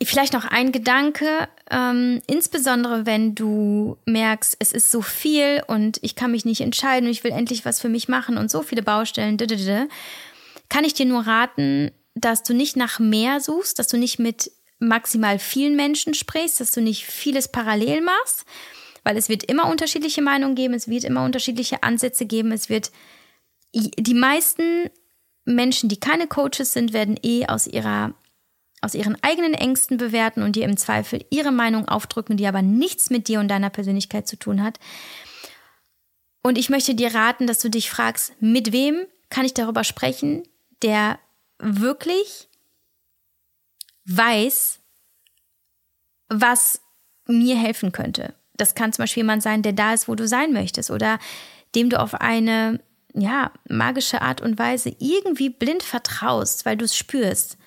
Vielleicht 0.02 0.32
noch 0.32 0.46
ein 0.46 0.72
Gedanke, 0.72 1.50
ähm, 1.70 2.22
insbesondere 2.26 3.06
wenn 3.06 3.36
du 3.36 3.98
merkst, 4.06 4.56
es 4.60 4.72
ist 4.72 4.92
so 4.92 5.02
viel 5.02 5.62
und 5.68 6.00
ich 6.02 6.16
kann 6.16 6.32
mich 6.32 6.46
nicht 6.46 6.62
entscheiden 6.62 7.08
und 7.08 7.12
ich 7.12 7.24
will 7.26 7.32
endlich 7.32 7.66
was 7.66 7.82
für 7.82 7.90
mich 7.90 8.08
machen 8.08 8.38
und 8.38 8.50
so 8.50 8.62
viele 8.62 8.82
Baustellen, 8.82 9.38
kann 10.70 10.84
ich 10.86 10.94
dir 10.94 11.06
nur 11.06 11.28
raten, 11.28 11.92
dass 12.16 12.44
du 12.44 12.54
nicht 12.54 12.78
nach 12.78 13.00
mehr 13.00 13.42
suchst, 13.42 13.78
dass 13.78 13.88
du 13.88 13.98
nicht 13.98 14.20
mit 14.20 14.52
maximal 14.80 15.38
vielen 15.38 15.76
Menschen 15.76 16.14
sprichst, 16.14 16.62
dass 16.62 16.72
du 16.72 16.82
nicht 16.82 17.06
vieles 17.06 17.50
parallel 17.50 18.02
machst, 18.02 18.46
weil 19.04 19.18
es 19.18 19.28
wird 19.28 19.44
immer 19.44 19.70
unterschiedliche 19.70 20.22
Meinungen 20.22 20.56
geben, 20.56 20.74
es 20.74 20.88
wird 20.88 21.04
immer 21.04 21.26
unterschiedliche 21.26 21.84
Ansätze 21.84 22.26
geben, 22.26 22.52
es 22.54 22.70
wird 22.70 22.92
die 23.74 24.14
meisten 24.14 24.90
Menschen, 25.46 25.90
die 25.90 26.00
keine 26.00 26.28
Coaches 26.28 26.74
sind, 26.74 26.94
werden 26.94 27.20
eh 27.22 27.46
aus 27.48 27.68
ihrer 27.68 28.14
aus 28.82 28.96
ihren 28.96 29.22
eigenen 29.24 29.54
Ängsten 29.54 29.98
bewerten 29.98 30.42
und 30.42 30.56
dir 30.56 30.66
im 30.66 30.78
Zweifel 30.78 31.26
ihre 31.30 31.52
Meinung 31.52 31.88
aufdrücken, 31.88 32.38
die 32.38 32.48
aber 32.48 32.62
nichts 32.62 33.10
mit 33.10 33.28
dir 33.28 33.40
und 33.40 33.50
deiner 33.50 33.70
Persönlichkeit 33.70 34.28
zu 34.28 34.38
tun 34.38 34.64
hat. 34.64 34.80
Und 36.42 36.58
ich 36.58 36.70
möchte 36.70 36.96
dir 36.96 37.14
raten, 37.14 37.48
dass 37.48 37.60
du 37.60 37.70
dich 37.70 37.90
fragst, 37.90 38.34
mit 38.40 38.72
wem 38.72 39.06
kann 39.30 39.46
ich 39.46 39.54
darüber 39.54 39.84
sprechen, 39.84 40.44
der 40.82 41.20
wirklich 41.60 42.48
weiß, 44.06 44.80
was 46.30 46.82
mir 47.28 47.58
helfen 47.58 47.92
könnte. 47.92 48.34
Das 48.56 48.76
kann 48.76 48.94
zum 48.94 49.04
Beispiel 49.04 49.22
jemand 49.22 49.44
sein, 49.44 49.62
der 49.62 49.74
da 49.74 49.94
ist, 49.94 50.08
wo 50.08 50.16
du 50.16 50.28
sein 50.28 50.54
möchtest 50.54 50.92
oder 50.92 51.20
dem 51.76 51.90
du 51.90 52.00
auf 52.00 52.16
eine 52.16 52.80
ja, 53.14 53.52
magische 53.68 54.22
Art 54.22 54.42
und 54.42 54.58
Weise 54.60 54.96
irgendwie 55.00 55.50
blind 55.50 55.84
vertraust, 55.84 56.66
weil 56.66 56.78
du 56.78 56.86
es 56.86 56.96
spürst, 56.96 57.58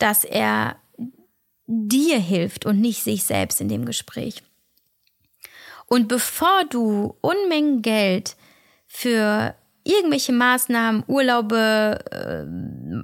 dass 0.00 0.24
er 0.24 0.76
dir 1.66 2.18
hilft 2.18 2.66
und 2.66 2.80
nicht 2.80 3.02
sich 3.02 3.22
selbst 3.22 3.60
in 3.60 3.68
dem 3.68 3.84
Gespräch. 3.84 4.42
Und 5.86 6.08
bevor 6.08 6.64
du 6.68 7.16
Unmengen 7.20 7.82
Geld 7.82 8.36
für 8.86 9.54
irgendwelche 9.84 10.32
Maßnahmen, 10.32 11.04
Urlaube, 11.06 11.98
äh, 12.10 12.44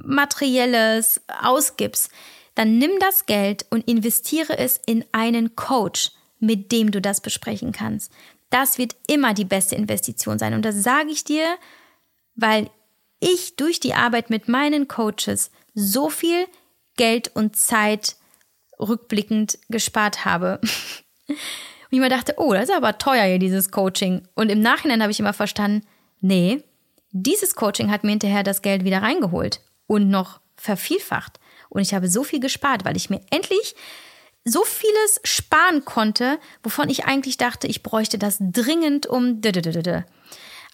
materielles 0.07 1.21
ausgibst, 1.43 2.11
dann 2.55 2.79
nimm 2.79 2.93
das 3.01 3.27
Geld 3.27 3.67
und 3.71 3.89
investiere 3.89 4.59
es 4.59 4.81
in 4.87 5.05
einen 5.13 5.57
Coach, 5.57 6.13
mit 6.39 6.73
dem 6.73 6.91
du 6.91 7.01
das 7.01 7.21
besprechen 7.21 7.73
kannst. 7.73 8.13
Das 8.51 8.79
wird 8.79 8.97
immer 9.09 9.35
die 9.35 9.45
beste 9.45 9.75
Investition 9.75 10.39
sein. 10.39 10.55
Und 10.55 10.65
das 10.65 10.83
sage 10.83 11.11
ich 11.11 11.25
dir, 11.25 11.57
weil 12.35 12.71
ich 13.21 13.57
durch 13.57 13.81
die 13.81 13.95
Arbeit 13.95 14.31
mit 14.31 14.49
meinen 14.49 14.89
Coaches 14.89 15.51
so 15.75 16.09
viel 16.09 16.47
Geld 16.97 17.31
und 17.35 17.57
Zeit 17.57 18.17
rückblickend 18.79 19.59
gespart 19.69 20.25
habe. 20.25 20.61
Und 21.29 21.99
ich 21.99 22.01
mir 22.01 22.09
dachte, 22.09 22.35
oh, 22.39 22.53
das 22.53 22.65
ist 22.65 22.75
aber 22.75 22.99
teuer 22.99 23.25
hier, 23.25 23.39
dieses 23.39 23.71
Coaching. 23.71 24.27
Und 24.35 24.51
im 24.51 24.61
Nachhinein 24.61 25.03
habe 25.03 25.13
ich 25.13 25.21
immer 25.21 25.33
verstanden, 25.33 25.87
nee, 26.21 26.65
dieses 27.13 27.55
Coaching 27.55 27.93
hat 27.93 28.03
mir 28.03 28.11
hinterher 28.11 28.43
das 28.43 28.61
Geld 28.61 28.85
wieder 28.85 29.03
reingeholt 29.03 29.61
und 29.87 30.11
noch 30.11 30.41
vervielfacht. 30.57 31.39
Und 31.69 31.83
ich 31.83 31.95
habe 31.95 32.09
so 32.09 32.25
viel 32.25 32.41
gespart, 32.41 32.85
weil 32.85 32.97
ich 32.97 33.09
mir 33.09 33.21
endlich 33.31 33.77
so 34.45 34.65
vieles 34.65 35.21
sparen 35.25 35.85
konnte, 35.85 36.39
wovon 36.63 36.89
ich 36.89 37.05
eigentlich 37.05 37.37
dachte, 37.37 37.67
ich 37.67 37.83
bräuchte 37.83 38.19
das 38.19 38.39
dringend 38.41 39.07
um. 39.07 39.41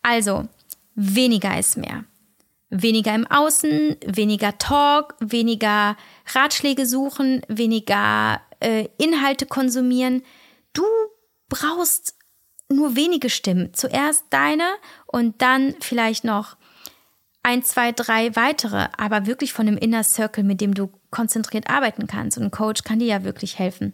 Also, 0.03 0.49
weniger 0.95 1.59
ist 1.59 1.77
mehr. 1.77 2.05
Weniger 2.75 3.15
im 3.15 3.27
Außen, 3.27 3.97
weniger 4.07 4.57
Talk, 4.57 5.15
weniger 5.21 5.95
Ratschläge 6.35 6.87
suchen, 6.87 7.43
weniger 7.47 8.41
äh, 8.61 8.89
Inhalte 8.97 9.45
konsumieren. 9.45 10.23
Du 10.73 10.85
brauchst 11.51 12.15
nur 12.71 12.97
wenige 12.97 13.29
Stimmen. 13.29 13.75
Zuerst 13.75 14.25
deine 14.31 14.65
und 15.07 15.43
dann 15.43 15.75
vielleicht 15.81 16.25
noch 16.25 16.57
ein, 17.43 17.63
zwei, 17.63 17.93
drei 17.93 18.35
weitere, 18.37 18.89
aber 18.97 19.27
wirklich 19.27 19.53
von 19.53 19.69
einem 19.69 19.77
Inner 19.77 20.03
Circle, 20.03 20.45
mit 20.45 20.63
dem 20.63 20.73
du 20.73 20.91
konzentriert 21.11 21.69
arbeiten 21.69 22.07
kannst. 22.07 22.39
Und 22.39 22.45
ein 22.45 22.51
Coach 22.51 22.85
kann 22.85 23.01
dir 23.01 23.09
ja 23.09 23.25
wirklich 23.25 23.59
helfen. 23.59 23.93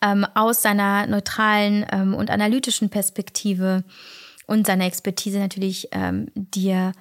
Ähm, 0.00 0.26
aus 0.34 0.62
seiner 0.62 1.06
neutralen 1.06 1.84
ähm, 1.92 2.14
und 2.14 2.30
analytischen 2.30 2.88
Perspektive 2.88 3.84
und 4.46 4.66
seiner 4.66 4.86
Expertise 4.86 5.38
natürlich 5.38 5.88
ähm, 5.92 6.28
dir 6.34 6.92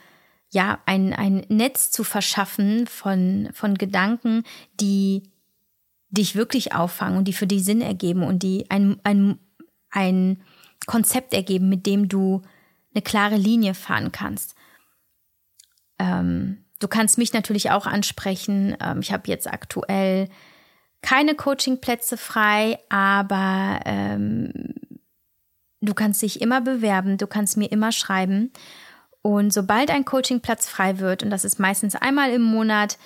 ja 0.51 0.79
ein, 0.85 1.13
ein 1.13 1.45
Netz 1.49 1.91
zu 1.91 2.03
verschaffen 2.03 2.87
von, 2.87 3.49
von 3.53 3.75
Gedanken, 3.75 4.43
die 4.79 5.23
dich 6.09 6.35
wirklich 6.35 6.75
auffangen 6.75 7.17
und 7.17 7.27
die 7.27 7.33
für 7.33 7.47
dich 7.47 7.63
Sinn 7.63 7.81
ergeben 7.81 8.23
und 8.23 8.43
die 8.43 8.69
ein, 8.69 8.99
ein, 9.03 9.39
ein 9.89 10.41
Konzept 10.85 11.33
ergeben, 11.33 11.69
mit 11.69 11.85
dem 11.85 12.09
du 12.09 12.41
eine 12.93 13.01
klare 13.01 13.37
Linie 13.37 13.73
fahren 13.73 14.11
kannst. 14.11 14.55
Ähm, 15.99 16.65
du 16.79 16.87
kannst 16.89 17.17
mich 17.17 17.31
natürlich 17.31 17.71
auch 17.71 17.85
ansprechen. 17.85 18.75
Ähm, 18.81 18.99
ich 18.99 19.13
habe 19.13 19.29
jetzt 19.29 19.47
aktuell 19.47 20.27
keine 21.01 21.33
Coachingplätze 21.33 22.17
frei, 22.17 22.77
aber 22.89 23.79
ähm, 23.85 24.51
du 25.79 25.93
kannst 25.93 26.21
dich 26.21 26.41
immer 26.41 26.59
bewerben, 26.59 27.17
du 27.17 27.27
kannst 27.27 27.55
mir 27.55 27.71
immer 27.71 27.91
schreiben. 27.93 28.51
Und 29.21 29.53
sobald 29.53 29.91
ein 29.91 30.05
Coachingplatz 30.05 30.67
frei 30.67 30.99
wird, 30.99 31.23
und 31.23 31.29
das 31.29 31.45
ist 31.45 31.59
meistens 31.59 31.95
einmal 31.95 32.31
im 32.31 32.41
Monat, 32.41 32.97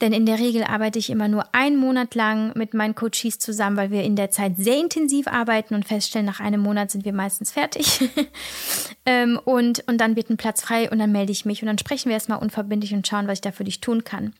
denn 0.00 0.12
in 0.12 0.26
der 0.26 0.38
Regel 0.38 0.62
arbeite 0.62 0.98
ich 0.98 1.10
immer 1.10 1.26
nur 1.26 1.52
einen 1.54 1.76
Monat 1.76 2.14
lang 2.14 2.56
mit 2.56 2.72
meinen 2.72 2.94
Coaches 2.94 3.38
zusammen, 3.38 3.76
weil 3.76 3.90
wir 3.90 4.04
in 4.04 4.14
der 4.14 4.30
Zeit 4.30 4.56
sehr 4.56 4.78
intensiv 4.78 5.26
arbeiten 5.26 5.74
und 5.74 5.88
feststellen, 5.88 6.26
nach 6.26 6.38
einem 6.38 6.60
Monat 6.60 6.90
sind 6.92 7.04
wir 7.04 7.12
meistens 7.12 7.50
fertig. 7.50 8.08
ähm, 9.06 9.40
und, 9.44 9.82
und 9.88 9.98
dann 9.98 10.14
wird 10.14 10.30
ein 10.30 10.36
Platz 10.36 10.62
frei 10.62 10.88
und 10.90 11.00
dann 11.00 11.10
melde 11.10 11.32
ich 11.32 11.44
mich 11.44 11.62
und 11.62 11.66
dann 11.66 11.78
sprechen 11.78 12.08
wir 12.08 12.14
erstmal 12.14 12.38
unverbindlich 12.38 12.94
und 12.94 13.08
schauen, 13.08 13.26
was 13.26 13.38
ich 13.38 13.42
da 13.42 13.50
für 13.50 13.64
dich 13.64 13.80
tun 13.80 14.04
kann. 14.04 14.34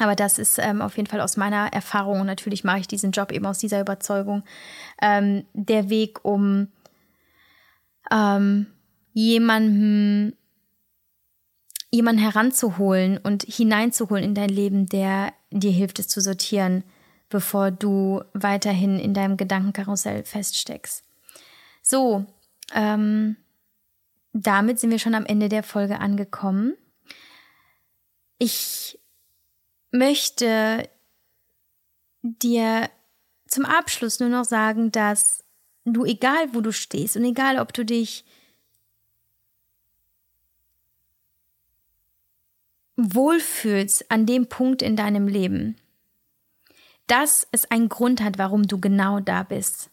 Aber 0.00 0.16
das 0.16 0.38
ist 0.38 0.58
ähm, 0.58 0.82
auf 0.82 0.96
jeden 0.96 1.08
Fall 1.08 1.20
aus 1.20 1.36
meiner 1.36 1.72
Erfahrung 1.72 2.20
und 2.20 2.26
natürlich 2.26 2.64
mache 2.64 2.80
ich 2.80 2.88
diesen 2.88 3.12
Job 3.12 3.30
eben 3.30 3.46
aus 3.46 3.58
dieser 3.58 3.80
Überzeugung 3.80 4.42
ähm, 5.00 5.44
der 5.52 5.90
Weg, 5.90 6.24
um 6.24 6.68
ähm, 8.10 8.66
jemandem 9.12 10.34
jemanden 11.94 12.22
heranzuholen 12.22 13.18
und 13.18 13.42
hineinzuholen 13.42 14.24
in 14.24 14.34
dein 14.34 14.48
Leben, 14.48 14.86
der 14.86 15.34
dir 15.50 15.70
hilft, 15.70 15.98
es 15.98 16.08
zu 16.08 16.22
sortieren, 16.22 16.84
bevor 17.28 17.70
du 17.70 18.22
weiterhin 18.32 18.98
in 18.98 19.12
deinem 19.12 19.36
Gedankenkarussell 19.36 20.24
feststeckst. 20.24 21.04
So, 21.82 22.24
ähm, 22.72 23.36
damit 24.32 24.80
sind 24.80 24.90
wir 24.90 24.98
schon 24.98 25.14
am 25.14 25.26
Ende 25.26 25.50
der 25.50 25.62
Folge 25.62 26.00
angekommen. 26.00 26.74
Ich 28.38 28.98
möchte 29.90 30.88
dir 32.22 32.88
zum 33.46 33.66
Abschluss 33.66 34.18
nur 34.18 34.30
noch 34.30 34.44
sagen, 34.44 34.90
dass 34.92 35.44
du, 35.84 36.06
egal 36.06 36.54
wo 36.54 36.62
du 36.62 36.72
stehst 36.72 37.16
und 37.16 37.24
egal 37.24 37.58
ob 37.58 37.74
du 37.74 37.84
dich 37.84 38.24
wohlfühlst 42.96 44.10
an 44.10 44.26
dem 44.26 44.48
Punkt 44.48 44.82
in 44.82 44.96
deinem 44.96 45.28
Leben, 45.28 45.76
dass 47.06 47.46
es 47.52 47.70
einen 47.70 47.88
Grund 47.88 48.22
hat, 48.22 48.38
warum 48.38 48.66
du 48.66 48.80
genau 48.80 49.20
da 49.20 49.42
bist. 49.42 49.90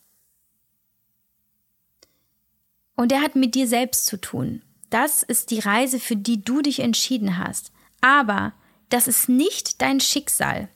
Und 2.95 3.11
der 3.11 3.21
hat 3.21 3.35
mit 3.35 3.55
dir 3.55 3.67
selbst 3.67 4.05
zu 4.05 4.19
tun. 4.19 4.61
Das 4.89 5.23
ist 5.23 5.51
die 5.51 5.59
Reise, 5.59 5.99
für 5.99 6.15
die 6.15 6.43
du 6.43 6.61
dich 6.61 6.79
entschieden 6.79 7.37
hast. 7.37 7.71
Aber 8.01 8.53
das 8.89 9.07
ist 9.07 9.29
nicht 9.29 9.81
dein 9.81 9.99
Schicksal. 9.99 10.67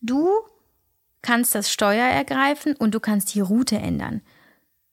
Du 0.00 0.28
kannst 1.22 1.54
das 1.54 1.70
Steuer 1.70 2.06
ergreifen 2.06 2.74
und 2.76 2.94
du 2.94 3.00
kannst 3.00 3.34
die 3.34 3.40
Route 3.40 3.76
ändern. 3.76 4.22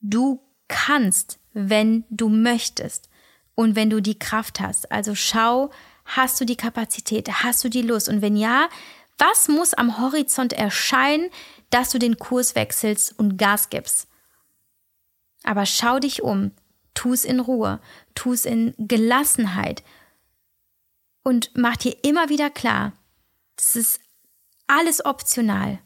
Du 0.00 0.40
kannst, 0.68 1.38
wenn 1.52 2.04
du 2.10 2.28
möchtest 2.28 3.08
und 3.54 3.76
wenn 3.76 3.90
du 3.90 4.00
die 4.00 4.18
Kraft 4.18 4.60
hast. 4.60 4.90
Also 4.92 5.14
schau, 5.14 5.70
Hast 6.04 6.40
du 6.40 6.44
die 6.44 6.56
Kapazität? 6.56 7.28
Hast 7.42 7.64
du 7.64 7.68
die 7.68 7.82
Lust? 7.82 8.08
Und 8.08 8.22
wenn 8.22 8.36
ja, 8.36 8.68
was 9.18 9.48
muss 9.48 9.74
am 9.74 9.98
Horizont 9.98 10.52
erscheinen, 10.52 11.30
dass 11.70 11.90
du 11.90 11.98
den 11.98 12.18
Kurs 12.18 12.54
wechselst 12.54 13.18
und 13.18 13.36
Gas 13.36 13.70
gibst? 13.70 14.08
Aber 15.42 15.66
schau 15.66 15.98
dich 15.98 16.22
um, 16.22 16.52
tu 16.94 17.12
es 17.12 17.24
in 17.24 17.40
Ruhe, 17.40 17.80
tu 18.14 18.32
es 18.32 18.44
in 18.44 18.74
Gelassenheit 18.78 19.82
und 21.22 21.50
mach 21.54 21.76
dir 21.76 21.96
immer 22.04 22.28
wieder 22.28 22.50
klar, 22.50 22.92
das 23.56 23.76
ist 23.76 24.00
alles 24.66 25.04
optional. 25.04 25.80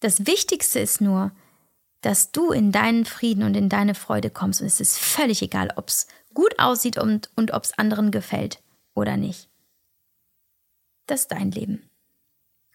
Das 0.00 0.26
Wichtigste 0.26 0.80
ist 0.80 1.00
nur, 1.00 1.32
dass 2.00 2.32
du 2.32 2.50
in 2.50 2.72
deinen 2.72 3.04
Frieden 3.04 3.42
und 3.42 3.54
in 3.54 3.68
deine 3.68 3.94
Freude 3.94 4.30
kommst. 4.30 4.60
Und 4.62 4.66
es 4.66 4.80
ist 4.80 4.98
völlig 4.98 5.42
egal, 5.42 5.72
ob 5.76 5.88
es 5.88 6.06
gut 6.34 6.58
aussieht 6.58 6.98
und, 6.98 7.30
und 7.36 7.52
ob 7.52 7.64
es 7.64 7.78
anderen 7.78 8.10
gefällt 8.10 8.62
oder 8.94 9.16
nicht. 9.16 9.48
Das 11.06 11.22
ist 11.22 11.32
dein 11.32 11.50
Leben. 11.50 11.88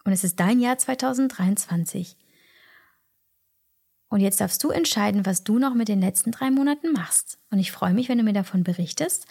Und 0.04 0.12
es 0.12 0.24
ist 0.24 0.40
dein 0.40 0.60
Jahr 0.60 0.78
2023. 0.78 2.16
Und 4.10 4.20
jetzt 4.20 4.40
darfst 4.40 4.64
du 4.64 4.70
entscheiden, 4.70 5.26
was 5.26 5.44
du 5.44 5.58
noch 5.58 5.74
mit 5.74 5.88
den 5.88 6.00
letzten 6.00 6.32
drei 6.32 6.52
Monaten 6.52 6.92
machst. 6.92 7.40
Und 7.50 7.60
ich 7.60 7.72
freue 7.72 7.94
mich, 7.94 8.08
wenn 8.08 8.18
du 8.18 8.24
mir 8.24 8.34
davon 8.34 8.64
berichtest. 8.64 9.26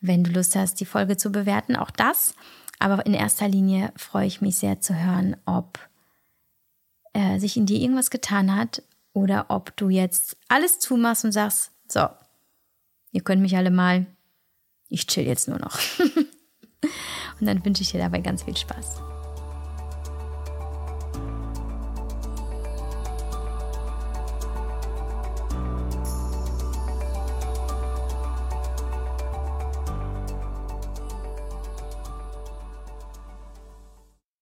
Wenn 0.00 0.24
du 0.24 0.30
Lust 0.30 0.56
hast, 0.56 0.80
die 0.80 0.84
Folge 0.84 1.16
zu 1.16 1.32
bewerten, 1.32 1.76
auch 1.76 1.90
das. 1.90 2.34
Aber 2.78 3.06
in 3.06 3.14
erster 3.14 3.48
Linie 3.48 3.92
freue 3.96 4.26
ich 4.26 4.40
mich 4.40 4.56
sehr 4.56 4.80
zu 4.80 4.94
hören, 4.94 5.36
ob 5.46 5.78
äh, 7.14 7.38
sich 7.38 7.56
in 7.56 7.66
dir 7.66 7.78
irgendwas 7.78 8.10
getan 8.10 8.54
hat 8.54 8.82
oder 9.14 9.46
ob 9.48 9.76
du 9.76 9.88
jetzt 9.88 10.36
alles 10.48 10.80
zumachst 10.80 11.24
und 11.24 11.32
sagst, 11.32 11.70
so, 11.88 12.08
ihr 13.14 13.22
könnt 13.22 13.40
mich 13.40 13.56
alle 13.56 13.70
mal, 13.70 14.06
ich 14.88 15.06
chill 15.06 15.24
jetzt 15.24 15.48
nur 15.48 15.58
noch. 15.58 15.78
und 17.40 17.46
dann 17.46 17.64
wünsche 17.64 17.82
ich 17.82 17.92
dir 17.92 17.98
dabei 17.98 18.20
ganz 18.20 18.42
viel 18.42 18.56
Spaß. 18.56 19.13